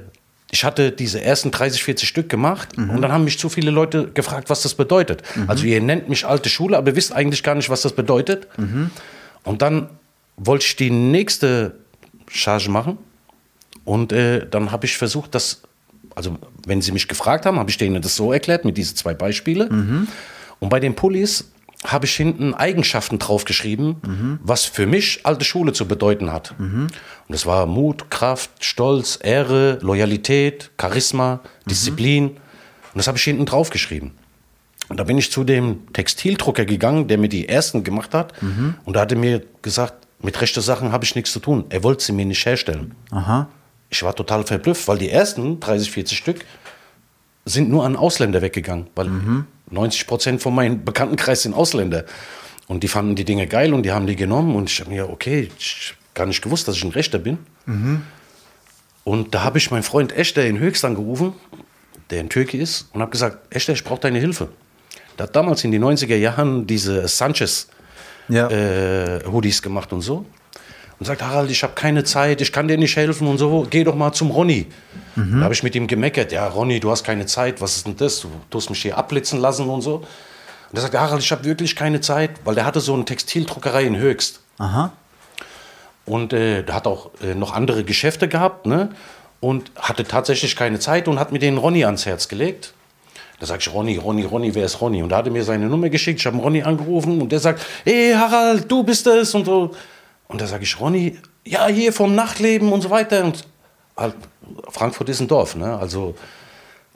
ich 0.53 0.65
hatte 0.65 0.91
diese 0.91 1.23
ersten 1.23 1.51
30, 1.51 1.83
40 1.85 2.09
Stück 2.09 2.29
gemacht. 2.29 2.77
Und 2.77 3.03
dann 3.03 3.13
haben 3.13 3.25
mich 3.25 3.39
zu 3.39 3.49
viele 3.49 3.71
Leute 3.71 4.09
gefragt, 4.13 4.51
was 4.51 4.63
das 4.63 4.75
bedeutet. 4.75 5.23
Also 5.47 5.65
ihr 5.65 5.81
nennt 5.81 6.09
mich 6.09 6.27
alte 6.27 6.49
Schule, 6.49 6.77
aber 6.77 6.97
wisst 6.97 7.13
eigentlich 7.13 7.43
gar 7.43 7.55
nicht, 7.55 7.71
was 7.71 7.83
das 7.83 7.93
bedeutet. 7.93 8.49
Und 9.45 9.63
dann 9.63 9.89
wollte 10.37 10.65
ich 10.65 10.77
die 10.77 10.91
nächste 10.91 11.77
Charge 12.29 12.71
machen. 12.71 12.99
Und 13.85 14.13
äh, 14.13 14.47
dann 14.49 14.71
habe 14.73 14.87
ich 14.87 14.97
versucht, 14.97 15.35
das, 15.35 15.63
also 16.15 16.37
wenn 16.67 16.83
sie 16.83 16.93
mich 16.93 17.09
gefragt 17.09 17.47
haben, 17.47 17.59
habe 17.59 17.71
ich 17.71 17.79
denen 17.79 18.03
das 18.03 18.17
so 18.17 18.33
erklärt 18.33 18.65
mit 18.65 18.77
diesen 18.77 18.97
zwei 18.97 19.15
Beispiele. 19.15 19.69
Und 20.59 20.69
bei 20.69 20.81
den 20.81 20.95
Pullis 20.95 21.51
habe 21.85 22.05
ich 22.05 22.15
hinten 22.15 22.53
Eigenschaften 22.53 23.19
draufgeschrieben, 23.19 24.39
was 24.43 24.65
für 24.67 24.87
mich 24.87 25.21
alte 25.25 25.45
Schule 25.45 25.73
zu 25.73 25.87
bedeuten 25.89 26.31
hat. 26.33 26.55
Und 26.59 26.91
das 27.29 27.47
war 27.47 27.67
Mut, 27.67 28.11
Kraft, 28.11 28.51
Stolz, 28.61 29.19
Ehre, 29.23 29.79
Loyalität, 29.81 30.71
Charisma, 30.81 31.41
Disziplin. 31.67 32.29
Und 32.31 32.39
das 32.97 33.07
habe 33.07 33.17
ich 33.19 33.25
hinten 33.25 33.47
draufgeschrieben. 33.47 34.13
Und 34.89 34.99
da 34.99 35.05
bin 35.05 35.17
ich 35.19 35.31
zu 35.31 35.45
dem 35.45 35.91
Textildrucker 35.93 36.65
gegangen, 36.65 37.07
der 37.07 37.17
mir 37.17 37.29
die 37.29 37.49
ersten 37.49 37.85
gemacht 37.85 38.13
hat. 38.13 38.35
Und 38.85 38.95
da 38.97 39.01
hat 39.01 39.13
er 39.13 39.19
mir 39.19 39.43
gesagt, 39.63 40.07
mit 40.21 40.39
rechten 40.41 40.61
Sachen 40.61 40.93
habe 40.93 41.05
ich 41.05 41.15
nichts 41.15 41.33
zu 41.33 41.41
tun. 41.41 41.65
Er 41.71 41.83
wollte 41.83 42.05
sie 42.05 42.13
mir 42.13 42.27
nicht 42.27 42.45
herstellen. 42.45 42.95
Aha. 43.11 43.49
Ich 43.89 44.03
war 44.03 44.15
total 44.15 44.45
verblüfft, 44.45 44.87
weil 44.87 44.99
die 44.99 45.09
ersten 45.09 45.61
30, 45.61 45.91
40 45.91 46.19
Stück 46.19 46.45
sind 47.47 47.71
nur 47.71 47.87
an 47.87 47.97
Ausländer 47.97 48.43
weggegangen, 48.43 48.89
weil 48.95 49.09
90 49.71 50.07
Prozent 50.07 50.43
von 50.43 50.55
meinem 50.55 50.85
Bekanntenkreis 50.85 51.43
sind 51.43 51.55
Ausländer. 51.55 52.05
Und 52.67 52.83
die 52.83 52.89
fanden 52.89 53.15
die 53.17 53.25
Dinge 53.25 53.47
geil 53.47 53.75
und 53.75 53.83
die 53.85 53.93
haben 53.93 54.07
die 54.07 54.17
genommen. 54.17 54.55
Und 54.55 54.71
ich 54.71 54.81
habe 54.81 54.91
mir, 54.91 55.09
okay, 55.11 55.51
ich 55.59 55.95
gar 56.15 56.27
nicht 56.27 56.43
gewusst, 56.43 56.69
dass 56.69 56.77
ich 56.77 56.85
ein 56.85 56.91
Rechter 56.91 57.19
bin. 57.19 57.39
Und 59.05 59.35
da 59.35 59.43
habe 59.45 59.59
ich 59.59 59.71
meinen 59.71 59.83
Freund 59.83 60.13
Echter 60.17 60.45
in 60.45 60.59
Höchst 60.59 60.85
angerufen, 60.85 61.33
der 62.11 62.21
in 62.21 62.29
Türkei 62.29 62.59
ist, 62.59 62.89
und 62.93 63.01
habe 63.01 63.11
gesagt, 63.11 63.55
Echter, 63.55 63.73
ich 63.73 63.83
brauche 63.85 64.01
deine 64.01 64.19
Hilfe. 64.19 64.49
Der 65.19 65.27
hat 65.27 65.37
damals 65.37 65.65
in 65.65 65.71
den 65.73 65.83
90er 65.85 66.17
Jahren 66.17 66.67
diese 66.67 67.07
Sanchez 67.09 67.69
Ja. 68.29 68.49
äh, 68.51 69.25
Hoodies 69.27 69.63
gemacht 69.63 69.93
und 69.93 70.01
so. 70.03 70.25
Und 71.01 71.07
sagt, 71.07 71.23
Harald, 71.23 71.51
ich 71.51 71.63
habe 71.63 71.73
keine 71.73 72.05
Zeit, 72.05 72.43
ich 72.43 72.53
kann 72.53 72.69
dir 72.69 72.77
nicht 72.77 72.95
helfen 72.95 73.27
und 73.27 73.39
so, 73.39 73.67
geh 73.69 73.85
doch 73.85 73.95
mal 73.95 74.13
zum 74.13 74.31
Ronny. 74.31 74.67
Da 75.17 75.45
habe 75.45 75.55
ich 75.55 75.63
mit 75.63 75.75
ihm 75.75 75.87
gemeckert, 75.87 76.31
ja, 76.31 76.47
Ronny, 76.47 76.79
du 76.79 76.91
hast 76.91 77.05
keine 77.05 77.27
Zeit, 77.27 77.61
was 77.61 77.77
ist 77.77 77.87
denn 77.87 77.97
das? 77.97 78.21
Du 78.21 78.29
tust 78.51 78.71
mich 78.71 78.83
hier 78.83 78.97
abblitzen 78.99 79.41
lassen 79.41 79.69
und 79.69 79.81
so. 79.81 79.97
Und 79.97 80.77
er 80.79 80.83
sagt, 80.83 80.95
Harald, 80.95 81.23
ich 81.23 81.33
habe 81.33 81.45
wirklich 81.45 81.75
keine 81.75 82.01
Zeit, 82.01 82.31
weil 82.45 82.55
der 82.55 82.65
hatte 82.65 82.81
so 82.81 82.95
eine 82.95 83.05
Textildruckerei 83.05 83.85
in 83.85 83.97
Höchst. 83.97 84.41
Aha. 84.59 84.93
Und 86.05 86.33
äh, 86.33 86.63
der 86.63 86.75
hat 86.75 86.87
auch 86.87 87.11
äh, 87.23 87.35
noch 87.35 87.55
andere 87.55 87.83
Geschäfte 87.83 88.29
gehabt, 88.29 88.67
ne? 88.67 88.91
Und 89.41 89.73
hatte 89.77 90.05
tatsächlich 90.05 90.55
keine 90.55 90.79
Zeit 90.81 91.09
und 91.09 91.19
hat 91.19 91.33
mir 91.33 91.39
den 91.39 91.57
Ronny 91.57 91.85
ans 91.85 92.05
Herz 92.05 92.29
gelegt. 92.29 92.75
Da 93.39 93.47
sag 93.47 93.61
ich, 93.61 93.73
Ronny, 93.73 93.97
Ronny, 93.97 94.25
Ronny, 94.25 94.55
wer 94.55 94.67
ist 94.67 94.83
Ronny? 94.83 95.03
Und 95.03 95.09
da 95.09 95.17
hat 95.17 95.27
er 95.27 95.33
mir 95.33 95.45
seine 95.45 95.67
Nummer 95.67 95.89
geschickt. 95.89 96.21
Ich 96.21 96.27
habe 96.27 96.37
Ronny 96.37 96.63
angerufen 96.63 97.23
und 97.23 97.33
der 97.33 97.41
sagt, 97.41 97.63
hey 97.85 98.13
Harald, 98.13 98.71
du 98.71 98.83
bist 98.83 99.07
es 99.07 99.35
und 99.35 99.47
so. 99.47 99.75
Und 100.31 100.41
da 100.41 100.47
sage 100.47 100.63
ich, 100.65 100.79
Ronny, 100.81 101.19
ja, 101.45 101.67
hier 101.67 101.93
vom 101.93 102.15
Nachtleben 102.15 102.73
und 102.73 102.81
so 102.83 102.91
weiter. 102.91 103.25
Und 103.25 103.45
halt, 103.97 104.15
Frankfurt 104.69 105.09
ist 105.09 105.21
ein 105.21 105.29
Dorf, 105.29 105.57
ne? 105.57 105.77
Also 105.79 106.15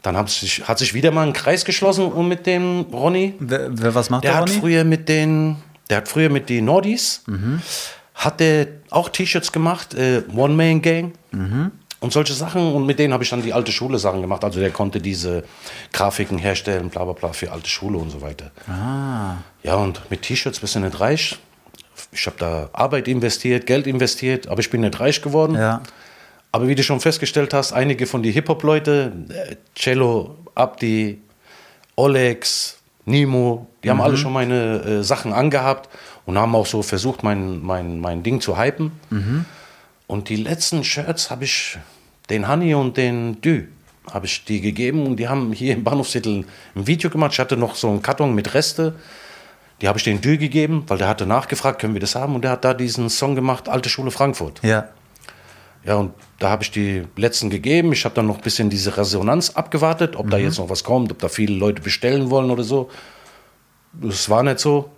dann 0.02 0.16
hat 0.16 0.28
sich, 0.30 0.66
hat 0.68 0.78
sich 0.78 0.94
wieder 0.94 1.10
mal 1.10 1.26
ein 1.26 1.32
Kreis 1.32 1.64
geschlossen 1.64 2.06
und 2.12 2.28
mit 2.28 2.46
dem 2.46 2.82
Ronny. 2.92 3.34
Wer, 3.38 3.68
wer 3.72 3.94
was 3.94 4.10
macht 4.10 4.24
Der 4.24 4.32
der, 4.32 4.40
hat 4.40 4.48
Ronny? 4.48 4.60
früher 4.60 4.84
mit 4.84 5.08
den, 5.08 5.56
der 5.90 5.98
hat 5.98 6.08
früher 6.08 6.28
mit 6.30 6.48
den 6.48 6.66
Nordis, 6.66 7.24
hat 8.14 8.38
der 8.40 8.66
auch 8.90 9.08
T-Shirts 9.08 9.50
gemacht, 9.50 9.94
äh, 9.94 10.22
One 10.34 10.54
Man 10.54 10.80
Gang 10.82 11.14
und 12.00 12.12
solche 12.12 12.34
Sachen. 12.34 12.74
Und 12.74 12.86
mit 12.86 12.98
denen 12.98 13.12
habe 13.14 13.24
ich 13.24 13.30
dann 13.30 13.42
die 13.42 13.52
alte 13.54 13.72
Schule 13.72 13.98
Sachen 13.98 14.20
gemacht. 14.20 14.44
Also 14.44 14.60
der 14.60 14.70
konnte 14.70 15.00
diese 15.00 15.42
Grafiken 15.92 16.38
herstellen, 16.38 16.90
bla 16.90 17.04
bla 17.04 17.14
bla 17.14 17.32
für 17.32 17.50
alte 17.50 17.68
Schule 17.68 17.98
und 17.98 18.10
so 18.10 18.20
weiter. 18.20 18.50
Ja, 19.62 19.74
und 19.76 20.00
mit 20.10 20.22
T-Shirts 20.22 20.60
bist 20.60 20.74
du 20.76 20.80
nicht 20.80 21.00
reich. 21.00 21.38
Ich 22.14 22.26
habe 22.26 22.36
da 22.38 22.70
Arbeit 22.72 23.08
investiert, 23.08 23.66
Geld 23.66 23.86
investiert, 23.86 24.48
aber 24.48 24.60
ich 24.60 24.70
bin 24.70 24.82
nicht 24.82 24.98
reich 25.00 25.20
geworden. 25.20 25.54
Ja. 25.56 25.82
Aber 26.52 26.68
wie 26.68 26.74
du 26.74 26.82
schon 26.82 27.00
festgestellt 27.00 27.52
hast, 27.52 27.72
einige 27.72 28.06
von 28.06 28.22
die 28.22 28.30
Hip-Hop-Leute, 28.30 29.12
äh, 29.28 29.56
Cello, 29.74 30.36
Abdi, 30.54 31.20
Olex, 31.96 32.78
Nimo, 33.06 33.66
die 33.82 33.90
haben 33.90 34.00
alle 34.00 34.16
schon 34.16 34.32
meine 34.32 34.80
äh, 34.80 35.02
Sachen 35.02 35.32
angehabt 35.32 35.90
und 36.26 36.38
haben 36.38 36.54
auch 36.54 36.66
so 36.66 36.82
versucht, 36.82 37.22
mein, 37.22 37.60
mein, 37.62 38.00
mein 38.00 38.22
Ding 38.22 38.40
zu 38.40 38.58
hypen. 38.58 38.92
Und 40.06 40.28
die 40.28 40.36
letzten 40.36 40.84
Shirts 40.84 41.30
habe 41.30 41.44
ich 41.44 41.78
den 42.30 42.48
Honey 42.48 42.74
und 42.74 42.96
den 42.96 43.40
Dü 43.40 43.64
habe 44.12 44.26
ich 44.26 44.44
die 44.44 44.60
gegeben 44.60 45.06
und 45.06 45.16
die 45.16 45.28
haben 45.28 45.52
hier 45.52 45.74
im 45.74 45.84
Bahnhofsviertel 45.84 46.44
ein 46.74 46.86
Video 46.86 47.10
gemacht. 47.10 47.32
Ich 47.32 47.40
hatte 47.40 47.56
noch 47.56 47.74
so 47.74 47.88
einen 47.88 48.02
Karton 48.02 48.34
mit 48.34 48.54
Reste. 48.54 48.94
Die 49.80 49.88
habe 49.88 49.98
ich 49.98 50.04
den 50.04 50.20
Dü 50.20 50.38
gegeben, 50.38 50.84
weil 50.86 50.98
der 50.98 51.08
hatte 51.08 51.26
nachgefragt, 51.26 51.80
können 51.80 51.94
wir 51.94 52.00
das 52.00 52.14
haben? 52.14 52.34
Und 52.34 52.42
der 52.42 52.52
hat 52.52 52.64
da 52.64 52.74
diesen 52.74 53.10
Song 53.10 53.34
gemacht, 53.34 53.68
Alte 53.68 53.88
Schule 53.88 54.10
Frankfurt. 54.10 54.60
Ja. 54.62 54.88
Ja, 55.84 55.96
und 55.96 56.14
da 56.38 56.48
habe 56.48 56.62
ich 56.62 56.70
die 56.70 57.04
letzten 57.16 57.50
gegeben. 57.50 57.92
Ich 57.92 58.04
habe 58.06 58.14
dann 58.14 58.26
noch 58.26 58.36
ein 58.36 58.42
bisschen 58.42 58.70
diese 58.70 58.96
Resonanz 58.96 59.50
abgewartet, 59.50 60.16
ob 60.16 60.30
da 60.30 60.38
jetzt 60.38 60.58
noch 60.58 60.70
was 60.70 60.82
kommt, 60.82 61.12
ob 61.12 61.18
da 61.18 61.28
viele 61.28 61.54
Leute 61.54 61.82
bestellen 61.82 62.30
wollen 62.30 62.50
oder 62.50 62.62
so. 62.62 62.90
Das 63.92 64.30
war 64.30 64.42
nicht 64.42 64.60
so. 64.60 64.90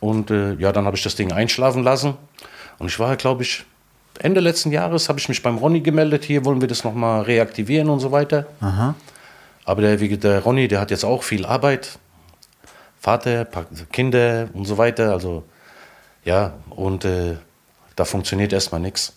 Und 0.00 0.30
äh, 0.30 0.54
ja, 0.54 0.72
dann 0.72 0.86
habe 0.86 0.96
ich 0.96 1.02
das 1.02 1.16
Ding 1.16 1.32
einschlafen 1.32 1.82
lassen. 1.82 2.14
Und 2.78 2.86
ich 2.86 2.98
war, 2.98 3.14
glaube 3.16 3.42
ich, 3.42 3.64
Ende 4.18 4.40
letzten 4.40 4.72
Jahres 4.72 5.08
habe 5.08 5.18
ich 5.18 5.28
mich 5.28 5.42
beim 5.42 5.58
Ronny 5.58 5.80
gemeldet. 5.80 6.24
Hier 6.24 6.44
wollen 6.44 6.60
wir 6.60 6.68
das 6.68 6.82
nochmal 6.82 7.22
reaktivieren 7.22 7.88
und 7.88 8.00
so 8.00 8.10
weiter. 8.10 8.46
Aha. 8.60 8.94
Aber 9.64 9.82
der, 9.82 9.96
der 9.96 10.40
Ronny, 10.40 10.66
der 10.66 10.80
hat 10.80 10.90
jetzt 10.90 11.04
auch 11.04 11.22
viel 11.22 11.46
Arbeit. 11.46 11.98
Vater, 13.02 13.44
Kinder 13.90 14.48
und 14.54 14.64
so 14.64 14.78
weiter. 14.78 15.10
Also, 15.12 15.42
ja, 16.24 16.54
und 16.70 17.04
äh, 17.04 17.36
da 17.96 18.04
funktioniert 18.04 18.52
erstmal 18.52 18.80
nichts. 18.80 19.12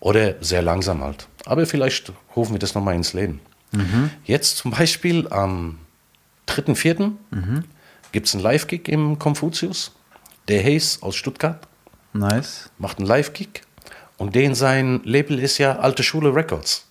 Oder 0.00 0.42
sehr 0.42 0.62
langsam 0.62 1.02
halt. 1.04 1.28
Aber 1.44 1.66
vielleicht 1.66 2.10
rufen 2.34 2.52
wir 2.54 2.58
das 2.58 2.74
nochmal 2.74 2.94
ins 2.94 3.12
Leben. 3.12 3.40
Jetzt 4.24 4.56
zum 4.56 4.70
Beispiel 4.70 5.28
am 5.28 5.78
3.4. 6.48 7.12
gibt 8.12 8.26
es 8.28 8.34
einen 8.34 8.42
Live-Gig 8.42 8.88
im 8.88 9.18
Konfuzius. 9.18 9.92
Der 10.48 10.62
Hayes 10.62 11.02
aus 11.02 11.16
Stuttgart 11.16 11.66
Nice. 12.14 12.70
macht 12.78 12.98
einen 12.98 13.06
Live-Gig. 13.06 13.60
Und 14.16 14.34
den 14.34 14.54
sein 14.54 15.02
Label 15.04 15.38
ist 15.38 15.58
ja 15.58 15.78
Alte 15.80 16.02
Schule 16.02 16.34
Records. 16.34 16.85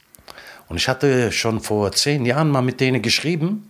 Und 0.67 0.77
ich 0.77 0.87
hatte 0.87 1.31
schon 1.31 1.59
vor 1.59 1.91
zehn 1.91 2.25
Jahren 2.25 2.49
mal 2.49 2.61
mit 2.61 2.79
denen 2.79 3.01
geschrieben, 3.01 3.69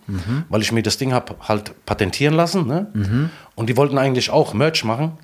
weil 0.50 0.62
ich 0.62 0.72
mir 0.72 0.82
das 0.82 0.98
Ding 0.98 1.12
habe 1.14 1.36
halt 1.42 1.74
patentieren 1.86 2.34
lassen. 2.36 2.68
Ne? 2.68 2.88
Und 3.56 3.70
die 3.70 3.76
wollten 3.78 3.98
eigentlich 3.98 4.30
auch 4.30 4.54
Merch 4.54 4.84
machen. 4.84 5.18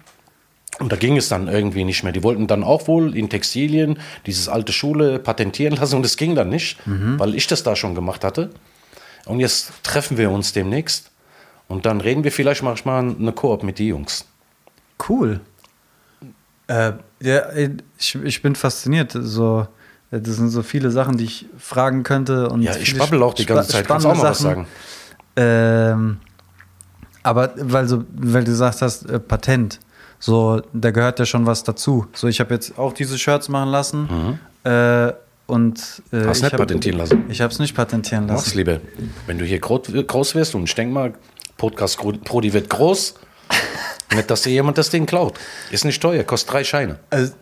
Und 0.79 0.91
da 0.91 0.95
ging 0.95 1.15
es 1.17 1.29
dann 1.29 1.47
irgendwie 1.47 1.83
nicht 1.83 2.03
mehr. 2.03 2.11
Die 2.11 2.23
wollten 2.23 2.47
dann 2.47 2.63
auch 2.63 2.87
wohl 2.87 3.15
in 3.15 3.29
Textilien 3.29 3.99
dieses 4.25 4.49
alte 4.49 4.73
Schule 4.73 5.19
patentieren 5.19 5.75
lassen 5.75 5.97
und 5.97 6.03
das 6.03 6.17
ging 6.17 6.33
dann 6.35 6.49
nicht, 6.49 6.77
weil 7.19 7.35
ich 7.35 7.47
das 7.47 7.63
da 7.63 7.75
schon 7.75 7.93
gemacht 7.93 8.23
hatte. 8.23 8.49
Und 9.25 9.39
jetzt 9.39 9.71
treffen 9.83 10.17
wir 10.17 10.31
uns 10.31 10.53
demnächst 10.53 11.11
und 11.67 11.85
dann 11.85 12.01
reden 12.01 12.23
wir 12.23 12.31
vielleicht 12.31 12.63
manchmal 12.63 13.15
eine 13.17 13.31
Koop 13.31 13.63
mit 13.63 13.79
die 13.79 13.87
Jungs. 13.87 14.25
Cool. 15.07 15.39
Äh, 16.67 16.93
ja, 17.21 17.53
ich, 17.97 18.15
ich 18.15 18.41
bin 18.41 18.55
fasziniert. 18.55 19.11
So, 19.13 19.67
das 20.19 20.35
sind 20.35 20.49
so 20.49 20.61
viele 20.61 20.91
Sachen, 20.91 21.17
die 21.17 21.23
ich 21.23 21.45
fragen 21.57 22.03
könnte. 22.03 22.49
Und 22.49 22.61
Ja, 22.61 22.75
ich 22.75 22.97
babbel 22.97 23.23
auch 23.23 23.33
die 23.33 23.45
ganze 23.45 23.69
Zeit. 23.69 23.87
Kannst 23.87 24.05
du 24.05 24.09
auch 24.09 24.15
spannende 24.15 24.23
mal 24.23 24.29
was 24.31 24.39
sagen? 24.39 24.67
Ähm, 25.37 26.17
aber 27.23 27.51
weil, 27.55 27.87
so, 27.87 28.03
weil 28.15 28.43
du 28.43 28.51
gesagt 28.51 28.81
hast, 28.81 29.09
äh, 29.09 29.19
Patent, 29.19 29.79
so, 30.19 30.61
da 30.73 30.91
gehört 30.91 31.19
ja 31.19 31.25
schon 31.25 31.45
was 31.45 31.63
dazu. 31.63 32.07
So, 32.13 32.27
ich 32.27 32.39
habe 32.39 32.53
jetzt 32.53 32.77
auch 32.77 32.93
diese 32.93 33.17
Shirts 33.17 33.47
machen 33.49 33.69
lassen. 33.69 34.39
Äh, 34.63 35.13
und, 35.47 36.01
äh, 36.11 36.15
Mhm. 36.17 36.27
Hast 36.27 36.37
ich 36.37 36.43
nicht 36.43 36.53
hab- 36.53 36.59
patentieren 36.59 36.97
lassen? 36.97 37.23
Ich 37.29 37.41
habe 37.41 37.51
es 37.51 37.59
nicht 37.59 37.75
patentieren 37.75 38.25
Mach's 38.27 38.45
lassen. 38.47 38.57
lieber. 38.57 38.79
Wenn 39.27 39.37
du 39.37 39.45
hier 39.45 39.59
groß, 39.59 39.81
groß 40.07 40.35
wirst 40.35 40.55
und 40.55 40.63
ich 40.63 40.75
denke 40.75 40.93
mal, 40.93 41.13
Podcast 41.57 41.97
Prodi 41.97 42.53
wird 42.53 42.69
groß, 42.69 43.15
nicht, 44.15 44.29
dass 44.31 44.41
dir 44.43 44.51
jemand 44.51 44.77
das 44.77 44.89
Ding 44.89 45.05
klaut. 45.05 45.37
Ist 45.71 45.85
nicht 45.85 46.01
teuer, 46.01 46.23
kostet 46.23 46.53
drei 46.53 46.63
Scheine. 46.63 46.99
Also, 47.09 47.33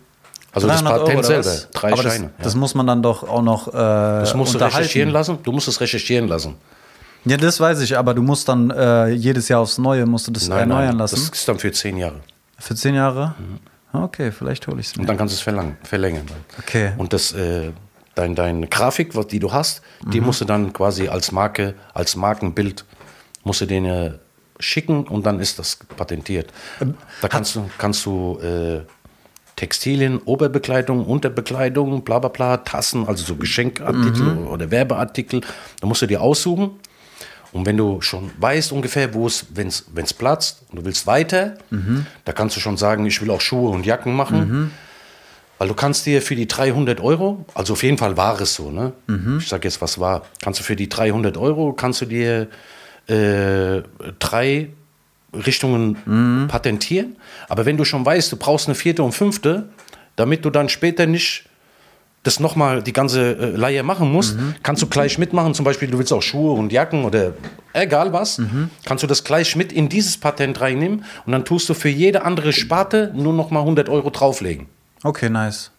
Also 0.51 0.67
das 0.67 0.81
300 0.81 1.05
Patent 1.05 1.25
selber, 1.25 1.51
drei 1.73 1.93
Aber 1.93 2.03
Scheine. 2.03 2.31
Das, 2.37 2.45
das 2.47 2.55
muss 2.55 2.73
man 2.75 2.87
dann 2.87 3.03
doch 3.03 3.23
auch 3.27 3.41
noch 3.41 3.67
äh, 3.67 3.71
Das 3.71 4.33
musst 4.33 4.55
du 4.55 4.59
recherchieren 4.59 5.09
lassen. 5.11 5.37
Du 5.43 5.51
musst 5.51 5.67
es 5.67 5.79
recherchieren 5.79 6.27
lassen. 6.27 6.55
Ja, 7.25 7.37
das 7.37 7.59
weiß 7.59 7.81
ich, 7.81 7.97
aber 7.97 8.13
du 8.13 8.21
musst 8.21 8.47
dann 8.47 8.71
äh, 8.71 9.09
jedes 9.09 9.49
Jahr 9.49 9.59
aufs 9.61 9.77
Neue 9.77 10.05
musst 10.05 10.27
du 10.27 10.31
das 10.31 10.47
erneuern 10.47 10.97
lassen. 10.97 11.15
Das 11.15 11.29
ist 11.29 11.47
dann 11.47 11.59
für 11.59 11.71
zehn 11.71 11.97
Jahre. 11.97 12.21
Für 12.57 12.75
zehn 12.75 12.95
Jahre? 12.95 13.35
Okay, 13.91 14.31
vielleicht 14.31 14.67
hole 14.67 14.79
ich 14.79 14.87
es. 14.87 14.97
Und 14.97 15.07
dann 15.07 15.17
kannst 15.17 15.33
du 15.33 15.35
es 15.37 15.41
verlangen, 15.41 15.77
verlängern. 15.83 16.25
Okay. 16.59 16.93
Und 16.97 17.11
das, 17.13 17.33
äh, 17.33 17.71
dein, 18.15 18.35
deine 18.35 18.67
Grafik, 18.67 19.13
die 19.29 19.39
du 19.39 19.51
hast, 19.51 19.81
Mhm. 20.05 20.11
die 20.11 20.21
musst 20.21 20.41
du 20.41 20.45
dann 20.45 20.71
quasi 20.73 21.07
als 21.07 21.31
Marke, 21.31 21.75
als 21.93 22.15
Markenbild, 22.15 22.85
musst 23.43 23.61
du 23.61 23.65
denen 23.65 24.19
schicken 24.59 25.05
und 25.07 25.25
dann 25.25 25.39
ist 25.39 25.57
das 25.59 25.77
patentiert. 25.97 26.51
Ähm, 26.81 26.95
da 27.21 27.27
kannst 27.27 27.55
du, 27.55 27.69
kannst 27.77 28.05
du 28.05 28.39
äh, 28.41 28.81
Textilien, 29.59 30.19
Oberbekleidung, 30.23 31.05
Unterbekleidung, 31.05 32.03
bla 32.05 32.19
bla 32.19 32.29
bla, 32.29 32.57
Tassen, 32.57 33.05
also 33.05 33.25
so 33.25 33.35
Geschenkartikel 33.35 34.23
Mhm. 34.35 34.47
oder 34.47 34.71
Werbeartikel, 34.71 35.41
da 35.81 35.85
musst 35.87 36.01
du 36.01 36.05
dir 36.07 36.21
aussuchen. 36.21 36.71
Und 37.51 37.65
wenn 37.65 37.75
du 37.75 37.99
schon 37.99 38.31
weißt 38.39 38.71
ungefähr, 38.71 39.13
wo 39.13 39.27
es, 39.27 39.47
wenn 39.53 39.67
es 39.67 40.13
platzt 40.13 40.63
und 40.69 40.77
du 40.79 40.85
willst 40.85 41.05
weiter, 41.07 41.55
Mhm. 41.71 42.05
da 42.23 42.31
kannst 42.31 42.55
du 42.55 42.61
schon 42.61 42.77
sagen, 42.77 43.05
ich 43.05 43.21
will 43.21 43.29
auch 43.31 43.41
Schuhe 43.41 43.69
und 43.71 43.85
Jacken 43.85 44.15
machen. 44.15 44.71
Weil 45.57 45.67
du 45.67 45.73
kannst 45.73 46.05
dir 46.05 46.21
für 46.21 46.35
die 46.37 46.47
300 46.47 47.01
Euro, 47.01 47.43
also 47.53 47.73
auf 47.73 47.83
jeden 47.83 47.97
Fall 47.97 48.15
war 48.15 48.39
es 48.39 48.55
so, 48.55 48.71
ne? 48.71 48.93
Ich 49.39 49.49
sag 49.49 49.65
jetzt, 49.65 49.81
was 49.81 49.99
war. 49.99 50.21
Kannst 50.41 50.61
du 50.61 50.63
für 50.63 50.77
die 50.77 50.87
300 50.87 51.35
Euro, 51.35 51.73
kannst 51.73 51.99
du 51.99 52.05
dir 52.05 52.47
äh, 53.07 53.81
drei 54.19 54.69
Richtungen 55.33 56.47
patentieren. 56.47 57.15
Aber 57.47 57.65
wenn 57.65 57.77
du 57.77 57.85
schon 57.85 58.05
weißt, 58.05 58.31
du 58.31 58.37
brauchst 58.37 58.67
eine 58.67 58.75
vierte 58.75 59.03
und 59.03 59.11
fünfte, 59.13 59.69
damit 60.15 60.43
du 60.45 60.49
dann 60.49 60.69
später 60.69 61.05
nicht 61.05 61.45
das 62.23 62.41
nochmal 62.41 62.83
die 62.83 62.91
ganze 62.91 63.37
äh, 63.37 63.45
Leihe 63.55 63.81
machen 63.81 64.11
musst, 64.11 64.37
kannst 64.61 64.81
du 64.81 64.87
gleich 64.87 65.17
mitmachen. 65.17 65.53
Zum 65.53 65.63
Beispiel, 65.63 65.89
du 65.89 65.97
willst 65.97 66.11
auch 66.11 66.21
Schuhe 66.21 66.51
und 66.51 66.71
Jacken 66.73 67.05
oder 67.05 67.31
egal 67.71 68.11
was, 68.11 68.41
kannst 68.83 69.03
du 69.03 69.07
das 69.07 69.23
gleich 69.23 69.55
mit 69.55 69.71
in 69.71 69.87
dieses 69.87 70.17
Patent 70.17 70.59
reinnehmen 70.59 71.05
und 71.25 71.31
dann 71.31 71.45
tust 71.45 71.69
du 71.69 71.73
für 71.73 71.87
jede 71.87 72.23
andere 72.25 72.51
Sparte 72.51 73.13
nur 73.15 73.31
nochmal 73.31 73.61
100 73.61 73.87
Euro 73.87 74.09
drauflegen. 74.09 74.67
Okay, 75.03 75.29
nice. 75.29 75.71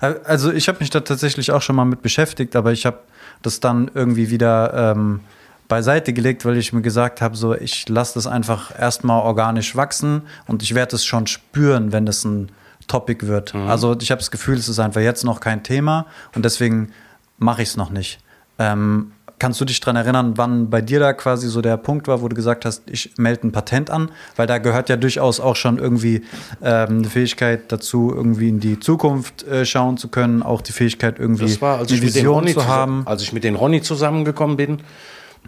Äh, 0.00 0.14
Also 0.24 0.52
ich 0.52 0.68
habe 0.68 0.78
mich 0.78 0.90
da 0.90 1.00
tatsächlich 1.00 1.50
auch 1.50 1.62
schon 1.62 1.74
mal 1.74 1.84
mit 1.84 2.02
beschäftigt, 2.02 2.54
aber 2.54 2.70
ich 2.70 2.86
habe 2.86 3.00
das 3.42 3.58
dann 3.58 3.90
irgendwie 3.94 4.30
wieder 4.30 4.92
ähm, 4.94 5.20
beiseite 5.68 6.12
gelegt, 6.12 6.44
weil 6.44 6.56
ich 6.56 6.72
mir 6.72 6.82
gesagt 6.82 7.20
habe, 7.20 7.36
so 7.36 7.54
ich 7.54 7.88
lasse 7.88 8.14
das 8.14 8.26
einfach 8.26 8.78
erstmal 8.78 9.22
organisch 9.22 9.76
wachsen 9.76 10.22
und 10.46 10.62
ich 10.62 10.74
werde 10.74 10.96
es 10.96 11.04
schon 11.04 11.26
spüren, 11.26 11.92
wenn 11.92 12.06
das 12.06 12.24
ein 12.24 12.50
Topic 12.86 13.26
wird. 13.26 13.54
Also 13.54 13.96
ich 14.00 14.10
habe 14.10 14.18
das 14.18 14.30
Gefühl, 14.30 14.56
es 14.58 14.68
ist 14.68 14.78
einfach 14.78 15.00
jetzt 15.00 15.24
noch 15.24 15.40
kein 15.40 15.62
Thema 15.62 16.06
und 16.34 16.44
deswegen 16.44 16.90
mache 17.38 17.62
ich 17.62 17.68
es 17.70 17.76
noch 17.76 17.90
nicht. 17.90 18.18
Ähm, 18.58 19.12
kannst 19.38 19.60
du 19.60 19.64
dich 19.64 19.80
daran 19.80 19.96
erinnern, 19.96 20.34
wann 20.36 20.70
bei 20.70 20.80
dir 20.80 21.00
da 21.00 21.12
quasi 21.12 21.48
so 21.48 21.60
der 21.60 21.76
Punkt 21.76 22.06
war, 22.08 22.22
wo 22.22 22.28
du 22.28 22.36
gesagt 22.36 22.64
hast, 22.64 22.82
ich 22.88 23.12
melde 23.16 23.48
ein 23.48 23.52
Patent 23.52 23.90
an? 23.90 24.10
Weil 24.36 24.46
da 24.46 24.58
gehört 24.58 24.88
ja 24.88 24.96
durchaus 24.96 25.40
auch 25.40 25.56
schon 25.56 25.78
irgendwie 25.78 26.22
ähm, 26.62 26.98
eine 26.98 27.08
Fähigkeit 27.08 27.72
dazu, 27.72 28.12
irgendwie 28.14 28.48
in 28.48 28.60
die 28.60 28.78
Zukunft 28.78 29.42
äh, 29.44 29.64
schauen 29.64 29.96
zu 29.96 30.08
können, 30.08 30.42
auch 30.42 30.60
die 30.60 30.72
Fähigkeit 30.72 31.18
irgendwie 31.18 31.46
Das 31.46 31.60
war, 31.60 31.78
als 31.78 31.90
eine 31.90 32.02
Vision 32.02 32.46
zu 32.48 32.66
haben. 32.66 33.02
als 33.06 33.22
ich 33.22 33.32
mit 33.32 33.44
den 33.44 33.56
Ronny 33.56 33.82
zusammengekommen 33.82 34.56
bin, 34.56 34.78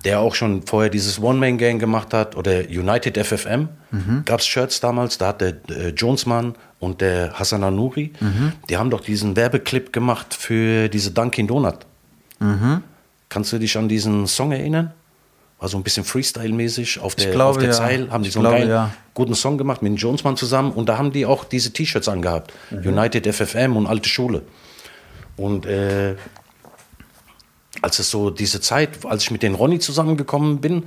der 0.05 0.21
auch 0.21 0.35
schon 0.35 0.63
vorher 0.63 0.91
dieses 0.91 1.21
One-Man-Gang 1.21 1.79
gemacht 1.79 2.13
hat, 2.15 2.37
oder 2.37 2.61
United 2.69 3.19
FFM, 3.19 3.69
gab 4.25 4.41
es 4.41 4.47
Shirts 4.47 4.81
damals, 4.81 5.19
da 5.19 5.29
hat 5.29 5.41
der 5.41 5.55
äh, 5.71 5.89
Jonesmann 5.89 6.55
und 6.79 7.01
der 7.01 7.33
Hassan 7.39 7.65
Anouri, 7.65 8.13
die 8.69 8.77
haben 8.77 8.91
doch 8.91 9.01
diesen 9.01 9.37
Werbeclip 9.37 9.93
gemacht 9.93 10.35
für 10.35 10.89
diese 10.89 11.11
Dunkin' 11.11 11.47
Donut. 11.47 11.79
Kannst 13.29 13.53
du 13.53 13.59
dich 13.59 13.77
an 13.77 13.89
diesen 13.89 14.27
Song 14.27 14.53
erinnern? 14.53 14.93
War 15.59 15.69
so 15.71 15.79
ein 15.79 15.83
bisschen 15.83 16.05
Freestyle-mäßig 16.05 17.01
auf 17.01 17.15
der, 17.15 17.31
glaube, 17.31 17.51
auf 17.51 17.59
der 17.59 17.69
ja. 17.69 17.73
Zeil, 17.73 18.11
haben 18.11 18.23
die 18.23 18.29
Ich 18.29 18.35
so 18.35 18.41
einen 18.41 18.49
glaube, 18.49 18.59
geilen, 18.59 18.71
ja. 18.71 18.91
guten 19.15 19.35
Song 19.35 19.57
gemacht 19.57 19.81
mit 19.81 19.91
dem 19.91 19.97
Jonesmann 19.97 20.37
zusammen 20.37 20.71
und 20.73 20.89
da 20.89 20.99
haben 20.99 21.13
die 21.13 21.25
auch 21.25 21.45
diese 21.45 21.73
T-Shirts 21.73 22.09
angehabt. 22.09 22.53
United 22.71 23.27
FFM 23.27 23.75
und 23.77 23.87
alte 23.87 24.09
Schule. 24.09 24.43
Und 25.37 25.65
äh, 25.65 26.17
als 27.83 27.99
es 27.99 28.11
so 28.11 28.31
diese 28.31 28.61
Zeit, 28.61 29.05
als 29.05 29.25
ich 29.25 29.31
mit 29.31 29.43
den 29.43 29.55
Ronny 29.55 29.79
zusammengekommen 29.79 30.61
bin 30.61 30.85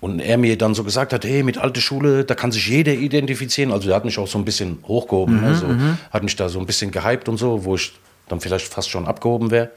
und 0.00 0.20
er 0.20 0.38
mir 0.38 0.56
dann 0.56 0.74
so 0.74 0.82
gesagt 0.84 1.12
hat, 1.12 1.24
hey, 1.24 1.42
mit 1.42 1.58
alte 1.58 1.80
Schule, 1.80 2.24
da 2.24 2.34
kann 2.34 2.52
sich 2.52 2.66
jeder 2.68 2.92
identifizieren. 2.92 3.72
Also 3.72 3.88
der 3.88 3.96
hat 3.96 4.04
mich 4.04 4.18
auch 4.18 4.28
so 4.28 4.38
ein 4.38 4.44
bisschen 4.44 4.78
hochgehoben, 4.86 5.40
ne? 5.40 5.54
so, 5.54 5.66
hat 6.10 6.22
mich 6.22 6.36
da 6.36 6.48
so 6.48 6.58
ein 6.58 6.66
bisschen 6.66 6.90
gehypt 6.90 7.28
und 7.28 7.36
so, 7.36 7.64
wo 7.64 7.74
ich 7.74 7.92
dann 8.28 8.40
vielleicht 8.40 8.66
fast 8.66 8.88
schon 8.88 9.06
abgehoben 9.06 9.50
wäre. 9.50 9.70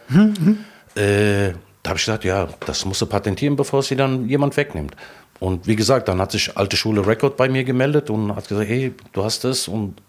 Äh, 0.95 1.53
da 1.81 1.89
habe 1.89 1.99
ich 1.99 2.05
gesagt, 2.05 2.23
ja, 2.23 2.47
das 2.65 2.85
musst 2.85 3.01
du 3.01 3.05
patentieren, 3.05 3.55
bevor 3.55 3.83
sie 3.83 3.95
dann 3.95 4.29
jemand 4.29 4.55
wegnimmt. 4.55 4.95
Und 5.39 5.67
wie 5.67 5.75
gesagt, 5.75 6.07
dann 6.07 6.21
hat 6.21 6.31
sich 6.31 6.55
alte 6.55 6.77
Schule 6.77 7.05
Record 7.05 7.35
bei 7.35 7.49
mir 7.49 7.65
gemeldet 7.65 8.09
und 8.09 8.33
hat 8.33 8.47
gesagt, 8.47 8.69
hey, 8.69 8.93
du 9.11 9.23
hast 9.23 9.43
das 9.43 9.67
und 9.67 10.01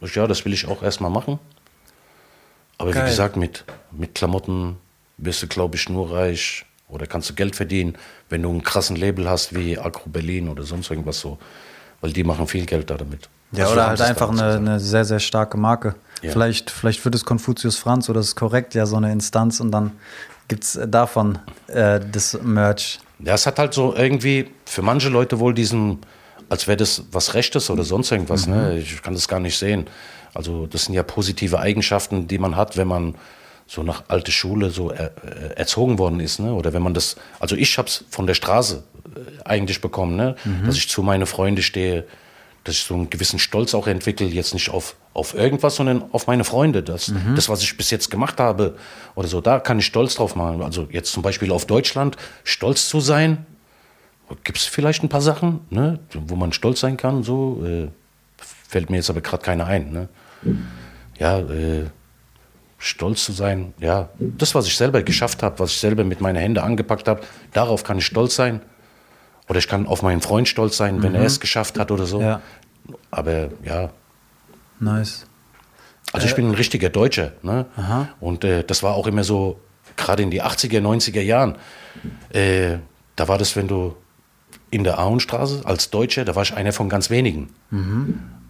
ich, 0.00 0.14
ja, 0.14 0.28
das 0.28 0.44
will 0.44 0.52
ich 0.52 0.68
auch 0.68 0.82
erstmal 0.82 1.10
machen. 1.10 1.40
Aber 2.76 2.92
Geil. 2.92 3.02
wie 3.02 3.08
gesagt, 3.08 3.36
mit, 3.36 3.64
mit 3.90 4.14
Klamotten 4.14 4.76
wirst 5.18 5.42
du, 5.42 5.46
glaube 5.46 5.76
ich, 5.76 5.88
nur 5.88 6.12
reich 6.12 6.64
oder 6.88 7.06
kannst 7.06 7.28
du 7.30 7.34
Geld 7.34 7.54
verdienen, 7.54 7.96
wenn 8.30 8.42
du 8.42 8.50
einen 8.50 8.62
krassen 8.62 8.96
Label 8.96 9.28
hast 9.28 9.54
wie 9.54 9.78
Agro 9.78 10.08
Berlin 10.08 10.48
oder 10.48 10.62
sonst 10.62 10.90
irgendwas 10.90 11.20
so. 11.20 11.38
Weil 12.00 12.12
die 12.12 12.24
machen 12.24 12.46
viel 12.46 12.64
Geld 12.64 12.88
da 12.90 12.96
damit. 12.96 13.28
Ja, 13.52 13.64
Also 13.64 13.74
oder 13.74 13.88
halt 13.88 14.00
es 14.00 14.06
einfach 14.06 14.30
eine, 14.30 14.56
eine 14.56 14.80
sehr, 14.80 15.04
sehr 15.04 15.20
starke 15.20 15.56
Marke. 15.56 15.96
Ja. 16.22 16.32
Vielleicht, 16.32 16.70
vielleicht 16.70 17.04
wird 17.04 17.14
es 17.14 17.24
Konfuzius 17.24 17.76
Franz 17.76 18.08
oder 18.08 18.20
das 18.20 18.28
ist 18.28 18.36
korrekt, 18.36 18.74
ja, 18.74 18.86
so 18.86 18.96
eine 18.96 19.12
Instanz 19.12 19.60
und 19.60 19.70
dann 19.70 19.92
gibt 20.48 20.64
es 20.64 20.78
davon 20.86 21.38
äh, 21.68 22.00
das 22.00 22.38
Merch. 22.42 23.00
Ja, 23.20 23.34
es 23.34 23.46
hat 23.46 23.58
halt 23.58 23.74
so 23.74 23.94
irgendwie 23.94 24.50
für 24.64 24.82
manche 24.82 25.08
Leute 25.08 25.40
wohl 25.40 25.54
diesen, 25.54 25.98
als 26.48 26.66
wäre 26.66 26.76
das 26.76 27.04
was 27.10 27.34
Rechtes 27.34 27.68
oder 27.70 27.84
sonst 27.84 28.12
irgendwas. 28.12 28.46
Ne? 28.46 28.78
Ich 28.78 29.02
kann 29.02 29.14
das 29.14 29.28
gar 29.28 29.40
nicht 29.40 29.58
sehen. 29.58 29.86
Also 30.34 30.66
das 30.66 30.84
sind 30.84 30.94
ja 30.94 31.02
positive 31.02 31.58
Eigenschaften, 31.58 32.28
die 32.28 32.38
man 32.38 32.56
hat, 32.56 32.76
wenn 32.76 32.88
man 32.88 33.14
so 33.68 33.82
nach 33.82 34.04
alte 34.08 34.32
Schule 34.32 34.70
so 34.70 34.90
er, 34.90 35.12
äh, 35.24 35.54
erzogen 35.54 35.98
worden 35.98 36.20
ist. 36.20 36.40
Ne? 36.40 36.52
Oder 36.52 36.72
wenn 36.72 36.82
man 36.82 36.94
das, 36.94 37.16
also 37.38 37.54
ich 37.54 37.76
habe 37.78 37.86
es 37.86 38.04
von 38.10 38.26
der 38.26 38.34
Straße 38.34 38.82
äh, 39.14 39.44
eigentlich 39.44 39.80
bekommen, 39.80 40.16
ne? 40.16 40.34
dass 40.64 40.76
ich 40.76 40.88
zu 40.88 41.02
meine 41.02 41.26
Freunde 41.26 41.62
stehe, 41.62 42.04
dass 42.64 42.76
ich 42.76 42.82
so 42.82 42.94
einen 42.94 43.10
gewissen 43.10 43.38
Stolz 43.38 43.74
auch 43.74 43.86
entwickle, 43.86 44.26
jetzt 44.26 44.54
nicht 44.54 44.70
auf, 44.70 44.96
auf 45.12 45.34
irgendwas, 45.34 45.76
sondern 45.76 46.04
auf 46.12 46.26
meine 46.26 46.44
Freunde. 46.44 46.82
Das, 46.82 47.12
das, 47.34 47.48
was 47.48 47.62
ich 47.62 47.76
bis 47.76 47.90
jetzt 47.90 48.10
gemacht 48.10 48.40
habe 48.40 48.76
oder 49.14 49.28
so, 49.28 49.40
da 49.40 49.60
kann 49.60 49.78
ich 49.78 49.86
stolz 49.86 50.16
drauf 50.16 50.34
machen. 50.34 50.62
Also 50.62 50.88
jetzt 50.90 51.12
zum 51.12 51.22
Beispiel 51.22 51.52
auf 51.52 51.66
Deutschland, 51.66 52.16
stolz 52.44 52.88
zu 52.88 53.00
sein, 53.00 53.46
gibt 54.44 54.58
es 54.58 54.64
vielleicht 54.64 55.02
ein 55.02 55.08
paar 55.08 55.22
Sachen, 55.22 55.60
ne, 55.70 55.98
wo 56.12 56.36
man 56.36 56.52
stolz 56.52 56.80
sein 56.80 56.96
kann, 56.96 57.22
so, 57.22 57.64
äh, 57.64 57.88
fällt 58.68 58.90
mir 58.90 58.96
jetzt 58.96 59.08
aber 59.08 59.20
gerade 59.22 59.42
keiner 59.42 59.66
ein. 59.66 59.90
Ne? 59.92 60.08
Ja, 61.18 61.38
äh, 61.38 61.86
stolz 62.78 63.24
zu 63.24 63.32
sein, 63.32 63.74
ja, 63.80 64.08
das, 64.18 64.54
was 64.54 64.66
ich 64.66 64.76
selber 64.76 65.02
geschafft 65.02 65.42
habe, 65.42 65.58
was 65.58 65.72
ich 65.72 65.78
selber 65.78 66.04
mit 66.04 66.20
meinen 66.20 66.36
Händen 66.36 66.58
angepackt 66.60 67.08
habe, 67.08 67.22
darauf 67.52 67.82
kann 67.84 67.98
ich 67.98 68.06
stolz 68.06 68.36
sein. 68.36 68.60
Oder 69.48 69.58
ich 69.58 69.66
kann 69.68 69.86
auf 69.86 70.02
meinen 70.02 70.20
Freund 70.20 70.46
stolz 70.46 70.76
sein, 70.76 71.02
wenn 71.02 71.14
er 71.14 71.22
es 71.22 71.40
geschafft 71.40 71.78
hat 71.78 71.90
oder 71.90 72.06
so. 72.06 72.20
Ja. 72.20 72.40
Aber 73.10 73.48
ja, 73.64 73.90
Nice. 74.78 75.26
also 76.12 76.26
ich 76.26 76.34
bin 76.34 76.48
ein 76.48 76.54
richtiger 76.54 76.90
Deutscher. 76.90 77.32
Ne? 77.42 77.66
Und 78.20 78.44
äh, 78.44 78.62
das 78.62 78.82
war 78.82 78.94
auch 78.94 79.06
immer 79.06 79.24
so, 79.24 79.58
gerade 79.96 80.22
in 80.22 80.30
die 80.30 80.42
80er, 80.42 80.80
90er 80.80 81.22
Jahren, 81.22 81.56
äh, 82.30 82.76
da 83.16 83.26
war 83.26 83.38
das, 83.38 83.56
wenn 83.56 83.66
du 83.68 83.96
in 84.70 84.84
der 84.84 84.98
Auenstraße 85.00 85.62
als 85.64 85.90
Deutscher, 85.90 86.24
da 86.26 86.36
war 86.36 86.42
ich 86.42 86.54
einer 86.54 86.72
von 86.72 86.88
ganz 86.88 87.08
wenigen. 87.10 87.48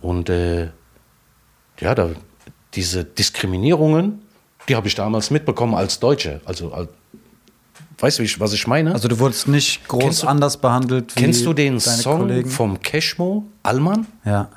Und 0.01 0.29
äh, 0.29 0.69
ja, 1.79 1.95
da, 1.95 2.11
diese 2.75 3.05
Diskriminierungen, 3.05 4.21
die 4.69 4.77
habe 4.77 4.87
ich 4.89 4.95
damals 4.95 5.31
mitbekommen 5.31 5.75
als 5.75 5.99
Deutscher. 6.01 6.41
Also, 6.45 6.73
als, 6.73 6.89
weißt 7.99 8.19
du, 8.19 8.25
was 8.39 8.53
ich 8.53 8.67
meine? 8.67 8.93
Also 8.93 9.09
du 9.09 9.19
wurdest 9.19 9.49
nicht 9.49 9.87
groß 9.89 10.21
du- 10.21 10.27
anders 10.27 10.57
behandelt 10.59 11.17
wie 11.17 11.21
Kennst 11.21 11.45
du 11.47 11.53
den 11.53 11.81
Song 11.81 12.21
Kollegen? 12.21 12.51
vom 12.51 12.81
Cashmo, 12.81 13.45
Allmann? 13.63 14.07
Ja, 14.25 14.49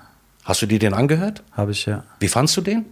Hast 0.44 0.62
du 0.62 0.66
dir 0.66 0.80
den 0.80 0.94
angehört? 0.94 1.44
habe 1.52 1.72
ich 1.72 1.86
ja. 1.86 2.04
Wie 2.20 2.28
fandst 2.28 2.58
du 2.58 2.62
den? 2.62 2.86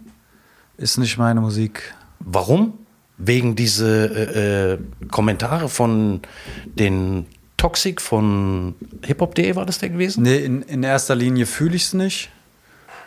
Ist 0.76 0.98
nicht 0.98 1.18
meine 1.18 1.40
Musik. 1.40 1.94
Warum? 2.20 2.74
Wegen 3.18 3.54
diese 3.54 4.06
äh, 4.06 4.72
äh, 4.74 4.78
Kommentare 5.10 5.68
von 5.68 6.20
den 6.64 7.26
Toxic 7.58 8.00
von 8.00 8.74
hiphop.de 9.04 9.54
war 9.56 9.66
das 9.66 9.78
der 9.78 9.90
gewesen? 9.90 10.22
Nee, 10.22 10.38
in, 10.38 10.62
in 10.62 10.82
erster 10.82 11.14
Linie 11.14 11.44
fühle 11.44 11.76
ich 11.76 11.82
es 11.84 11.92
nicht. 11.92 12.30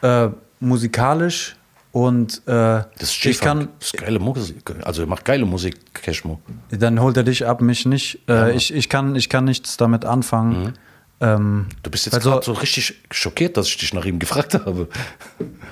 Äh, 0.03 0.27
musikalisch 0.59 1.55
und 1.93 2.39
äh, 2.47 2.49
Das 2.49 2.87
ist 3.03 3.25
ich 3.25 3.39
kann, 3.39 3.69
Das 3.79 3.93
ist 3.93 3.97
geile 3.97 4.19
Musik. 4.19 4.73
Also 4.83 5.03
er 5.03 5.07
macht 5.07 5.23
geile 5.23 5.45
Musik, 5.45 5.93
Cashmo. 5.93 6.41
dann 6.71 6.99
holt 6.99 7.15
er 7.15 7.23
dich 7.23 7.45
ab, 7.47 7.61
mich 7.61 7.85
nicht. 7.85 8.19
Äh, 8.27 8.53
ich, 8.55 8.73
ich, 8.73 8.89
kann, 8.89 9.15
ich 9.15 9.29
kann 9.29 9.45
nichts 9.45 9.77
damit 9.77 10.03
anfangen. 10.03 10.73
Ähm, 11.21 11.67
Du 11.83 11.91
bist 11.91 12.05
jetzt 12.07 12.15
Also- 12.15 12.31
gerade 12.31 12.45
so 12.45 12.53
richtig 12.53 12.95
schockiert, 13.11 13.55
dass 13.57 13.67
ich 13.67 13.77
dich 13.77 13.93
nach 13.93 14.05
ihm 14.05 14.17
gefragt 14.19 14.55
habe. 14.55 14.89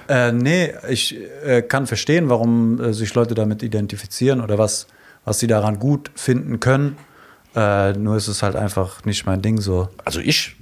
Äh, 0.07 0.31
nee, 0.31 0.71
ich 0.89 1.17
äh, 1.43 1.63
kann 1.63 1.87
verstehen, 1.87 2.29
warum 2.29 2.79
äh, 2.79 2.93
sich 2.93 3.13
Leute 3.15 3.33
damit 3.33 3.63
identifizieren 3.63 4.41
oder 4.41 4.57
was, 4.59 4.85
was 5.25 5.39
sie 5.39 5.47
daran 5.47 5.79
gut 5.79 6.11
finden 6.15 6.59
können. 6.59 6.97
Äh, 7.55 7.93
nur 7.93 8.15
ist 8.15 8.27
es 8.27 8.43
halt 8.43 8.55
einfach 8.55 9.03
nicht 9.05 9.25
mein 9.25 9.41
Ding 9.41 9.59
so. 9.59 9.89
Also 10.05 10.19
ich 10.19 10.55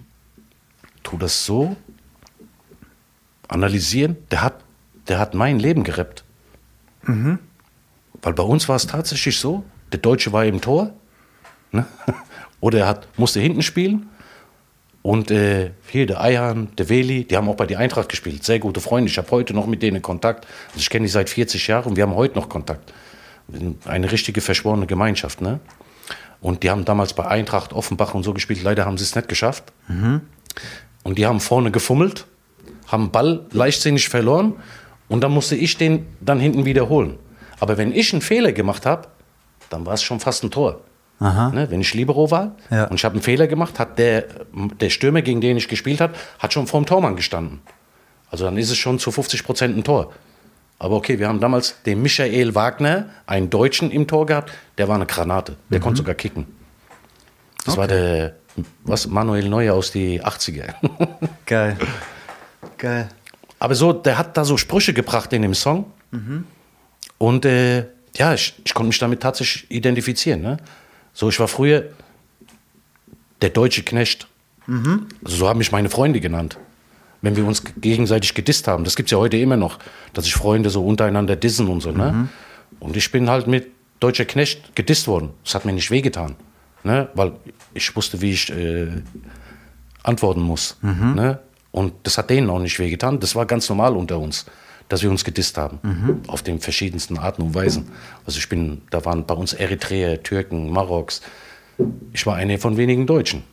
tue 1.04 1.20
das 1.20 1.46
so 1.46 1.76
analysieren. 3.48 4.16
Der 4.32 4.42
hat, 4.42 4.56
der 5.10 5.20
hat 5.20 5.34
mein 5.34 5.60
Leben 5.60 5.84
gereppt. 5.84 6.24
Weil 8.22 8.34
bei 8.34 8.44
uns 8.44 8.70
war 8.70 8.76
es 8.76 8.88
tatsächlich 8.88 9.38
so, 9.38 9.64
der 9.92 10.00
Deutsche 10.00 10.32
war 10.32 10.46
im 10.46 10.62
Tor. 10.62 10.94
Ne? 11.72 11.86
Oder 12.62 12.80
er 12.80 12.88
hat, 12.88 13.08
musste 13.18 13.40
hinten 13.40 13.62
spielen. 13.62 14.10
Und 15.02 15.32
äh, 15.32 15.72
hier 15.88 16.06
der 16.06 16.22
Eihan, 16.22 16.76
der 16.78 16.90
Weli, 16.90 17.24
die 17.24 17.38
haben 17.38 17.48
auch 17.48 17.56
bei 17.56 17.66
der 17.66 17.80
Eintracht 17.80 18.10
gespielt. 18.10 18.44
Sehr 18.44 18.60
gute 18.60 18.82
Freunde. 18.82 19.10
Ich 19.10 19.18
habe 19.18 19.32
heute 19.32 19.54
noch 19.54 19.66
mit 19.66 19.82
denen 19.82 20.02
Kontakt. 20.02 20.46
Also 20.68 20.80
ich 20.80 20.90
kenne 20.90 21.06
die 21.06 21.12
seit 21.12 21.30
40 21.30 21.68
Jahren 21.68 21.86
und 21.86 21.96
wir 21.96 22.04
haben 22.04 22.16
heute 22.16 22.36
noch 22.36 22.50
Kontakt. 22.50 22.94
Eine 23.86 24.12
richtige 24.12 24.42
verschworene 24.42 24.86
Gemeinschaft. 24.86 25.42
Ne? 25.42 25.60
Und 26.42 26.64
die 26.64 26.70
haben 26.70 26.86
damals 26.86 27.14
bei 27.14 27.26
Eintracht, 27.26 27.74
Offenbach 27.74 28.14
und 28.14 28.24
so 28.24 28.34
gespielt. 28.34 28.62
Leider 28.62 28.86
haben 28.86 28.98
sie 28.98 29.06
es 29.06 29.16
nicht 29.16 29.30
geschafft. 29.30 29.64
Und 31.04 31.18
die 31.18 31.26
haben 31.26 31.40
vorne 31.40 31.72
gefummelt, 31.72 32.28
haben 32.88 33.10
Ball 33.10 33.46
leichtsinnig 33.52 34.10
verloren 34.10 34.56
Und 35.10 35.22
dann 35.22 35.32
musste 35.32 35.56
ich 35.56 35.78
den 35.78 36.06
dann 36.22 36.40
hinten 36.40 36.66
wiederholen. 36.66 37.18
Aber 37.60 37.78
wenn 37.78 37.92
ich 37.94 38.14
einen 38.14 38.22
Fehler 38.22 38.52
gemacht 38.54 38.86
habe, 38.86 39.08
dann 39.70 39.86
war 39.86 39.94
es 39.96 40.02
schon 40.04 40.20
fast 40.20 40.44
ein 40.44 40.52
Tor. 40.52 40.82
Aha. 41.20 41.50
Ne, 41.50 41.70
wenn 41.70 41.82
ich 41.82 41.94
Libero 41.94 42.32
war 42.32 42.56
Ja. 42.70 42.86
und 42.86 42.96
ich 42.96 43.04
habe 43.04 43.14
einen 43.16 43.22
Fehler 43.22 43.48
gemacht, 43.48 43.78
hat 43.78 44.00
der, 44.00 44.24
der 44.80 44.90
Stürmer, 44.90 45.22
gegen 45.22 45.42
den 45.42 45.58
ich 45.58 45.68
gespielt 45.68 46.00
habe, 46.00 46.14
hat 46.40 46.54
schon 46.54 46.66
vorm 46.66 46.86
Tormann 46.86 47.18
gestanden. 47.18 47.60
Also 48.32 48.46
dann 48.46 48.56
ist 48.58 48.70
es 48.72 48.78
schon 48.78 49.00
zu 49.00 49.12
50 49.12 49.44
Prozent 49.44 49.76
ein 49.78 49.84
Tor. 49.84 50.14
Aber 50.78 50.96
okay, 50.96 51.20
wir 51.20 51.28
haben 51.28 51.42
damals 51.42 51.82
den 51.84 52.02
Michael 52.02 52.56
Wagner, 52.56 53.10
einen 53.26 53.50
Deutschen 53.50 53.92
im 53.92 54.08
Tor 54.08 54.26
gehabt, 54.28 54.54
der 54.78 54.88
war 54.88 54.96
eine 54.96 55.06
Granate. 55.08 55.58
Der 55.70 55.82
konnte 55.82 55.98
sogar 55.98 56.16
kicken. 56.16 56.46
Das 57.66 57.76
war 57.76 57.88
der, 57.88 58.36
was, 58.84 59.06
Manuel 59.08 59.50
Neuer 59.50 59.74
aus 59.74 59.92
die 59.92 60.24
80er. 60.24 60.74
Geil. 61.46 61.76
Geil. 62.78 63.10
Aber 63.60 63.76
so, 63.76 63.94
der 63.94 64.18
hat 64.18 64.38
da 64.38 64.46
so 64.46 64.58
Sprüche 64.58 64.94
gebracht 64.94 65.34
in 65.34 65.42
dem 65.42 65.54
Song. 65.54 65.86
Und 67.18 67.46
äh, 67.46 67.86
ja, 68.16 68.34
ich, 68.34 68.54
ich 68.64 68.74
konnte 68.74 68.88
mich 68.88 69.00
damit 69.00 69.22
tatsächlich 69.22 69.70
identifizieren. 69.70 70.42
Ne? 70.42 70.58
So, 71.14 71.30
ich 71.30 71.40
war 71.40 71.48
früher 71.48 71.90
der 73.42 73.50
deutsche 73.50 73.84
Knecht. 73.84 74.28
Also 75.24 75.38
so 75.38 75.48
haben 75.50 75.58
mich 75.58 75.72
meine 75.72 75.90
Freunde 75.90 76.20
genannt. 76.20 76.58
Wenn 77.22 77.36
wir 77.36 77.46
uns 77.46 77.64
gegenseitig 77.78 78.34
gedisst 78.34 78.68
haben. 78.68 78.84
Das 78.86 78.96
gibt 78.96 79.08
es 79.08 79.12
ja 79.12 79.18
heute 79.18 79.36
immer 79.38 79.58
noch, 79.58 79.80
dass 80.14 80.24
sich 80.24 80.34
Freunde 80.34 80.70
so 80.70 80.86
untereinander 80.86 81.36
dissen 81.36 81.68
und 81.68 81.82
so. 81.82 81.92
Ne? 81.92 82.30
Und 82.80 82.96
ich 82.96 83.12
bin 83.12 83.30
halt 83.30 83.48
mit 83.48 83.68
deutscher 84.00 84.24
Knecht 84.26 84.74
gedisst 84.76 85.08
worden. 85.08 85.32
Das 85.44 85.54
hat 85.56 85.66
mir 85.66 85.74
nicht 85.74 85.92
wehgetan. 85.92 86.36
Ne? 86.86 87.10
Weil 87.16 87.34
ich 87.74 87.94
wusste, 87.96 88.22
wie 88.22 88.32
ich 88.32 88.50
äh, 88.52 88.88
antworten 90.04 90.42
muss. 90.42 90.78
Ne? 91.16 91.40
Und 91.72 91.94
das 92.04 92.18
hat 92.18 92.30
denen 92.30 92.50
auch 92.50 92.60
nicht 92.60 92.80
wehgetan. 92.80 93.20
Das 93.20 93.36
war 93.36 93.46
ganz 93.46 93.70
normal 93.70 93.96
unter 93.96 94.18
uns, 94.20 94.46
dass 94.88 95.04
wir 95.04 95.10
uns 95.10 95.24
gedisst 95.24 95.58
haben. 95.58 95.80
Auf 96.28 96.42
den 96.42 96.60
verschiedensten 96.60 97.18
Arten 97.18 97.42
und 97.44 97.56
Weisen. 97.56 97.90
Also 98.26 98.40
ich 98.40 98.50
bin, 98.50 98.82
da 98.90 99.06
waren 99.06 99.26
bei 99.26 99.36
uns 99.36 99.54
Eritreer, 99.54 100.24
Türken, 100.24 100.72
Maroks. 100.72 101.22
Ich 102.12 102.26
war 102.26 102.36
einer 102.36 102.58
von 102.58 102.78
wenigen 102.78 103.06
Deutschen. 103.06 103.44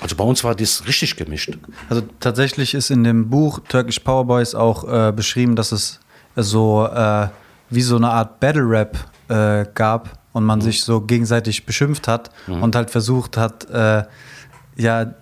Also 0.00 0.16
bei 0.16 0.24
uns 0.24 0.44
war 0.44 0.54
das 0.54 0.86
richtig 0.86 1.16
gemischt. 1.16 1.56
Also 1.88 2.02
tatsächlich 2.20 2.74
ist 2.74 2.90
in 2.90 3.04
dem 3.04 3.30
Buch 3.30 3.60
Turkish 3.68 4.00
Power 4.00 4.26
Boys 4.26 4.54
auch 4.54 4.84
äh, 4.84 5.12
beschrieben, 5.12 5.56
dass 5.56 5.72
es 5.72 6.00
so 6.36 6.86
äh, 6.86 7.28
wie 7.70 7.82
so 7.82 7.96
eine 7.96 8.10
Art 8.10 8.40
Battle 8.40 8.68
Rap 8.68 8.98
äh, 9.28 9.64
gab 9.74 10.18
und 10.32 10.44
man 10.44 10.60
sich 10.60 10.82
so 10.82 11.00
gegenseitig 11.00 11.64
beschimpft 11.64 12.08
hat 12.08 12.30
und 12.48 12.74
halt 12.74 12.90
versucht 12.90 13.36
hat, 13.36 13.70
äh, 13.70 14.02
ja, 14.76 15.14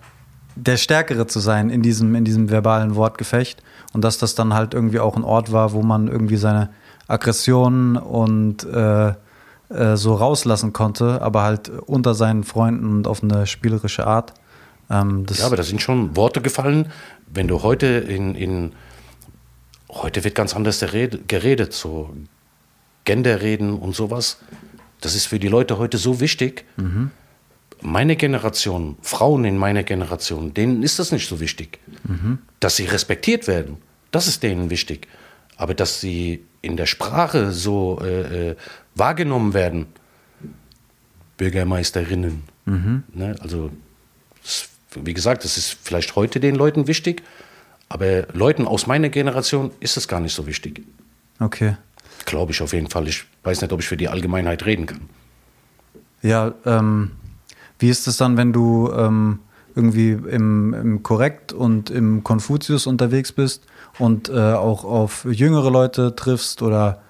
der 0.55 0.77
Stärkere 0.77 1.27
zu 1.27 1.39
sein 1.39 1.69
in 1.69 1.81
diesem, 1.81 2.15
in 2.15 2.25
diesem 2.25 2.49
verbalen 2.49 2.95
Wortgefecht 2.95 3.63
und 3.93 4.03
dass 4.03 4.17
das 4.17 4.35
dann 4.35 4.53
halt 4.53 4.73
irgendwie 4.73 4.99
auch 4.99 5.15
ein 5.15 5.23
Ort 5.23 5.51
war, 5.51 5.73
wo 5.73 5.81
man 5.81 6.07
irgendwie 6.07 6.37
seine 6.37 6.69
Aggressionen 7.07 7.97
und 7.97 8.63
äh, 8.63 9.13
äh, 9.69 9.95
so 9.95 10.13
rauslassen 10.15 10.73
konnte, 10.73 11.21
aber 11.21 11.43
halt 11.43 11.69
unter 11.69 12.13
seinen 12.13 12.43
Freunden 12.43 12.97
und 12.97 13.07
auf 13.07 13.23
eine 13.23 13.47
spielerische 13.47 14.05
Art. 14.05 14.33
Ähm, 14.89 15.25
das 15.25 15.39
Ja, 15.39 15.47
aber 15.47 15.57
da 15.57 15.63
sind 15.63 15.81
schon 15.81 16.15
Worte 16.15 16.41
gefallen. 16.41 16.91
Wenn 17.27 17.47
du 17.47 17.63
heute 17.63 17.87
in, 17.87 18.35
in 18.35 18.73
heute 19.89 20.23
wird 20.23 20.35
ganz 20.35 20.55
anders 20.55 20.79
geredet, 20.79 21.27
geredet 21.27 21.73
so 21.73 22.11
Genderreden 23.05 23.73
und 23.77 23.95
sowas. 23.95 24.37
Das 25.01 25.15
ist 25.15 25.25
für 25.25 25.39
die 25.39 25.49
Leute 25.49 25.77
heute 25.77 25.97
so 25.97 26.19
wichtig. 26.19 26.65
Meine 27.83 28.15
Generation, 28.15 28.97
Frauen 29.01 29.45
in 29.45 29.57
meiner 29.57 29.83
Generation, 29.83 30.53
denen 30.53 30.83
ist 30.83 30.99
das 30.99 31.11
nicht 31.11 31.27
so 31.27 31.39
wichtig. 31.39 31.79
Dass 32.59 32.77
sie 32.77 32.85
respektiert 32.85 33.47
werden, 33.47 33.77
das 34.11 34.27
ist 34.27 34.41
denen 34.41 34.69
wichtig. 34.69 35.07
Aber 35.57 35.73
dass 35.73 35.99
sie 36.01 36.43
in 36.61 36.77
der 36.77 36.85
Sprache 36.85 37.51
so 37.51 37.99
äh, 38.01 38.51
äh, 38.51 38.55
wahrgenommen 38.95 39.53
werden, 39.53 39.87
Bürgermeisterinnen. 41.37 42.43
Ne? 43.13 43.35
Also, 43.41 43.69
das, 44.41 44.69
wie 44.95 45.13
gesagt, 45.13 45.43
das 45.43 45.57
ist 45.57 45.77
vielleicht 45.83 46.15
heute 46.15 46.39
den 46.39 46.55
Leuten 46.55 46.87
wichtig, 46.87 47.21
aber 47.89 48.27
Leuten 48.33 48.65
aus 48.65 48.87
meiner 48.87 49.09
Generation 49.09 49.71
ist 49.79 49.97
es 49.97 50.07
gar 50.07 50.19
nicht 50.19 50.33
so 50.33 50.47
wichtig. 50.47 50.83
okay. 51.39 51.75
Glaube 52.25 52.53
ich 52.53 52.61
auf 52.61 52.71
jeden 52.71 52.89
Fall. 52.89 53.09
Ich 53.09 53.25
weiß 53.43 53.59
nicht, 53.61 53.73
ob 53.73 53.81
ich 53.81 53.87
für 53.87 53.97
die 53.97 54.07
Allgemeinheit 54.07 54.65
reden 54.65 54.85
kann. 54.85 55.01
Ja, 56.21 56.53
ähm, 56.65 57.11
wie 57.83 57.89
ist 57.89 58.07
es 58.07 58.15
dann, 58.15 58.37
wenn 58.37 58.53
du 58.53 58.89
ähm, 58.95 59.39
irgendwie 59.75 60.11
im, 60.11 60.73
im 60.73 61.03
Korrekt 61.03 61.51
und 61.51 61.89
im 61.89 62.23
Konfuzius 62.23 62.87
unterwegs 62.87 63.33
bist 63.33 63.65
und 63.99 64.29
äh, 64.29 64.53
auch 64.53 64.85
auf 64.85 65.27
jüngere 65.29 65.69
Leute 65.69 66.15
triffst 66.15 66.61
oder 66.61 67.01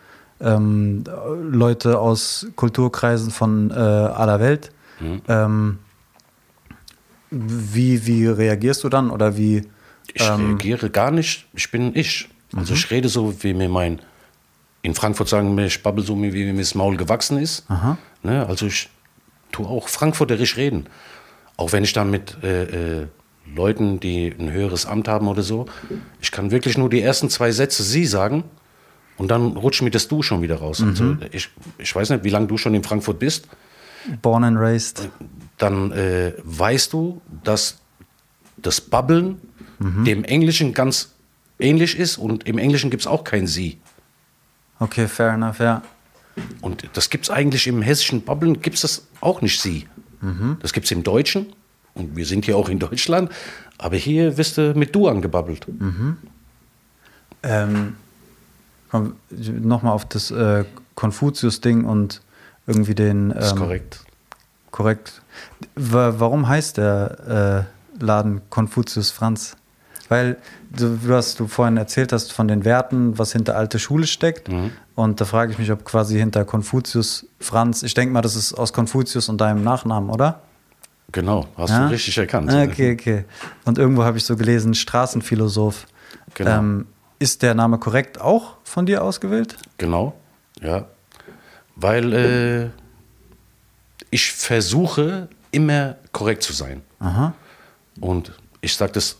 ähm, 0.42 1.04
Leute 1.44 2.00
aus 2.00 2.48
Kulturkreisen 2.56 3.30
von 3.30 3.70
äh, 3.70 3.76
aller 3.76 4.40
Welt? 4.40 4.72
Ähm, 5.28 5.78
wie, 7.30 8.08
wie 8.08 8.26
reagierst 8.26 8.84
du 8.84 8.90
dann 8.90 9.12
oder 9.12 9.38
wie? 9.38 9.68
Ich 10.12 10.28
reagiere 10.50 10.90
gar 10.90 11.12
nicht. 11.12 11.46
Ich 11.54 11.70
bin 11.70 11.96
ich. 11.96 12.30
Also 12.56 12.74
ich 12.74 12.90
rede 12.90 13.10
so, 13.10 13.44
wie 13.44 13.54
mir 13.54 13.70
mein, 13.70 14.00
in 14.82 14.96
Frankfurt 14.96 15.30
sagen 15.30 15.56
wir, 15.56 15.68
ich 15.68 15.84
babbel 15.84 16.04
so, 16.04 16.20
wie 16.20 16.52
mir 16.52 16.60
das 16.60 16.74
Maul 16.74 16.98
gewachsen 16.98 17.38
ist. 17.38 17.70
Ne? 18.24 18.44
Also 18.48 18.66
ich 18.66 18.90
tue 19.54 19.66
auch 19.68 19.88
frankfurterisch 19.88 20.58
reden. 20.58 20.88
Auch 21.56 21.72
wenn 21.72 21.84
ich 21.86 21.94
dann 21.94 22.12
mit 22.12 22.38
äh, 22.44 22.64
äh, 23.04 23.08
Leuten, 23.56 24.00
die 24.00 24.28
ein 24.38 24.52
höheres 24.52 24.86
Amt 24.86 25.08
haben 25.08 25.28
oder 25.28 25.44
so, 25.44 25.68
ich 26.20 26.32
kann 26.32 26.52
wirklich 26.52 26.78
nur 26.78 26.90
die 26.90 27.02
ersten 27.02 27.30
zwei 27.30 27.52
Sätze 27.52 27.84
sie 27.84 28.06
sagen 28.06 28.44
und 29.18 29.32
dann 29.32 29.56
rutscht 29.56 29.82
mir 29.82 29.92
das 29.92 30.08
Du 30.08 30.22
schon 30.22 30.42
wieder 30.42 30.58
raus. 30.58 30.84
Also 30.84 31.18
ich, 31.32 31.50
ich 31.78 31.96
weiß 31.96 32.10
nicht, 32.10 32.24
wie 32.26 32.30
lange 32.30 32.48
du 32.48 32.58
schon 32.58 32.74
in 32.74 32.84
Frankfurt 32.84 33.20
bist. 33.20 33.48
Born 34.22 34.44
and 34.44 34.58
raised. 34.60 35.10
dann 35.58 35.92
äh, 35.94 36.34
weißt 36.44 36.92
du, 36.92 37.22
dass 37.44 37.80
das 38.58 38.82
Babbeln 38.82 39.40
dem 39.80 40.24
Englischen 40.24 40.74
ganz 40.74 41.14
ähnlich 41.60 41.98
ist 41.98 42.18
und 42.18 42.48
im 42.48 42.58
Englischen 42.58 42.90
gibt 42.90 43.02
es 43.02 43.08
auch 43.08 43.24
kein 43.24 43.48
Sie. 43.48 43.80
Okay, 44.80 45.08
fair 45.08 45.34
enough, 45.34 45.60
ja. 45.60 45.82
Und 46.62 46.90
das 46.94 47.10
gibt 47.10 47.26
es 47.26 47.30
eigentlich 47.30 47.68
im 47.68 47.82
hessischen 47.82 48.24
Babbeln, 48.24 48.62
gibt 48.62 48.76
es 48.78 48.82
das 48.82 49.08
auch 49.22 49.42
nicht 49.42 49.60
Sie. 49.62 49.88
Das 50.62 50.72
gibt 50.74 50.86
es 50.86 50.92
im 50.92 51.04
Deutschen 51.04 51.48
und 51.96 52.16
wir 52.16 52.26
sind 52.26 52.46
hier 52.46 52.56
auch 52.58 52.70
in 52.70 52.80
Deutschland, 52.80 53.30
aber 53.78 53.98
hier 53.98 54.38
wirst 54.38 54.58
du 54.58 54.74
mit 54.74 54.96
Du 54.96 55.08
angebabbelt. 55.10 55.68
Ähm, 57.44 57.96
komm, 58.90 59.16
nochmal 59.30 59.94
auf 59.94 60.06
das 60.06 60.32
äh, 60.32 60.64
Konfuzius-Ding 60.96 61.84
und 61.86 62.22
irgendwie 62.68 62.96
den. 62.96 63.30
Das 63.30 63.48
ist 63.48 63.52
ähm, 63.54 63.58
korrekt. 63.60 64.00
Korrekt. 64.72 65.22
Wa- 65.76 66.14
Warum 66.18 66.48
heißt 66.48 66.78
der 66.78 67.68
äh, 68.00 68.04
Laden 68.04 68.42
Konfuzius 68.50 69.12
Franz? 69.12 69.56
Weil 70.10 70.38
du, 70.70 70.98
du 71.04 71.14
hast 71.14 71.40
du 71.40 71.48
vorhin 71.48 71.76
erzählt 71.78 72.14
hast 72.14 72.32
von 72.32 72.48
den 72.48 72.64
Werten, 72.66 73.18
was 73.18 73.34
hinter 73.34 73.58
alte 73.58 73.80
Schule 73.80 74.08
steckt. 74.08 74.48
Und 74.96 75.20
da 75.20 75.26
frage 75.26 75.52
ich 75.52 75.58
mich, 75.58 75.72
ob 75.72 75.84
quasi 75.86 76.18
hinter 76.20 76.46
Konfuzius 76.46 77.26
Franz, 77.40 77.82
ich 77.84 77.94
denke 77.96 78.14
mal, 78.14 78.22
das 78.22 78.36
ist 78.36 78.54
aus 78.54 78.74
Konfuzius 78.74 79.28
und 79.30 79.40
deinem 79.42 79.64
Nachnamen, 79.64 80.10
oder? 80.10 80.42
Genau, 81.12 81.48
hast 81.58 81.72
Ja? 81.72 81.86
du 81.88 81.92
richtig 81.94 82.18
erkannt. 82.18 82.52
Ah, 82.52 82.64
Okay, 82.64 82.94
okay. 82.94 83.26
Und 83.66 83.78
irgendwo 83.78 84.04
habe 84.04 84.18
ich 84.18 84.24
so 84.26 84.36
gelesen, 84.36 84.74
Straßenphilosoph. 84.76 85.88
Genau. 86.36 86.52
Ähm, 86.60 86.88
ist 87.20 87.42
der 87.42 87.54
Name 87.56 87.78
korrekt 87.80 88.20
auch 88.22 88.56
von 88.64 88.86
dir 88.86 89.04
ausgewählt? 89.04 89.56
Genau, 89.78 90.14
ja. 90.62 90.86
Weil 91.76 92.14
äh, 92.14 92.70
ich 94.12 94.32
versuche 94.32 95.28
immer 95.52 95.96
korrekt 96.12 96.44
zu 96.44 96.54
sein. 96.54 96.82
Aha. 97.00 97.34
Und 98.00 98.32
ich 98.62 98.76
sage 98.76 98.92
das 98.94 99.18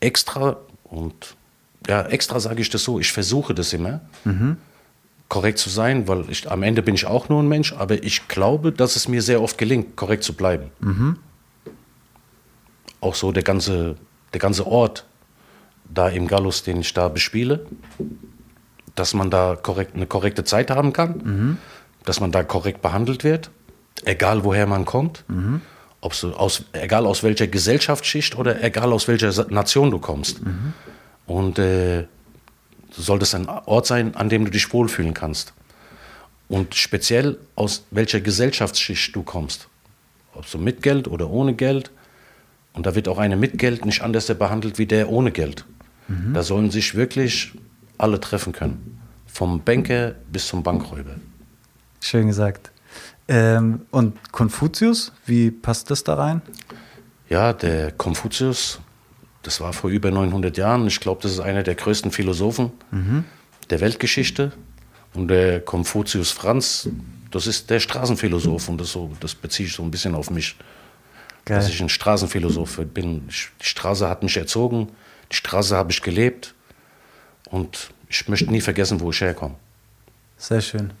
extra 0.00 0.56
und 0.84 1.36
ja, 1.88 2.02
extra 2.06 2.40
sage 2.40 2.60
ich 2.60 2.70
das 2.70 2.82
so, 2.82 2.98
ich 2.98 3.12
versuche 3.12 3.54
das 3.54 3.72
immer, 3.72 4.00
korrekt 5.28 5.58
zu 5.58 5.70
sein, 5.70 6.06
weil 6.08 6.24
ich, 6.30 6.50
am 6.50 6.62
Ende 6.62 6.82
bin 6.82 6.94
ich 6.94 7.06
auch 7.06 7.28
nur 7.28 7.42
ein 7.42 7.48
Mensch, 7.48 7.72
aber 7.72 8.02
ich 8.02 8.28
glaube, 8.28 8.72
dass 8.72 8.96
es 8.96 9.08
mir 9.08 9.22
sehr 9.22 9.42
oft 9.42 9.58
gelingt, 9.58 9.96
korrekt 9.96 10.22
zu 10.22 10.34
bleiben. 10.34 10.70
Auch 13.00 13.14
so 13.14 13.32
der 13.32 13.42
ganze, 13.42 13.96
der 14.32 14.40
ganze 14.40 14.66
Ort 14.66 15.04
da 15.92 16.08
im 16.08 16.26
Gallus, 16.26 16.62
den 16.62 16.80
ich 16.80 16.92
da 16.94 17.08
bespiele, 17.08 17.66
dass 18.94 19.14
man 19.14 19.30
da 19.30 19.56
korrekt, 19.60 19.94
eine 19.94 20.06
korrekte 20.06 20.44
Zeit 20.44 20.70
haben 20.70 20.92
kann, 20.92 21.58
dass 22.04 22.20
man 22.20 22.32
da 22.32 22.42
korrekt 22.42 22.80
behandelt 22.82 23.24
wird, 23.24 23.50
egal 24.04 24.44
woher 24.44 24.66
man 24.66 24.84
kommt, 24.84 25.24
ob 26.00 26.14
so 26.14 26.34
aus, 26.34 26.64
egal 26.72 27.04
aus 27.06 27.22
welcher 27.22 27.46
Gesellschaftsschicht 27.46 28.36
oder 28.36 28.62
egal 28.62 28.92
aus 28.92 29.08
welcher 29.08 29.46
Nation 29.50 29.90
du 29.90 29.98
kommst. 29.98 30.40
Und 31.26 31.58
äh, 31.58 32.06
soll 33.02 33.18
das 33.18 33.34
ein 33.34 33.48
Ort 33.48 33.86
sein, 33.86 34.14
an 34.14 34.28
dem 34.28 34.44
du 34.44 34.50
dich 34.50 34.72
wohlfühlen 34.72 35.14
kannst. 35.14 35.52
Und 36.48 36.74
speziell 36.74 37.38
aus 37.54 37.84
welcher 37.90 38.20
Gesellschaftsschicht 38.20 39.14
du 39.14 39.22
kommst. 39.22 39.68
Ob 40.34 40.46
so 40.46 40.58
mit 40.58 40.82
Geld 40.82 41.08
oder 41.08 41.30
ohne 41.30 41.54
Geld. 41.54 41.90
Und 42.72 42.86
da 42.86 42.94
wird 42.94 43.08
auch 43.08 43.18
einer 43.18 43.36
mit 43.36 43.58
Geld 43.58 43.84
nicht 43.84 44.02
anders 44.02 44.26
behandelt 44.26 44.78
wie 44.78 44.86
der 44.86 45.08
ohne 45.10 45.32
Geld. 45.32 45.64
Da 46.08 46.42
sollen 46.44 46.70
sich 46.70 46.94
wirklich 46.94 47.52
alle 47.98 48.20
treffen 48.20 48.52
können. 48.52 49.00
Vom 49.26 49.62
Banker 49.62 50.14
bis 50.30 50.46
zum 50.46 50.62
Bankräuber. 50.62 51.16
Schön 52.00 52.28
gesagt. 52.28 52.70
Ähm, 53.28 53.82
und 53.90 54.32
Konfuzius, 54.32 55.12
wie 55.24 55.50
passt 55.50 55.90
das 55.90 56.04
da 56.04 56.14
rein? 56.14 56.42
Ja, 57.28 57.52
der 57.52 57.90
Konfuzius, 57.90 58.78
das 59.46 59.60
war 59.60 59.72
vor 59.72 59.90
über 59.90 60.10
900 60.10 60.56
Jahren. 60.56 60.86
Ich 60.86 61.00
glaube, 61.00 61.22
das 61.22 61.32
ist 61.32 61.40
einer 61.40 61.62
der 61.62 61.76
größten 61.76 62.10
Philosophen 62.10 62.72
der 63.70 63.80
Weltgeschichte. 63.80 64.52
Und 65.14 65.28
der 65.28 65.60
Konfuzius 65.60 66.30
Franz, 66.30 66.88
das 67.30 67.46
ist 67.46 67.70
der 67.70 67.80
Straßenphilosoph. 67.80 68.68
Und 68.68 68.80
das, 68.80 68.92
so, 68.92 69.12
das 69.20 69.34
beziehe 69.34 69.68
ich 69.68 69.74
so 69.74 69.82
ein 69.82 69.90
bisschen 69.90 70.14
auf 70.14 70.30
mich. 70.30 70.56
Geil. 71.44 71.58
Dass 71.58 71.68
ich 71.68 71.80
ein 71.80 71.88
Straßenphilosoph 71.88 72.80
bin. 72.92 73.28
Die 73.28 73.64
Straße 73.64 74.08
hat 74.08 74.22
mich 74.22 74.36
erzogen, 74.36 74.88
die 75.30 75.36
Straße 75.36 75.76
habe 75.76 75.92
ich 75.92 76.02
gelebt. 76.02 76.54
Und 77.48 77.90
ich 78.08 78.28
möchte 78.28 78.50
nie 78.50 78.60
vergessen, 78.60 79.00
wo 79.00 79.10
ich 79.10 79.20
herkomme. 79.20 79.54
Sehr 80.36 80.60
schön. 80.60 80.92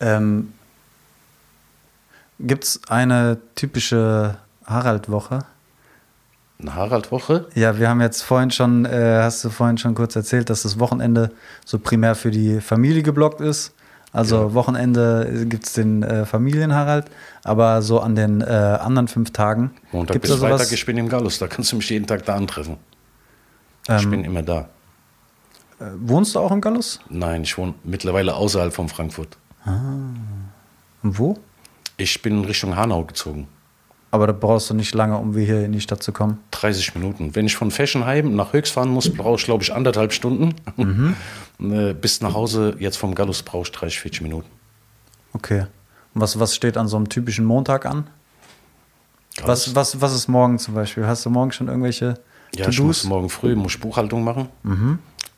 Ähm, 0.00 0.54
Gibt 2.40 2.64
es 2.64 2.80
eine 2.88 3.38
typische 3.54 4.38
Harald-Woche? 4.64 5.44
Eine 6.60 6.74
Harald-Woche? 6.74 7.46
Ja, 7.54 7.78
wir 7.78 7.88
haben 7.88 8.00
jetzt 8.00 8.22
vorhin 8.22 8.50
schon, 8.50 8.84
äh, 8.84 9.20
hast 9.22 9.44
du 9.44 9.50
vorhin 9.50 9.76
schon 9.76 9.94
kurz 9.94 10.14
erzählt, 10.16 10.50
dass 10.50 10.62
das 10.62 10.78
Wochenende 10.78 11.32
so 11.64 11.78
primär 11.78 12.14
für 12.14 12.30
die 12.30 12.60
Familie 12.60 13.02
geblockt 13.02 13.40
ist. 13.40 13.74
Also 14.12 14.36
Ja. 14.36 14.54
Wochenende 14.54 15.44
gibt 15.48 15.66
es 15.66 15.72
den 15.72 16.04
äh, 16.04 16.24
Familien-Harald, 16.24 17.06
aber 17.42 17.82
so 17.82 17.98
an 17.98 18.14
den 18.14 18.40
äh, 18.42 18.44
anderen 18.44 19.08
fünf 19.08 19.32
Tagen. 19.32 19.72
Montag 19.90 20.20
bis 20.20 20.30
sowas? 20.30 20.60
Freitag, 20.60 20.72
ich 20.72 20.86
bin 20.86 20.96
im 20.96 21.08
Gallus. 21.08 21.38
Da 21.40 21.48
kannst 21.48 21.72
du 21.72 21.76
mich 21.76 21.90
jeden 21.90 22.06
Tag 22.06 22.24
da 22.24 22.36
antreffen. 22.36 22.76
ich 23.88 24.04
Ähm, 24.04 24.10
bin 24.10 24.24
immer 24.24 24.42
da. 24.42 24.68
äh, 25.80 25.86
wohnst 25.98 26.36
du 26.36 26.38
auch 26.38 26.52
im 26.52 26.60
Gallus? 26.60 27.00
Nein, 27.10 27.42
ich 27.42 27.58
wohne 27.58 27.74
mittlerweile 27.82 28.34
außerhalb 28.36 28.72
von 28.72 28.88
Frankfurt. 28.88 29.36
Und 31.02 31.18
wo? 31.18 31.36
Ich 31.96 32.22
bin 32.22 32.38
in 32.38 32.44
Richtung 32.44 32.76
Hanau 32.76 33.02
gezogen. 33.04 33.48
Aber 34.14 34.28
da 34.28 34.32
brauchst 34.32 34.70
du 34.70 34.74
nicht 34.74 34.94
lange, 34.94 35.18
um 35.18 35.36
hier 35.36 35.64
in 35.64 35.72
die 35.72 35.80
Stadt 35.80 36.00
zu 36.00 36.12
kommen. 36.12 36.38
30 36.52 36.94
Minuten. 36.94 37.34
Wenn 37.34 37.46
ich 37.46 37.56
von 37.56 37.72
Feschenheim 37.72 38.36
nach 38.36 38.52
Höchst 38.52 38.72
fahren 38.72 38.90
muss, 38.90 39.12
brauche 39.12 39.40
ich, 39.40 39.44
glaube 39.44 39.64
ich, 39.64 39.74
anderthalb 39.74 40.12
Stunden. 40.12 40.54
Äh, 41.60 41.94
Bis 41.94 42.20
nach 42.20 42.34
Hause, 42.34 42.76
jetzt 42.78 42.96
vom 42.96 43.14
Gallus, 43.14 43.42
brauche 43.42 43.62
ich 43.62 43.72
30, 43.72 44.00
40 44.00 44.20
Minuten. 44.22 44.48
Okay. 45.32 45.66
Und 46.12 46.20
was, 46.20 46.38
was 46.38 46.54
steht 46.54 46.76
an 46.76 46.86
so 46.86 46.96
einem 46.96 47.08
typischen 47.08 47.44
Montag 47.44 47.86
an? 47.86 48.08
Gallus. 49.36 49.74
Was, 49.74 49.74
was, 49.74 50.00
was 50.00 50.14
ist 50.14 50.28
morgen 50.28 50.58
zum 50.60 50.74
Beispiel? 50.74 51.06
Hast 51.06 51.24
du 51.26 51.30
morgen 51.30 51.50
schon 51.50 51.66
irgendwelche 51.66 52.14
Ja, 52.54 52.68
ich 52.68 52.80
muss 52.80 53.02
morgen 53.04 53.28
früh 53.30 53.56
muss 53.56 53.74
ich 53.74 53.80
Buchhaltung 53.80 54.22
machen, 54.22 54.48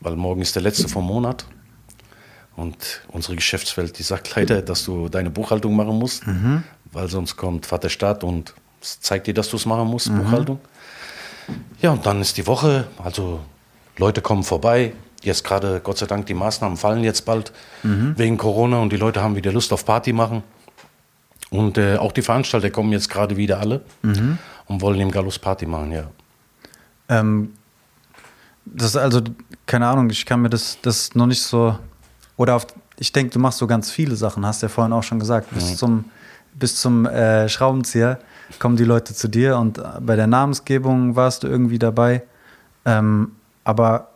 weil 0.01 0.17
morgen 0.17 0.43
ist 0.43 0.55
der 0.55 0.63
letzte 0.63 0.87
vom 0.89 1.07
Monat. 1.07 1.47
Und 2.57 3.03
unsere 3.09 3.37
Geschäftswelt, 3.37 3.99
die 3.99 4.03
sagt 4.03 4.35
leider, 4.37 4.61
dass 4.61 4.85
du 4.85 5.09
deine 5.09 5.31
Buchhaltung 5.31 5.75
machen 5.77 5.99
musst, 5.99 6.25
weil 6.93 7.09
sonst 7.09 7.37
kommt 7.37 7.65
Vater 7.67 7.89
Staat 7.91 8.23
und 8.95 9.05
zeigt 9.05 9.27
dir, 9.27 9.35
dass 9.35 9.49
du 9.51 9.57
es 9.57 9.67
machen 9.67 9.89
musst, 9.89 10.15
Buchhaltung. 10.15 10.61
Ja, 11.81 11.91
und 11.91 12.07
dann 12.07 12.21
ist 12.21 12.37
die 12.37 12.47
Woche, 12.47 12.87
also 13.03 13.41
Leute 13.97 14.21
kommen 14.21 14.43
vorbei. 14.43 14.93
Jetzt 15.23 15.45
gerade, 15.45 15.81
Gott 15.83 15.99
sei 15.99 16.07
Dank, 16.07 16.27
die 16.27 16.35
Maßnahmen 16.35 16.77
fallen 16.77 17.03
jetzt 17.03 17.25
bald 17.25 17.53
wegen 17.83 18.37
Corona 18.37 18.79
und 18.79 18.93
die 18.93 18.97
Leute 18.97 19.23
haben 19.23 19.37
wieder 19.37 19.53
Lust 19.53 19.73
auf 19.73 19.85
Party 19.85 20.13
machen. 20.13 20.43
Und 21.51 21.79
äh, 21.79 21.97
auch 21.97 22.13
die 22.13 22.23
Veranstalter 22.23 22.71
kommen 22.71 22.93
jetzt 22.93 23.09
gerade 23.09 23.37
wieder 23.37 23.61
alle 23.61 23.83
und 24.67 24.81
wollen 24.81 25.01
im 25.01 25.11
Gallus 25.11 25.39
Party 25.39 25.67
machen, 25.67 25.93
ja. 25.93 26.11
Ähm, 27.09 27.53
das 28.65 28.89
ist 28.89 28.97
also, 28.97 29.21
keine 29.65 29.87
Ahnung, 29.87 30.11
ich 30.11 30.27
kann 30.27 30.43
mir 30.43 30.51
das, 30.51 30.79
das 30.83 31.15
noch 31.15 31.27
nicht 31.27 31.43
so. 31.43 31.79
Oder 32.37 32.57
auf, 32.57 32.67
ich 32.99 33.13
denke, 33.13 33.33
du 33.33 33.39
machst 33.39 33.59
so 33.59 33.67
ganz 33.67 33.91
viele 33.91 34.17
Sachen, 34.17 34.45
hast 34.45 34.63
ja 34.63 34.69
vorhin 34.69 34.93
auch 34.93 35.05
schon 35.05 35.21
gesagt. 35.21 35.49
Bis 35.55 35.77
zum, 35.77 36.07
bis 36.55 36.77
zum 36.77 37.07
äh, 37.07 37.49
Schraubenzieher 37.49 38.19
kommen 38.59 38.77
die 38.77 38.85
Leute 38.85 39.15
zu 39.15 39.29
dir 39.29 39.59
und 39.59 39.81
bei 40.01 40.17
der 40.17 40.27
Namensgebung 40.27 41.17
warst 41.17 41.43
du 41.43 41.49
irgendwie 41.49 41.79
dabei. 41.79 42.23
Ähm, 42.85 43.33
aber 43.65 44.09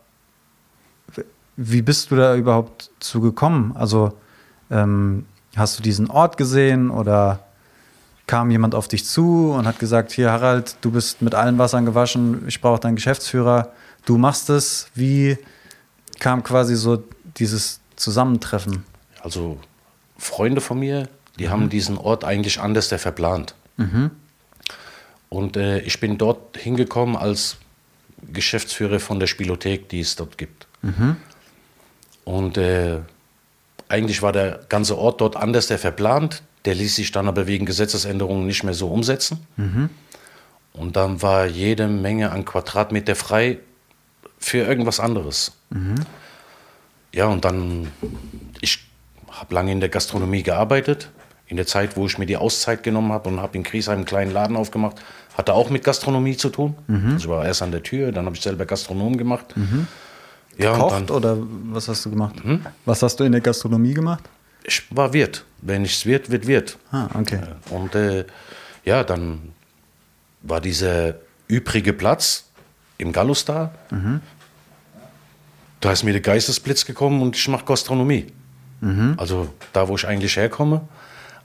wie 1.57 1.81
bist 1.81 2.11
du 2.11 2.15
da 2.15 2.35
überhaupt 2.35 2.89
zu 2.99 3.21
gekommen? 3.21 3.73
Also 3.75 4.13
ähm, 4.69 5.25
hast 5.55 5.77
du 5.77 5.83
diesen 5.83 6.09
Ort 6.09 6.37
gesehen 6.37 6.89
oder 6.89 7.39
kam 8.27 8.49
jemand 8.49 8.75
auf 8.75 8.87
dich 8.87 9.05
zu 9.05 9.51
und 9.51 9.67
hat 9.67 9.77
gesagt, 9.79 10.11
hier 10.11 10.31
Harald, 10.31 10.77
du 10.81 10.91
bist 10.91 11.21
mit 11.21 11.35
allen 11.35 11.57
Wassern 11.57 11.85
gewaschen, 11.85 12.47
ich 12.47 12.61
brauche 12.61 12.79
deinen 12.79 12.95
Geschäftsführer, 12.95 13.73
du 14.05 14.17
machst 14.17 14.49
es. 14.49 14.87
Wie 14.95 15.37
kam 16.19 16.43
quasi 16.43 16.75
so 16.75 17.03
dieses 17.37 17.81
Zusammentreffen? 17.97 18.85
Also 19.21 19.59
Freunde 20.17 20.61
von 20.61 20.79
mir, 20.79 21.09
die 21.37 21.49
haben 21.49 21.69
diesen 21.69 21.97
Ort 21.97 22.23
eigentlich 22.23 22.61
anders 22.61 22.87
der 22.89 22.99
verplant. 22.99 23.55
Und 25.31 25.55
äh, 25.55 25.79
ich 25.79 25.99
bin 26.01 26.17
dort 26.17 26.57
hingekommen 26.57 27.15
als 27.15 27.55
Geschäftsführer 28.33 28.99
von 28.99 29.17
der 29.19 29.27
Spielothek, 29.27 29.87
die 29.87 30.01
es 30.01 30.15
dort 30.17 30.37
gibt. 30.37 30.67
Und 32.25 32.57
äh, 32.57 32.99
eigentlich 33.87 34.21
war 34.21 34.33
der 34.33 34.59
ganze 34.67 34.97
Ort 34.97 35.21
dort 35.21 35.37
anders 35.37 35.67
der 35.67 35.79
verplant. 35.79 36.43
Der 36.65 36.75
ließ 36.75 36.97
sich 36.97 37.11
dann 37.11 37.27
aber 37.29 37.47
wegen 37.47 37.65
Gesetzesänderungen 37.65 38.45
nicht 38.45 38.63
mehr 38.63 38.73
so 38.73 38.89
umsetzen. 38.89 39.47
Und 40.73 40.95
dann 40.97 41.21
war 41.21 41.45
jede 41.47 41.87
Menge 41.87 42.31
an 42.31 42.43
Quadratmeter 42.45 43.15
frei 43.15 43.57
für 44.37 44.59
irgendwas 44.59 44.99
anderes. 44.99 45.53
Ja, 47.13 47.25
und 47.27 47.45
dann, 47.45 47.87
ich 48.59 48.79
habe 49.29 49.55
lange 49.55 49.71
in 49.71 49.79
der 49.79 49.89
Gastronomie 49.89 50.43
gearbeitet. 50.43 51.09
In 51.47 51.57
der 51.57 51.67
Zeit, 51.67 51.97
wo 51.97 52.05
ich 52.05 52.17
mir 52.17 52.25
die 52.25 52.37
Auszeit 52.37 52.83
genommen 52.83 53.11
habe 53.11 53.27
und 53.29 53.41
habe 53.41 53.57
in 53.57 53.63
Griesheim 53.63 53.97
einen 53.97 54.05
kleinen 54.05 54.31
Laden 54.31 54.55
aufgemacht, 54.55 55.01
hatte 55.37 55.53
auch 55.53 55.69
mit 55.69 55.83
Gastronomie 55.83 56.37
zu 56.37 56.49
tun. 56.49 56.75
Also 56.87 57.17
ich 57.17 57.27
war 57.27 57.45
erst 57.45 57.61
an 57.61 57.71
der 57.71 57.83
Tür, 57.83 58.11
dann 58.11 58.25
habe 58.25 58.35
ich 58.35 58.41
selber 58.41 58.65
Gastronom 58.65 59.17
gemacht. 59.17 59.53
Ja, 60.57 60.73
und 60.73 60.79
Kocht 60.79 61.09
dann, 61.09 61.15
oder 61.15 61.37
was 61.71 61.87
hast 61.87 62.05
du 62.05 62.09
gemacht? 62.09 62.35
Was 62.85 63.01
hast 63.01 63.19
du 63.19 63.23
in 63.23 63.31
der 63.31 63.41
Gastronomie 63.41 63.93
gemacht? 63.93 64.23
ich 64.63 64.83
war 64.91 65.13
Wirt. 65.13 65.43
Wenn 65.61 65.83
nichts 65.83 66.05
wird, 66.05 66.29
wird 66.29 66.47
Wirt. 66.47 66.77
Ah, 66.91 67.07
okay. 67.19 67.39
Und 67.69 67.95
äh, 67.95 68.25
ja, 68.85 69.03
dann 69.03 69.53
war 70.41 70.61
dieser 70.61 71.15
übrige 71.47 71.93
Platz 71.93 72.45
im 72.97 73.11
Gallus 73.11 73.45
da. 73.45 73.71
Da 75.79 75.91
ist 75.91 76.03
mir 76.03 76.11
der 76.11 76.21
Geistesblitz 76.21 76.85
gekommen 76.85 77.21
und 77.21 77.35
ich 77.35 77.47
mache 77.47 77.65
Gastronomie. 77.65 78.27
Also 79.17 79.49
da, 79.73 79.87
wo 79.87 79.95
ich 79.95 80.07
eigentlich 80.07 80.35
herkomme. 80.37 80.81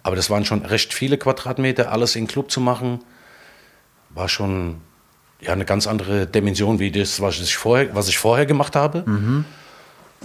Aber 0.02 0.16
das 0.16 0.30
waren 0.30 0.44
schon 0.44 0.64
recht 0.64 0.94
viele 0.94 1.18
Quadratmeter, 1.18 1.92
alles 1.92 2.16
in 2.16 2.26
Club 2.26 2.50
zu 2.50 2.60
machen, 2.60 3.00
war 4.16 4.28
schon 4.28 4.76
ja, 5.40 5.52
eine 5.52 5.64
ganz 5.64 5.86
andere 5.86 6.26
Dimension 6.26 6.80
wie 6.80 6.90
das, 6.90 7.20
was 7.20 7.38
ich 7.40 7.56
vorher, 7.56 7.94
was 7.94 8.08
ich 8.08 8.18
vorher 8.18 8.46
gemacht 8.46 8.74
habe. 8.74 9.04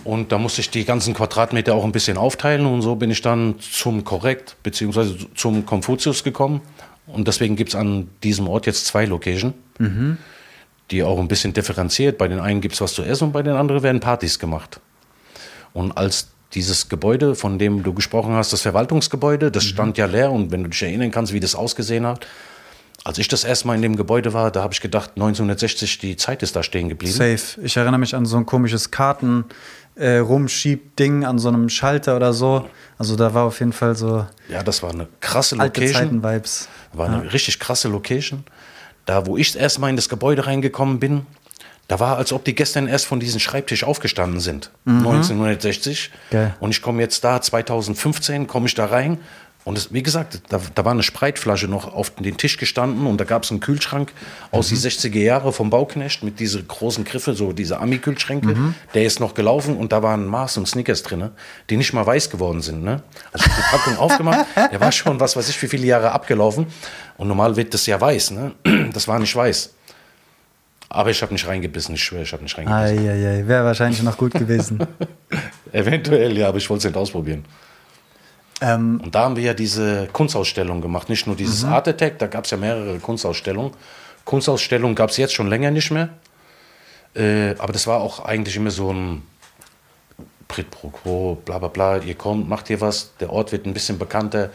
Und 0.04 0.32
da 0.32 0.38
musste 0.38 0.62
ich 0.62 0.70
die 0.70 0.86
ganzen 0.86 1.14
Quadratmeter 1.14 1.76
auch 1.76 1.84
ein 1.84 1.92
bisschen 1.92 2.18
aufteilen 2.18 2.66
und 2.66 2.82
so 2.82 2.96
bin 2.96 3.12
ich 3.12 3.22
dann 3.22 3.56
zum 3.60 4.04
Korrekt 4.04 4.56
bzw. 4.64 5.28
zum 5.36 5.66
Konfuzius 5.66 6.24
gekommen. 6.24 6.62
Und 7.06 7.28
deswegen 7.28 7.56
gibt 7.56 7.72
es 7.72 7.76
an 7.76 8.08
diesem 8.24 8.48
Ort 8.48 8.66
jetzt 8.66 8.86
zwei 8.86 9.06
Locations, 9.06 9.54
die 10.90 11.04
auch 11.04 11.20
ein 11.20 11.28
bisschen 11.28 11.54
differenziert. 11.54 12.18
Bei 12.18 12.28
den 12.28 12.40
einen 12.40 12.62
gibt 12.62 12.76
es 12.76 12.82
was 12.82 12.94
zu 12.94 13.04
essen 13.04 13.26
und 13.26 13.32
bei 13.34 13.44
den 13.44 13.54
anderen 13.54 13.84
werden 13.84 14.00
Partys 14.00 14.40
gemacht. 14.40 14.80
Und 15.74 15.92
als 15.98 16.30
dieses 16.54 16.90
Gebäude, 16.90 17.36
von 17.36 17.60
dem 17.60 17.84
du 17.84 17.94
gesprochen 17.94 18.34
hast, 18.34 18.54
das 18.54 18.62
Verwaltungsgebäude, 18.62 19.52
das 19.52 19.66
stand 19.66 19.98
ja 19.98 20.06
leer 20.06 20.32
und 20.32 20.52
wenn 20.52 20.64
du 20.64 20.70
dich 20.70 20.82
erinnern 20.82 21.12
kannst, 21.12 21.34
wie 21.34 21.40
das 21.40 21.54
ausgesehen 21.56 22.06
hat. 22.06 22.26
Als 23.04 23.18
ich 23.18 23.28
das 23.28 23.44
erste 23.44 23.68
Mal 23.68 23.76
in 23.76 23.82
dem 23.82 23.96
Gebäude 23.96 24.34
war, 24.34 24.52
da 24.52 24.62
habe 24.62 24.74
ich 24.74 24.82
gedacht, 24.82 25.12
1960, 25.16 25.98
die 25.98 26.18
Zeit 26.18 26.44
ist 26.44 26.56
da 26.56 26.62
stehen 26.62 26.88
geblieben. 26.88 27.14
Safe. 27.14 27.62
Ich 27.64 27.76
erinnere 27.76 28.00
mich 28.00 28.16
an 28.16 28.26
so 28.26 28.38
ein 28.38 28.46
komisches 28.46 28.92
Karten 28.92 29.46
äh, 29.96 30.18
rumschieb-Ding 30.18 31.26
an 31.26 31.40
so 31.40 31.48
einem 31.48 31.70
Schalter 31.70 32.16
oder 32.16 32.34
so. 32.34 32.68
Also 32.98 33.16
da 33.16 33.34
war 33.34 33.46
auf 33.46 33.60
jeden 33.60 33.74
Fall 33.74 33.96
so 33.96 34.26
Ja, 34.50 34.62
das 34.62 34.84
war 34.84 34.92
eine 34.92 35.08
krasse 35.20 35.60
alte 35.60 35.82
Location. 35.82 36.22
Zeiten-Vibes. 36.22 36.70
War 36.94 37.10
eine 37.10 37.34
richtig 37.34 37.60
krasse 37.60 37.88
Location. 37.88 38.44
Da, 39.06 39.26
wo 39.26 39.36
ich 39.36 39.58
erst 39.58 39.80
mal 39.80 39.90
in 39.90 39.96
das 39.96 40.08
Gebäude 40.08 40.46
reingekommen 40.46 41.00
bin, 41.00 41.26
da 41.88 42.00
war, 42.00 42.18
als 42.18 42.32
ob 42.32 42.46
die 42.46 42.56
gestern 42.56 42.88
erst 42.88 43.06
von 43.06 43.20
diesem 43.20 43.40
Schreibtisch 43.40 43.84
aufgestanden 43.84 44.40
sind. 44.40 44.72
1960. 44.86 46.12
Geil. 46.30 46.56
Und 46.60 46.70
ich 46.70 46.82
komme 46.82 47.02
jetzt 47.02 47.24
da, 47.24 47.42
2015, 47.42 48.48
komme 48.48 48.68
ich 48.68 48.76
da 48.76 48.86
rein. 48.86 49.18
Und 49.64 49.78
es, 49.78 49.94
wie 49.94 50.02
gesagt, 50.02 50.42
da, 50.50 50.60
da 50.74 50.86
war 50.86 50.92
eine 50.92 51.04
Spreitflasche 51.04 51.68
noch 51.68 51.94
auf 51.94 52.10
den 52.16 52.36
Tisch 52.38 52.58
gestanden 52.58 53.06
und 53.06 53.20
da 53.20 53.26
gab 53.26 53.44
es 53.44 53.52
einen 53.52 53.60
Kühlschrank 53.60 54.12
aus 54.50 54.70
die 54.70 54.76
60er 54.76 55.20
Jahre 55.20 55.54
vom 55.54 55.70
Bauknecht 55.70 56.24
mit 56.24 56.40
diese 56.40 56.64
großen 56.64 57.04
Griffe, 57.04 57.36
so 57.36 57.54
diese 57.54 57.80
Ami-Kühlschränke. 57.80 58.56
Der 58.96 59.04
ist 59.04 59.20
noch 59.20 59.36
gelaufen 59.36 59.78
und 59.78 59.92
da 59.92 60.02
waren 60.02 60.26
Mars 60.26 60.58
und 60.58 60.68
Snickers 60.68 61.04
drin, 61.04 61.30
die 61.70 61.78
nicht 61.78 61.94
mal 61.94 62.06
weiß 62.06 62.32
geworden 62.32 62.62
sind. 62.62 62.84
Ne? 62.84 63.04
Also 63.32 63.46
die 63.46 63.62
Packung 63.70 63.98
aufgemacht, 63.98 64.48
der 64.56 64.80
war 64.80 64.92
schon, 64.92 65.20
was 65.20 65.36
weiß 65.36 65.48
ich, 65.50 65.62
wie 65.62 65.68
viele 65.68 65.86
Jahre 65.86 66.12
abgelaufen. 66.12 66.66
Und 67.18 67.28
normal 67.28 67.56
wird 67.56 67.74
das 67.76 67.86
ja 67.86 68.02
weiß. 68.02 68.32
Ne? 68.32 68.54
Das 68.94 69.08
war 69.08 69.20
nicht 69.20 69.36
weiß. 69.36 69.74
Aber 70.90 71.10
ich 71.12 71.22
habe 71.22 71.32
nicht 71.32 71.48
reingebissen, 71.48 71.96
ich 71.96 72.04
schwöre, 72.04 72.24
ich 72.24 72.34
habe 72.34 72.44
nicht 72.44 72.58
reingebissen. 72.58 73.08
Eieiei, 73.08 73.48
wäre 73.48 73.64
wahrscheinlich 73.64 74.02
noch 74.04 74.18
gut 74.18 74.34
gewesen. 74.34 74.86
Eventuell, 75.72 76.38
ja, 76.38 76.50
aber 76.50 76.58
ich 76.58 76.70
wollte 76.70 76.88
es 76.88 76.94
nicht 76.94 76.98
ausprobieren. 77.00 77.46
Ähm, 78.62 79.02
Und 79.04 79.16
da 79.16 79.24
haben 79.24 79.36
wir 79.36 79.44
ja 79.44 79.54
diese 79.54 80.08
Kunstausstellung 80.14 80.82
gemacht. 80.82 81.10
Nicht 81.10 81.28
nur 81.28 81.36
dieses 81.36 81.64
Art 81.66 81.88
Attack, 81.88 82.20
da 82.20 82.28
gab 82.28 82.46
es 82.46 82.52
ja 82.52 82.58
mehrere 82.58 83.00
Kunstausstellungen. 83.00 83.72
Kunstausstellungen 84.24 84.96
gab 84.96 85.10
es 85.10 85.18
jetzt 85.18 85.34
schon 85.34 85.50
länger 85.50 85.72
nicht 85.72 85.92
mehr. 85.92 86.10
Äh, 87.16 87.56
aber 87.58 87.74
das 87.74 87.88
war 87.88 88.00
auch 88.00 88.24
eigentlich 88.24 88.56
immer 88.56 88.72
so 88.72 88.94
ein 88.94 89.24
Prit 90.48 90.70
pro 90.70 90.90
quo, 90.90 91.36
bla 91.44 91.60
bla 91.60 91.70
bla. 91.70 91.98
Ihr 91.98 92.16
kommt, 92.16 92.48
macht 92.48 92.68
hier 92.68 92.82
was, 92.82 93.12
der 93.20 93.32
Ort 93.32 93.52
wird 93.52 93.66
ein 93.66 93.74
bisschen 93.74 93.98
bekannter. 93.98 94.50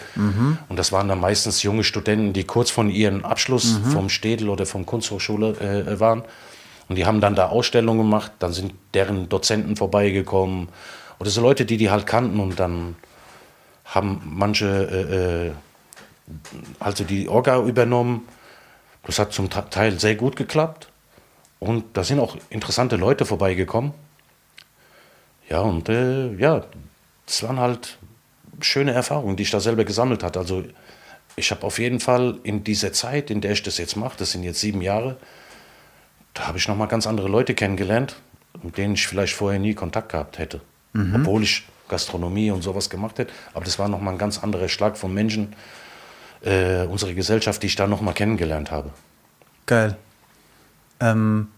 Und 0.68 0.78
das 0.78 0.92
waren 0.92 1.08
dann 1.08 1.20
meistens 1.20 1.62
junge 1.62 1.84
Studenten, 1.84 2.32
die 2.32 2.44
kurz 2.44 2.70
von 2.70 2.90
ihrem 2.90 3.24
Abschluss 3.24 3.80
vom 3.92 4.08
Städel 4.08 4.48
oder 4.50 4.66
vom 4.66 4.84
Kunsthochschule 4.86 5.86
äh, 5.88 5.98
waren. 5.98 6.22
Und 6.88 6.96
die 6.96 7.06
haben 7.06 7.20
dann 7.20 7.34
da 7.34 7.48
Ausstellungen 7.48 8.02
gemacht, 8.02 8.30
dann 8.38 8.52
sind 8.52 8.74
deren 8.94 9.28
Dozenten 9.28 9.74
vorbeigekommen. 9.74 10.68
Oder 11.18 11.30
so 11.30 11.40
Leute, 11.40 11.64
die 11.64 11.78
die 11.78 11.90
halt 11.90 12.06
kannten 12.06 12.40
und 12.40 12.60
dann 12.60 12.94
haben 13.86 14.20
manche 14.24 14.66
äh, 14.66 15.46
äh, 15.46 15.52
also 16.80 17.04
die 17.04 17.28
Orga 17.28 17.62
übernommen. 17.62 18.28
Das 19.04 19.18
hat 19.18 19.32
zum 19.32 19.48
Teil 19.48 19.98
sehr 20.00 20.16
gut 20.16 20.36
geklappt. 20.36 20.88
Und 21.58 21.96
da 21.96 22.04
sind 22.04 22.20
auch 22.20 22.36
interessante 22.50 22.96
Leute 22.96 23.24
vorbeigekommen. 23.24 23.94
Ja, 25.48 25.60
und 25.60 25.88
äh, 25.88 26.34
ja, 26.34 26.64
das 27.24 27.42
waren 27.44 27.60
halt 27.60 27.98
schöne 28.60 28.92
Erfahrungen, 28.92 29.36
die 29.36 29.44
ich 29.44 29.50
da 29.50 29.60
selber 29.60 29.84
gesammelt 29.84 30.22
habe. 30.22 30.38
Also 30.38 30.64
ich 31.36 31.50
habe 31.50 31.64
auf 31.64 31.78
jeden 31.78 32.00
Fall 32.00 32.38
in 32.42 32.64
dieser 32.64 32.92
Zeit, 32.92 33.30
in 33.30 33.40
der 33.40 33.52
ich 33.52 33.62
das 33.62 33.78
jetzt 33.78 33.96
mache, 33.96 34.16
das 34.18 34.32
sind 34.32 34.42
jetzt 34.42 34.60
sieben 34.60 34.82
Jahre, 34.82 35.16
da 36.34 36.48
habe 36.48 36.58
ich 36.58 36.66
nochmal 36.66 36.88
ganz 36.88 37.06
andere 37.06 37.28
Leute 37.28 37.54
kennengelernt, 37.54 38.16
mit 38.62 38.76
denen 38.76 38.94
ich 38.94 39.06
vielleicht 39.06 39.34
vorher 39.34 39.60
nie 39.60 39.74
Kontakt 39.74 40.10
gehabt 40.10 40.38
hätte. 40.38 40.60
Obwohl 41.14 41.42
ich 41.42 41.64
Gastronomie 41.88 42.50
und 42.50 42.62
sowas 42.62 42.90
gemacht 42.90 43.18
hätte. 43.18 43.32
Aber 43.54 43.64
das 43.64 43.78
war 43.78 43.88
nochmal 43.88 44.14
ein 44.14 44.18
ganz 44.18 44.42
anderer 44.42 44.68
Schlag 44.68 44.96
von 44.96 45.12
Menschen, 45.12 45.54
äh, 46.42 46.84
unsere 46.84 47.14
Gesellschaft, 47.14 47.62
die 47.62 47.68
ich 47.68 47.76
da 47.76 47.86
nochmal 47.86 48.14
kennengelernt 48.14 48.70
habe. 48.70 48.90
Geil. 49.66 49.96
Ähm, 51.00 51.48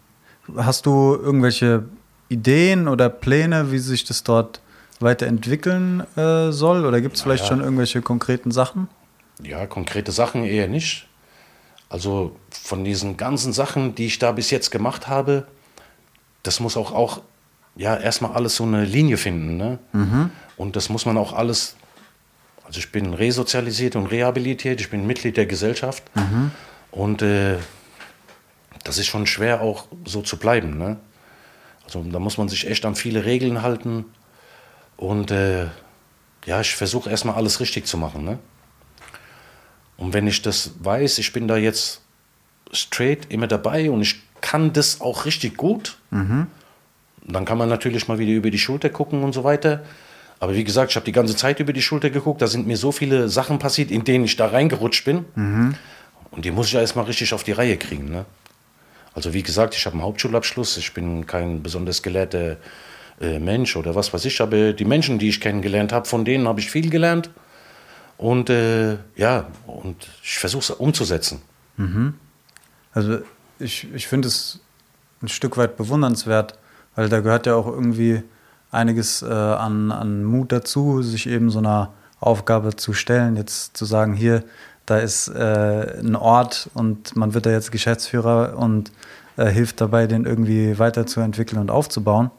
hast 0.57 0.87
du 0.87 1.15
irgendwelche 1.15 1.85
Ideen 2.29 2.89
oder 2.89 3.09
Pläne, 3.09 3.73
wie 3.73 3.79
sich 3.79 4.05
das 4.05 4.25
dort 4.25 4.61
weiterentwickeln 5.01 6.05
äh, 6.17 6.51
soll? 6.51 6.85
Oder 6.85 7.01
gibt 7.01 7.17
es 7.17 7.23
vielleicht 7.23 7.45
ja. 7.45 7.49
schon 7.49 7.61
irgendwelche 7.61 8.03
konkreten 8.03 8.51
Sachen? 8.51 8.89
Ja, 9.43 9.67
konkrete 9.67 10.13
Sachen 10.13 10.45
eher 10.45 10.69
nicht. 10.69 11.07
Also 11.89 12.37
von 12.51 12.85
diesen 12.85 13.17
ganzen 13.17 13.53
Sachen, 13.53 13.95
die 13.95 14.07
ich 14.07 14.19
da 14.19 14.33
bis 14.33 14.51
jetzt 14.51 14.71
gemacht 14.71 15.09
habe, 15.09 15.47
das 16.43 16.61
muss 16.61 16.77
auch, 16.77 16.93
auch 16.93 17.23
ja, 17.79 17.97
erstmal 17.97 18.33
alles 18.33 18.57
so 18.57 18.65
eine 18.65 18.85
Linie 18.85 19.17
finden. 19.17 19.57
Ne? 19.57 19.79
Und 20.57 20.75
das 20.75 20.89
muss 20.89 21.07
man 21.07 21.17
auch 21.17 21.33
alles, 21.33 21.77
also 22.65 22.81
ich 22.81 22.91
bin 22.91 23.15
resozialisiert 23.15 23.95
und 23.95 24.07
rehabilitiert, 24.07 24.81
ich 24.81 24.91
bin 24.91 25.07
Mitglied 25.07 25.37
der 25.37 25.47
Gesellschaft. 25.47 26.03
Und 26.91 27.23
äh, 27.23 27.57
das 28.83 28.99
ist 28.99 29.07
schon 29.07 29.27
schwer 29.27 29.61
auch 29.61 29.87
so 30.05 30.23
zu 30.23 30.39
bleiben. 30.39 30.77
Ne? 30.77 30.97
Also 31.85 32.03
da 32.03 32.19
muss 32.19 32.37
man 32.37 32.49
sich 32.49 32.69
echt 32.69 32.85
an 32.85 32.97
viele 32.97 33.25
Regeln 33.25 33.63
halten. 33.63 34.07
Und 34.97 35.31
äh, 35.31 35.67
ja, 36.47 36.61
ich 36.61 36.75
versuche 36.75 37.09
erstmal 37.09 37.37
alles 37.37 37.61
richtig 37.61 37.87
zu 37.87 37.97
machen. 37.97 38.25
Ne? 38.25 38.41
Und 39.97 40.15
wenn 40.15 40.27
ich 40.27 40.43
das 40.43 40.73
weiß, 40.81 41.19
ich 41.19 41.33
bin 41.33 41.47
da 41.47 41.57
jetzt 41.57 42.01
straight 42.73 43.31
immer 43.31 43.47
dabei 43.47 43.89
und 43.89 44.03
ich 44.03 44.21
kann 44.41 44.73
das 44.73 45.01
auch 45.01 45.27
richtig 45.27 45.57
gut, 45.57 45.97
dann 47.27 47.45
kann 47.45 47.59
man 47.59 47.69
natürlich 47.69 48.09
mal 48.09 48.19
wieder 48.19 48.33
über 48.33 48.51
die 48.51 48.59
Schulter 48.59 48.89
gucken 48.91 49.23
und 49.23 49.33
so 49.33 49.45
weiter. 49.45 49.85
Aber 50.41 50.55
wie 50.55 50.65
gesagt, 50.65 50.91
ich 50.91 50.97
habe 50.97 51.05
die 51.05 51.13
ganze 51.13 51.35
Zeit 51.35 51.59
über 51.61 51.73
die 51.73 51.83
Schulter 51.83 52.11
geguckt. 52.11 52.41
Da 52.41 52.47
sind 52.47 52.67
mir 52.67 52.77
so 52.77 52.93
viele 52.93 53.29
Sachen 53.29 53.59
passiert, 53.59 53.91
in 53.91 54.05
denen 54.05 54.25
ich 54.25 54.37
da 54.37 54.47
reingerutscht 54.47 55.05
bin. 55.05 55.25
Und 56.31 56.45
die 56.45 56.51
muss 56.51 56.67
ich 56.69 56.75
ja 56.75 56.81
erstmal 56.81 57.07
richtig 57.07 57.35
auf 57.35 57.43
die 57.43 57.53
Reihe 57.53 57.77
kriegen. 57.77 58.11
Ne? 58.11 58.25
Also 59.15 59.35
wie 59.35 59.43
gesagt, 59.43 59.75
ich 59.75 59.85
habe 59.87 59.95
einen 59.95 60.03
Hauptschulabschluss. 60.03 60.77
Ich 60.77 60.95
bin 60.95 61.27
kein 61.27 61.63
besonders 61.63 62.03
gelehrter 62.03 62.57
äh, 63.21 63.41
Mensch 63.41 63.75
oder 63.77 63.95
was 63.97 64.13
weiß 64.15 64.25
ich. 64.27 64.41
Aber 64.41 64.73
die 64.73 64.85
Menschen, 64.85 65.19
die 65.19 65.29
ich 65.29 65.41
kennengelernt 65.41 65.93
habe, 65.93 66.07
von 66.07 66.25
denen 66.25 66.47
habe 66.47 66.61
ich 66.61 66.71
viel 66.71 66.89
gelernt. 66.89 67.31
Und 68.17 68.51
äh, 68.51 68.99
ja, 69.17 69.47
und 69.67 70.07
ich 70.23 70.39
versuche 70.39 70.63
es 70.63 70.71
umzusetzen. 70.71 71.43
Also 72.93 73.19
ich, 73.59 73.87
ich 73.93 74.07
finde 74.07 74.29
es 74.29 74.61
ein 75.23 75.29
Stück 75.29 75.57
weit 75.57 75.77
bewundernswert, 75.77 76.59
weil 76.99 77.09
da 77.09 77.21
gehört 77.21 77.47
ja 77.47 77.55
auch 77.55 77.69
irgendwie 77.69 78.25
einiges 78.73 79.23
äh, 79.23 79.27
an, 79.29 79.93
an 79.93 80.25
Mut 80.25 80.51
dazu, 80.51 81.01
sich 81.01 81.29
eben 81.29 81.49
so 81.49 81.61
einer 81.61 81.93
Aufgabe 82.19 82.75
zu 82.75 82.93
stellen, 82.93 83.37
jetzt 83.37 83.77
zu 83.77 83.85
sagen, 83.85 84.15
hier, 84.15 84.43
da 84.85 84.99
ist 84.99 85.29
äh, 85.29 86.01
ein 86.01 86.17
Ort 86.17 86.69
und 86.75 87.15
man 87.15 87.35
wird 87.35 87.47
da 87.47 87.51
jetzt 87.51 87.71
Geschäftsführer 87.71 88.59
und 88.59 88.91
äh, 89.37 89.47
hilft 89.47 89.81
dabei, 89.81 90.09
den 90.09 90.25
irgendwie 90.25 90.77
weiterzuentwickeln 90.81 91.61
und 91.61 91.71
aufzubauen. 91.71 92.33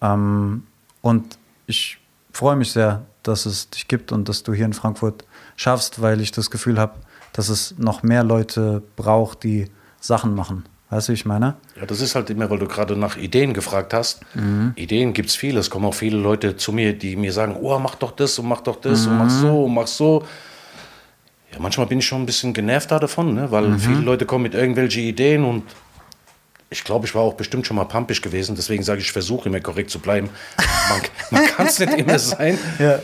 Ähm, 0.00 0.62
und 1.00 1.36
ich 1.66 1.98
freue 2.30 2.54
mich 2.54 2.70
sehr, 2.70 3.02
dass 3.24 3.44
es 3.44 3.70
dich 3.70 3.88
gibt 3.88 4.12
und 4.12 4.28
dass 4.28 4.44
du 4.44 4.54
hier 4.54 4.66
in 4.66 4.72
Frankfurt 4.72 5.24
schaffst, 5.56 6.00
weil 6.00 6.20
ich 6.20 6.30
das 6.30 6.52
Gefühl 6.52 6.78
habe, 6.78 6.94
dass 7.32 7.48
es 7.48 7.74
noch 7.76 8.04
mehr 8.04 8.22
Leute 8.22 8.84
braucht, 8.94 9.42
die 9.42 9.68
Sachen 10.00 10.36
machen. 10.36 10.64
Weißt 10.88 11.08
du, 11.08 11.12
wie 11.12 11.14
ich 11.14 11.24
meine? 11.26 11.56
Ja, 11.78 11.84
das 11.84 12.00
ist 12.00 12.14
halt 12.14 12.30
immer, 12.30 12.48
weil 12.48 12.58
du 12.60 12.66
gerade 12.68 12.96
nach 12.96 13.16
Ideen 13.16 13.52
gefragt 13.54 13.92
hast. 13.92 14.20
Ideen 14.76 15.12
gibt 15.12 15.30
es 15.30 15.34
viele. 15.36 15.58
Es 15.58 15.68
kommen 15.68 15.84
auch 15.84 15.94
viele 15.94 16.16
Leute 16.16 16.56
zu 16.56 16.72
mir, 16.72 16.92
die 16.92 17.16
mir 17.16 17.32
sagen, 17.32 17.56
oh, 17.60 17.76
mach 17.78 17.96
doch 17.96 18.12
das 18.12 18.38
und 18.38 18.46
mach 18.46 18.60
doch 18.60 18.76
das 18.76 19.06
und 19.06 19.18
mach 19.18 19.30
so 19.30 19.64
und 19.64 19.74
mach 19.74 19.88
so. 19.88 20.24
Ja, 21.52 21.58
manchmal 21.58 21.86
bin 21.86 21.98
ich 21.98 22.06
schon 22.06 22.22
ein 22.22 22.26
bisschen 22.26 22.52
genervt 22.52 22.90
da 22.90 22.98
davon, 23.00 23.34
ne? 23.34 23.50
weil 23.50 23.78
viele 23.78 24.00
Leute 24.00 24.26
kommen 24.26 24.42
mit 24.44 24.54
irgendwelchen 24.54 25.02
Ideen 25.02 25.44
und 25.44 25.64
ich 26.70 26.82
glaube, 26.82 27.06
ich 27.06 27.14
war 27.14 27.22
auch 27.22 27.34
bestimmt 27.34 27.66
schon 27.66 27.76
mal 27.76 27.84
pampig 27.84 28.20
gewesen. 28.22 28.54
Deswegen 28.56 28.82
sage 28.82 29.00
ich, 29.00 29.06
ich 29.06 29.12
versuche 29.12 29.48
immer 29.48 29.60
korrekt 29.60 29.90
zu 29.90 29.98
bleiben. 30.00 30.28
Man, 30.88 31.00
man 31.30 31.46
kann 31.56 31.66
es 31.66 31.78
nicht 31.78 31.94
immer 31.94 32.18
sein, 32.18 32.58
Ja. 32.78 32.98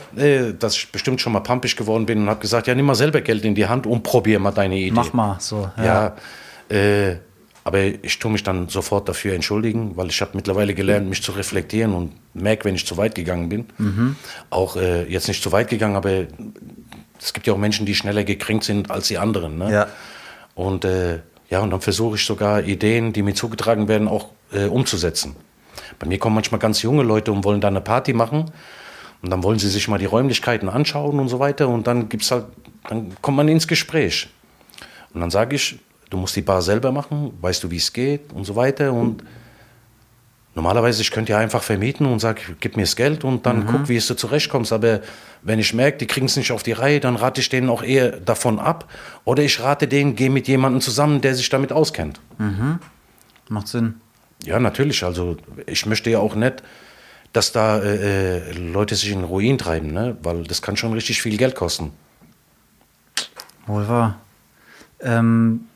dass 0.53 0.77
ich 0.77 0.91
bestimmt 0.91 1.21
schon 1.21 1.33
mal 1.33 1.41
pampig 1.41 1.77
geworden 1.77 2.05
bin 2.07 2.19
und 2.23 2.29
habe 2.29 2.41
gesagt, 2.41 2.67
ja, 2.67 2.75
nimm 2.75 2.87
mal 2.87 2.95
selber 2.97 3.21
Geld 3.21 3.45
in 3.45 3.55
die 3.55 3.67
Hand 3.67 3.87
und 3.87 4.03
probier 4.03 4.39
mal 4.41 4.51
deine 4.53 4.77
Idee. 4.77 4.91
Mach 4.93 5.13
mal 5.13 5.37
so. 5.41 5.71
Ja, 5.77 6.17
äh, 6.69 7.17
aber 7.65 7.79
ich 7.81 8.19
tue 8.19 8.31
mich 8.31 8.43
dann 8.43 8.69
sofort 8.69 9.09
dafür 9.09 9.35
entschuldigen, 9.35 9.97
weil 9.97 10.09
ich 10.09 10.21
habe 10.21 10.33
mittlerweile 10.35 10.75
gelernt, 10.75 11.09
mich 11.09 11.23
zu 11.23 11.33
reflektieren 11.33 11.95
und 11.95 12.13
merke, 12.35 12.65
wenn 12.65 12.75
ich 12.75 12.87
zu 12.87 12.97
weit 12.97 13.15
gegangen 13.15 13.49
bin. 13.49 13.67
Mhm. 13.79 14.17
Auch 14.51 14.77
äh, 14.77 15.05
jetzt 15.05 15.29
nicht 15.29 15.43
zu 15.43 15.53
weit 15.53 15.69
gegangen, 15.69 15.97
aber 15.97 16.27
es 17.21 17.33
gibt 17.33 17.47
ja 17.47 17.53
auch 17.53 17.59
Menschen, 17.59 17.87
die 17.87 17.95
schneller 17.95 18.25
gekränkt 18.25 18.65
sind 18.65 18.91
als 18.91 19.09
die 19.09 19.19
anderen. 19.19 19.59
Ne? 19.59 19.73
Ja. 19.73 19.87
Und 20.55 20.85
äh, 20.85 21.21
ja, 21.51 21.61
und 21.61 21.71
dann 21.71 21.81
versuche 21.81 22.17
ich 22.17 22.25
sogar 22.25 22.63
Ideen, 22.63 23.13
die 23.13 23.23
mir 23.23 23.35
zugetragen 23.35 23.87
werden, 23.87 24.09
auch 24.09 24.31
äh, 24.53 24.65
umzusetzen. 24.65 25.37
Bei 25.99 26.07
mir 26.07 26.19
kommen 26.19 26.35
manchmal 26.35 26.59
ganz 26.59 26.83
junge 26.83 27.03
Leute 27.03 27.31
und 27.31 27.45
wollen 27.45 27.61
da 27.61 27.69
eine 27.69 27.81
Party 27.81 28.13
machen. 28.13 28.51
Und 29.23 29.31
dann 29.31 29.43
wollen 29.45 29.59
sie 29.59 29.69
sich 29.69 29.87
mal 29.87 29.99
die 29.99 30.07
Räumlichkeiten 30.07 30.69
anschauen 30.69 31.21
und 31.21 31.29
so 31.29 31.39
weiter. 31.39 31.69
Und 31.69 31.87
dann 31.87 32.09
gibt's 32.09 32.31
halt, 32.31 32.47
dann 32.89 33.13
kommt 33.21 33.37
man 33.37 33.49
ins 33.49 33.69
Gespräch. 33.69 34.29
Und 35.15 35.21
dann 35.21 35.31
sage 35.31 35.55
ich, 35.55 35.79
du 36.13 36.19
musst 36.19 36.37
die 36.37 36.43
Bar 36.43 36.61
selber 36.61 36.93
machen, 36.93 37.33
weißt 37.41 37.65
du, 37.65 37.71
wie 37.71 37.79
es 37.79 37.93
geht 37.93 38.33
und 38.33 38.45
so 38.45 38.55
weiter. 38.55 38.93
Und 38.93 39.25
normalerweise, 40.55 41.01
ich 41.01 41.11
könnte 41.11 41.33
ja 41.33 41.39
einfach 41.39 41.63
vermieten 41.63 42.07
und 42.07 42.19
sage, 42.19 42.43
gib 42.61 42.77
mir 42.77 42.83
das 42.83 42.97
Geld 42.97 43.25
und 43.25 43.47
dann 43.47 43.67
guck, 43.67 43.89
wie 43.89 43.97
es 43.97 44.07
du 44.07 44.15
zurechtkommst. 44.15 44.73
Aber 44.73 45.01
wenn 45.41 45.59
ich 45.59 45.73
merke, 45.73 45.99
die 45.99 46.07
kriegen 46.07 46.27
es 46.27 46.37
nicht 46.37 46.53
auf 46.53 46.63
die 46.63 46.73
Reihe, 46.73 47.01
dann 47.01 47.17
rate 47.17 47.41
ich 47.41 47.49
denen 47.49 47.71
auch 47.71 47.83
eher 47.83 48.11
davon 48.21 48.59
ab. 48.59 48.91
Oder 49.25 49.43
ich 49.43 49.59
rate 49.61 49.89
denen, 49.89 50.15
geh 50.15 50.29
mit 50.29 50.49
jemandem 50.49 50.83
zusammen, 50.83 51.23
der 51.23 51.35
sich 51.35 51.49
damit 51.49 51.73
auskennt. 51.73 52.21
Macht 53.49 53.69
Sinn. 53.69 53.95
Ja, 54.45 54.61
natürlich. 54.61 55.05
Also 55.05 55.39
ich 55.67 55.87
möchte 55.87 56.11
ja 56.11 56.19
auch 56.19 56.35
nicht, 56.35 56.63
dass 57.33 57.53
da 57.53 57.79
äh, 57.79 58.51
äh, 58.51 58.53
Leute 58.53 58.97
sich 58.97 59.11
in 59.11 59.25
Ruin 59.25 59.57
treiben, 59.57 59.93
ne? 59.93 60.19
weil 60.23 60.43
das 60.45 60.61
kann 60.61 60.77
schon 60.77 60.93
richtig 60.93 61.23
viel 61.23 61.39
Geld 61.39 61.55
kosten. 61.55 61.93
Wohl 63.67 63.89
wahr. 63.89 64.19
Ähm, 65.01 65.69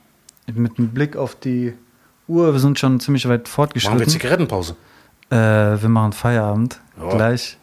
mit 0.54 0.78
einem 0.78 0.88
Blick 0.88 1.16
auf 1.16 1.34
die 1.34 1.74
Uhr, 2.28 2.52
wir 2.52 2.60
sind 2.60 2.78
schon 2.78 2.98
ziemlich 3.00 3.24
weit 3.28 3.40
Machen 3.40 3.46
wir 3.46 3.50
fortgeschritten. 3.50 4.08
Zigarettenpause? 4.08 4.76
Äh, 5.30 5.36
wir 5.36 5.88
machen 5.88 6.12
Feierabend 6.12 6.80
Ja. 7.00 7.08
gleich. 7.10 7.58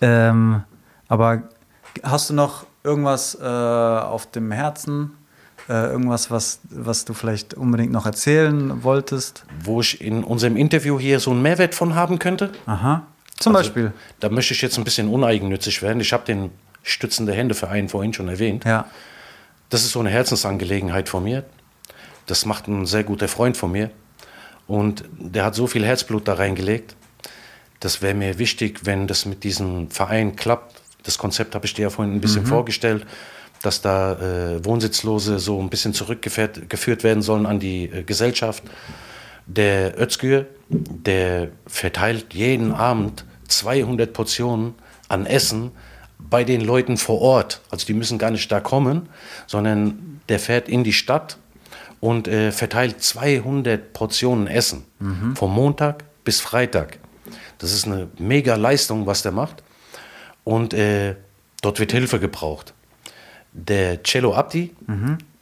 Ähm, 0.00 0.62
aber 1.08 1.42
hast 2.02 2.30
du 2.30 2.34
noch 2.34 2.66
irgendwas 2.84 3.34
äh, 3.40 3.44
auf 3.44 4.30
dem 4.30 4.52
Herzen? 4.52 5.12
Äh, 5.68 5.86
irgendwas, 5.90 6.30
was, 6.30 6.60
was 6.70 7.04
du 7.04 7.12
vielleicht 7.14 7.54
unbedingt 7.54 7.90
noch 7.92 8.06
erzählen 8.06 8.84
wolltest? 8.84 9.44
Wo 9.64 9.80
ich 9.80 10.00
in 10.00 10.22
unserem 10.22 10.56
Interview 10.56 10.98
hier 10.98 11.18
so 11.18 11.32
einen 11.32 11.42
Mehrwert 11.42 11.74
von 11.74 11.94
haben 11.94 12.18
könnte? 12.18 12.52
Aha. 12.66 13.02
Zum 13.38 13.56
Also, 13.56 13.68
Beispiel. 13.70 13.92
Da 14.20 14.28
möchte 14.28 14.54
ich 14.54 14.62
jetzt 14.62 14.78
ein 14.78 14.84
bisschen 14.84 15.08
uneigennützig 15.08 15.82
werden. 15.82 16.00
Ich 16.00 16.12
habe 16.12 16.24
den 16.24 16.50
Stützende 16.82 17.32
Hände-Verein 17.32 17.88
vorhin 17.88 18.12
schon 18.14 18.28
erwähnt. 18.28 18.64
Ja. 18.64 18.86
Das 19.70 19.82
ist 19.82 19.90
so 19.90 19.98
eine 20.00 20.10
Herzensangelegenheit 20.10 21.08
von 21.08 21.24
mir. 21.24 21.42
Das 22.26 22.44
macht 22.44 22.68
ein 22.68 22.86
sehr 22.86 23.04
guter 23.04 23.28
Freund 23.28 23.56
von 23.56 23.72
mir. 23.72 23.90
Und 24.66 25.04
der 25.18 25.44
hat 25.44 25.54
so 25.54 25.66
viel 25.66 25.84
Herzblut 25.84 26.26
da 26.26 26.34
reingelegt. 26.34 26.96
Das 27.80 28.02
wäre 28.02 28.14
mir 28.14 28.38
wichtig, 28.38 28.80
wenn 28.84 29.06
das 29.06 29.26
mit 29.26 29.44
diesem 29.44 29.90
Verein 29.90 30.34
klappt. 30.34 30.82
Das 31.02 31.18
Konzept 31.18 31.54
habe 31.54 31.66
ich 31.66 31.74
dir 31.74 31.82
ja 31.82 31.90
vorhin 31.90 32.14
ein 32.14 32.20
bisschen 32.20 32.46
vorgestellt, 32.46 33.06
dass 33.62 33.80
da 33.80 34.14
äh, 34.14 34.64
Wohnsitzlose 34.64 35.38
so 35.38 35.60
ein 35.60 35.70
bisschen 35.70 35.94
zurückgeführt 35.94 36.68
geführt 36.68 37.04
werden 37.04 37.22
sollen 37.22 37.46
an 37.46 37.60
die 37.60 37.84
äh, 37.84 38.02
Gesellschaft. 38.02 38.64
Der 39.46 40.00
Özgür, 40.00 40.46
der 40.68 41.48
verteilt 41.66 42.34
jeden 42.34 42.72
Abend 42.72 43.24
200 43.46 44.12
Portionen 44.12 44.74
an 45.08 45.26
Essen 45.26 45.70
bei 46.18 46.42
den 46.42 46.60
Leuten 46.60 46.96
vor 46.96 47.20
Ort. 47.20 47.60
Also 47.70 47.86
die 47.86 47.94
müssen 47.94 48.18
gar 48.18 48.30
nicht 48.32 48.50
da 48.50 48.58
kommen, 48.58 49.08
sondern 49.46 50.20
der 50.28 50.40
fährt 50.40 50.68
in 50.68 50.82
die 50.82 50.92
Stadt 50.92 51.38
und 52.06 52.28
äh, 52.28 52.52
verteilt 52.52 53.02
200 53.02 53.92
Portionen 53.92 54.46
Essen 54.46 54.84
vom 55.34 55.52
Montag 55.52 56.04
bis 56.22 56.40
Freitag. 56.40 57.00
Das 57.58 57.72
ist 57.72 57.84
eine 57.84 58.06
mega 58.18 58.54
Leistung, 58.54 59.06
was 59.06 59.22
der 59.22 59.32
macht. 59.32 59.64
Und 60.44 60.72
äh, 60.72 61.16
dort 61.62 61.80
wird 61.80 61.90
Hilfe 61.90 62.20
gebraucht. 62.20 62.74
Der 63.52 64.04
Cello 64.04 64.34
Abdi, 64.36 64.72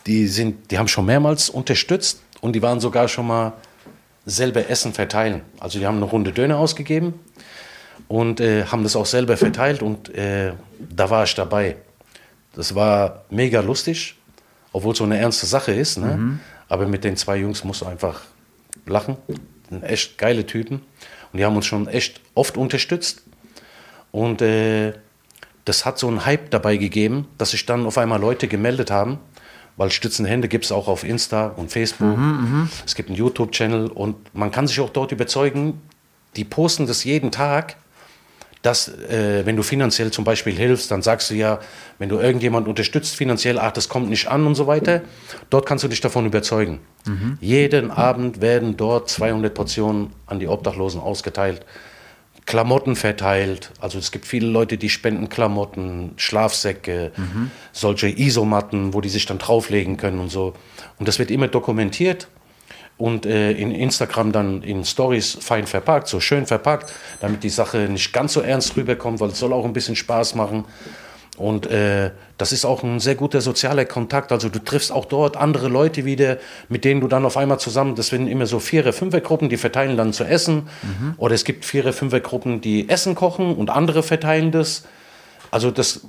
die, 0.07 0.27
sind, 0.27 0.71
die 0.71 0.79
haben 0.79 0.89
schon 0.89 1.05
mehrmals 1.05 1.51
unterstützt 1.51 2.23
und 2.41 2.55
die 2.55 2.62
waren 2.62 2.81
sogar 2.81 3.09
schon 3.09 3.27
mal 3.27 3.53
selber 4.25 4.71
Essen 4.71 4.95
verteilen. 4.95 5.43
Also 5.61 5.79
die 5.79 5.87
haben 5.87 5.99
eine 5.99 6.07
Runde 6.07 6.33
Döner 6.33 6.57
ausgegeben 6.57 7.12
und 8.09 8.41
äh, 8.41 8.65
haben 8.65 8.85
das 8.85 8.97
auch 8.97 9.05
selber 9.05 9.37
verteilt 9.37 9.83
und 9.83 10.09
äh, 10.15 10.55
da 10.79 11.11
war 11.11 11.25
ich 11.25 11.35
dabei. 11.35 11.77
Das 12.55 12.75
war 12.75 13.25
mega 13.29 13.61
lustig, 13.61 14.17
obwohl 14.73 14.93
es 14.93 14.99
so 14.99 15.05
eine 15.05 15.19
ernste 15.19 15.45
Sache 15.45 15.73
ist. 15.73 15.99
Ne? 15.99 16.39
Aber 16.69 16.87
mit 16.87 17.05
den 17.05 17.17
zwei 17.17 17.37
Jungs 17.37 17.65
musst 17.65 17.83
du 17.83 17.87
einfach 17.87 18.23
lachen. 18.87 19.17
Sind 19.69 19.83
echt 19.83 20.19
geile 20.19 20.47
Typen. 20.47 20.83
Und 21.33 21.39
die 21.39 21.45
haben 21.45 21.57
uns 21.57 21.67
schon 21.67 21.89
echt 21.89 22.21
oft 22.35 22.57
unterstützt. 22.57 23.23
Und 24.12 24.43
äh, 24.43 24.93
das 25.65 25.85
hat 25.85 25.99
so 25.99 26.09
einen 26.09 26.25
Hype 26.25 26.51
dabei 26.51 26.77
gegeben, 26.77 27.27
dass 27.39 27.51
sich 27.51 27.67
dann 27.67 27.87
auf 27.87 27.99
einmal 27.99 28.21
Leute 28.21 28.49
gemeldet 28.49 28.91
haben. 28.91 29.19
Weil 29.77 29.91
Stützende 29.91 30.31
Hände 30.31 30.47
gibt 30.47 30.67
es 30.67 30.73
auch 30.73 30.87
auf 30.87 31.03
Insta 31.03 31.49
und 31.49 31.73
Facebook. 31.73 32.17
Es 32.87 32.95
gibt 32.95 33.09
einen 33.09 33.19
YouTube-Channel 33.19 33.89
und 33.89 34.33
man 34.33 34.53
kann 34.53 34.69
sich 34.69 34.79
auch 34.81 34.91
dort 34.91 35.11
überzeugen, 35.11 35.81
die 36.37 36.45
posten 36.45 36.87
das 36.87 37.03
jeden 37.03 37.33
Tag 37.33 37.77
dass, 38.65 38.89
äh, 38.89 39.45
wenn 39.45 39.57
du 39.57 39.62
finanziell 39.62 40.11
zum 40.11 40.25
Beispiel 40.25 40.55
hilfst, 40.55 40.91
dann 40.91 41.03
sagst 41.03 41.29
du 41.31 41.35
ja, 41.35 41.61
wenn 41.99 42.09
du 42.09 42.19
irgendjemand 42.19 42.67
unterstützt 42.67 43.15
finanziell, 43.15 43.59
ach, 43.59 43.73
das 43.73 43.91
kommt 43.91 44.09
nicht 44.09 44.27
an 44.29 44.47
und 44.47 44.55
so 44.55 44.67
weiter, 44.67 45.03
dort 45.51 45.67
kannst 45.67 45.85
du 45.85 45.89
dich 45.89 46.01
davon 46.01 46.25
überzeugen. 46.25 46.81
Jeden 47.41 47.91
Abend 47.91 48.41
werden 48.41 48.79
dort 48.79 49.11
200 49.11 49.53
Portionen 49.53 50.15
an 50.25 50.41
die 50.41 50.49
Obdachlosen 50.49 50.99
ausgeteilt, 50.99 51.67
Klamotten 52.47 52.97
verteilt. 52.97 53.71
Also 53.81 53.99
es 53.99 54.11
gibt 54.12 54.25
viele 54.25 54.47
Leute, 54.47 54.79
die 54.79 54.89
spenden 54.89 55.29
Klamotten, 55.29 56.12
Schlafsäcke, 56.17 57.12
solche 57.73 58.09
Isomatten, 58.09 58.95
wo 58.95 59.03
die 59.03 59.11
sich 59.11 59.27
dann 59.27 59.37
drauflegen 59.37 59.99
können 59.99 60.21
und 60.21 60.31
so. 60.31 60.55
Und 60.99 61.07
das 61.07 61.19
wird 61.19 61.31
immer 61.31 61.49
dokumentiert 61.49 62.29
und 62.97 63.26
äh, 63.26 63.53
in 63.53 63.72
Instagram 63.72 64.32
dann 64.32 64.62
in 64.62 64.84
Stories 64.84 65.36
fein 65.40 65.66
verpackt, 65.66 66.09
so 66.09 66.20
schön 66.20 66.47
verpackt, 66.47 66.92
damit 67.20 67.42
die 67.42 67.49
Sache 67.49 67.78
nicht 67.90 68.12
ganz 68.12 68.34
so 68.34 68.40
ernst 68.40 68.76
rüberkommt, 68.76 69.20
weil 69.20 69.30
es 69.30 69.38
soll 69.38 69.53
auch 69.53 69.64
ein 69.64 69.72
bisschen 69.72 69.97
Spaß 69.97 70.34
machen. 70.36 70.64
Und 71.36 71.66
äh, 71.66 72.12
das 72.38 72.53
ist 72.53 72.64
auch 72.64 72.84
ein 72.84 73.01
sehr 73.01 73.16
guter 73.16 73.40
sozialer 73.40 73.84
Kontakt. 73.84 74.30
Also 74.30 74.49
du 74.49 74.62
triffst 74.62 74.92
auch 74.92 75.05
dort 75.05 75.36
andere 75.36 75.68
Leute 75.68 76.05
wieder, 76.05 76.38
mit 76.68 76.84
denen 76.84 77.01
du 77.01 77.09
dann 77.09 77.24
auf 77.24 77.36
einmal 77.36 77.59
zusammen, 77.59 77.97
das 77.97 78.09
sind 78.09 78.28
immer 78.28 78.47
so 78.47 78.61
Vierer-, 78.61 78.92
Fünfer-Gruppen, 78.92 79.49
die 79.49 79.57
verteilen 79.57 79.97
dann 79.97 80.12
zu 80.12 80.22
essen. 80.22 80.68
Oder 81.16 81.34
es 81.34 81.45
gibt 81.45 81.64
Vierer-, 81.64 81.92
Fünfer-Gruppen, 81.92 82.61
die 82.61 82.88
Essen 82.88 83.16
kochen 83.16 83.57
und 83.57 83.70
andere 83.70 84.05
verteilen 84.05 84.53
das. 84.53 84.84
Also 85.51 85.72
das 85.72 86.03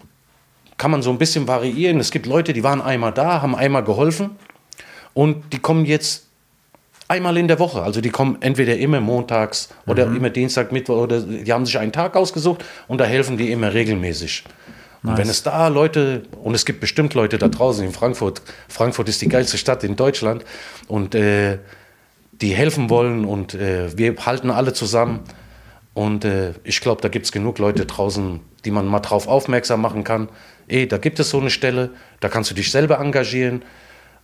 kann 0.78 0.92
man 0.92 1.02
so 1.02 1.10
ein 1.10 1.18
bisschen 1.18 1.48
variieren. 1.48 2.00
Es 2.00 2.12
gibt 2.12 2.28
Leute, 2.28 2.54
die 2.54 2.64
waren 2.64 2.82
einmal 2.82 3.12
da, 3.12 3.42
haben 3.42 3.56
einmal 3.56 3.84
geholfen 3.84 4.32
und 5.16 5.54
die 5.54 5.60
kommen 5.60 5.86
jetzt 5.86 6.25
einmal 7.08 7.38
in 7.38 7.48
der 7.48 7.60
Woche. 7.60 7.82
Also 7.82 8.02
die 8.02 8.10
kommen 8.10 8.38
entweder 8.42 8.78
immer 8.78 9.00
montags 9.00 9.70
oder 9.86 10.06
immer 10.06 10.30
Dienstag, 10.30 10.72
Mittwoch 10.72 11.04
oder 11.04 11.22
die 11.22 11.52
haben 11.52 11.66
sich 11.66 11.78
einen 11.78 11.92
Tag 11.92 12.16
ausgesucht 12.16 12.64
und 12.88 13.00
da 13.00 13.06
helfen 13.06 13.38
die 13.38 13.52
immer 13.52 13.74
regelmäßig. 13.74 14.44
Und 15.04 15.18
wenn 15.18 15.30
es 15.30 15.44
da 15.44 15.68
Leute, 15.68 16.24
und 16.44 16.56
es 16.56 16.66
gibt 16.66 16.80
bestimmt 16.80 17.14
Leute 17.14 17.38
da 17.38 17.48
draußen 17.48 17.86
in 17.86 17.92
Frankfurt, 17.92 18.42
Frankfurt 18.68 19.08
ist 19.08 19.22
die 19.22 19.28
geilste 19.28 19.58
Stadt 19.58 19.84
in 19.84 19.96
Deutschland 19.96 20.44
und 20.88 21.14
äh, 21.14 21.60
die 22.32 22.54
helfen 22.56 22.90
wollen 22.90 23.24
und 23.24 23.54
äh, 23.54 23.96
wir 23.96 24.16
halten 24.26 24.50
alle 24.50 24.74
zusammen. 24.74 25.20
Und 25.94 26.26
äh, 26.26 26.54
ich 26.64 26.82
glaube, 26.82 27.02
da 27.02 27.08
gibt 27.08 27.26
es 27.26 27.32
genug 27.32 27.60
Leute 27.60 27.86
draußen, 27.86 28.42
die 28.66 28.72
man 28.72 28.88
mal 28.88 29.00
drauf 29.00 29.28
aufmerksam 29.28 29.82
machen 29.82 30.04
kann. 30.04 30.28
Ey, 30.68 30.88
da 30.88 30.98
gibt 30.98 31.20
es 31.20 31.30
so 31.30 31.40
eine 31.40 31.50
Stelle, 31.50 31.92
da 32.20 32.28
kannst 32.28 32.50
du 32.52 32.56
dich 32.56 32.72
selber 32.72 33.00
engagieren. 33.00 33.62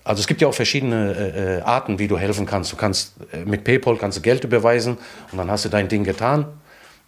Also 0.04 0.22
es 0.22 0.28
gibt 0.28 0.41
ja 0.41 0.47
auch 0.47 0.54
verschiedene 0.54 1.14
äh, 1.14 1.58
äh, 1.58 1.62
Arten, 1.62 1.99
wie 1.99 2.08
du 2.08 2.18
helfen 2.18 2.45
kannst. 2.45 2.72
Du 2.72 2.76
kannst 2.76 3.14
äh, 3.32 3.45
mit 3.45 3.64
PayPal 3.64 3.97
kannst 3.97 4.18
du 4.18 4.22
Geld 4.22 4.43
überweisen 4.43 4.97
und 5.32 5.38
dann 5.38 5.52
hast 5.52 5.66
du 5.66 5.70
dein 5.70 5.88
Ding 5.88 6.04
getan. 6.04 6.45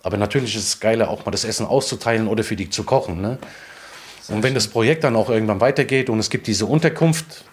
Aber 0.03 0.17
natürlich 0.17 0.55
ist 0.55 0.67
es 0.67 0.79
geiler, 0.79 1.09
auch 1.09 1.25
mal 1.25 1.31
das 1.31 1.45
Essen 1.45 1.65
auszuteilen 1.65 2.27
oder 2.27 2.43
für 2.43 2.55
dich 2.55 2.71
zu 2.71 2.83
kochen. 2.83 3.21
Ne? 3.21 3.37
Und 4.27 4.43
wenn 4.43 4.53
das 4.53 4.67
Projekt 4.67 5.03
dann 5.03 5.15
auch 5.15 5.29
irgendwann 5.29 5.61
weitergeht 5.61 6.09
und 6.09 6.19
es 6.19 6.29
gibt 6.29 6.47
diese 6.47 6.65
Unterkunft, 6.65 7.45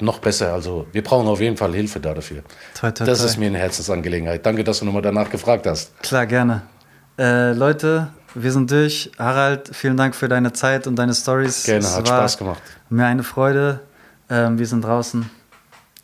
noch 0.00 0.18
besser. 0.18 0.52
Also 0.52 0.86
wir 0.92 1.02
brauchen 1.02 1.26
auf 1.26 1.40
jeden 1.40 1.56
Fall 1.56 1.72
Hilfe 1.74 2.00
da 2.00 2.14
dafür. 2.14 2.42
Toi, 2.78 2.90
toi, 2.92 3.04
das 3.04 3.18
toi. 3.18 3.26
ist 3.26 3.36
mir 3.36 3.46
eine 3.46 3.58
Herzensangelegenheit. 3.58 4.44
Danke, 4.44 4.64
dass 4.64 4.78
du 4.78 4.84
nochmal 4.84 5.02
danach 5.02 5.30
gefragt 5.30 5.66
hast. 5.66 6.00
Klar, 6.02 6.26
gerne. 6.26 6.62
Äh, 7.18 7.52
Leute, 7.52 8.08
wir 8.34 8.52
sind 8.52 8.70
durch. 8.70 9.10
Harald, 9.18 9.70
vielen 9.72 9.96
Dank 9.96 10.14
für 10.14 10.28
deine 10.28 10.52
Zeit 10.52 10.86
und 10.86 10.96
deine 10.96 11.14
Stories. 11.14 11.64
Gerne, 11.64 11.84
Es 11.84 11.96
hat 11.96 12.06
Spaß 12.06 12.38
gemacht. 12.38 12.62
Mir 12.90 13.06
eine 13.06 13.24
Freude. 13.24 13.80
Ähm, 14.30 14.58
wir 14.58 14.66
sind 14.66 14.84
draußen. 14.84 15.30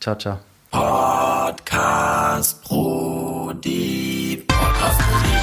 Ciao, 0.01 0.17
ciao. 0.17 0.39
Podcast 0.71 2.63
Brody. 2.65 4.45
Podcast 4.49 5.01
Brody. 5.01 5.35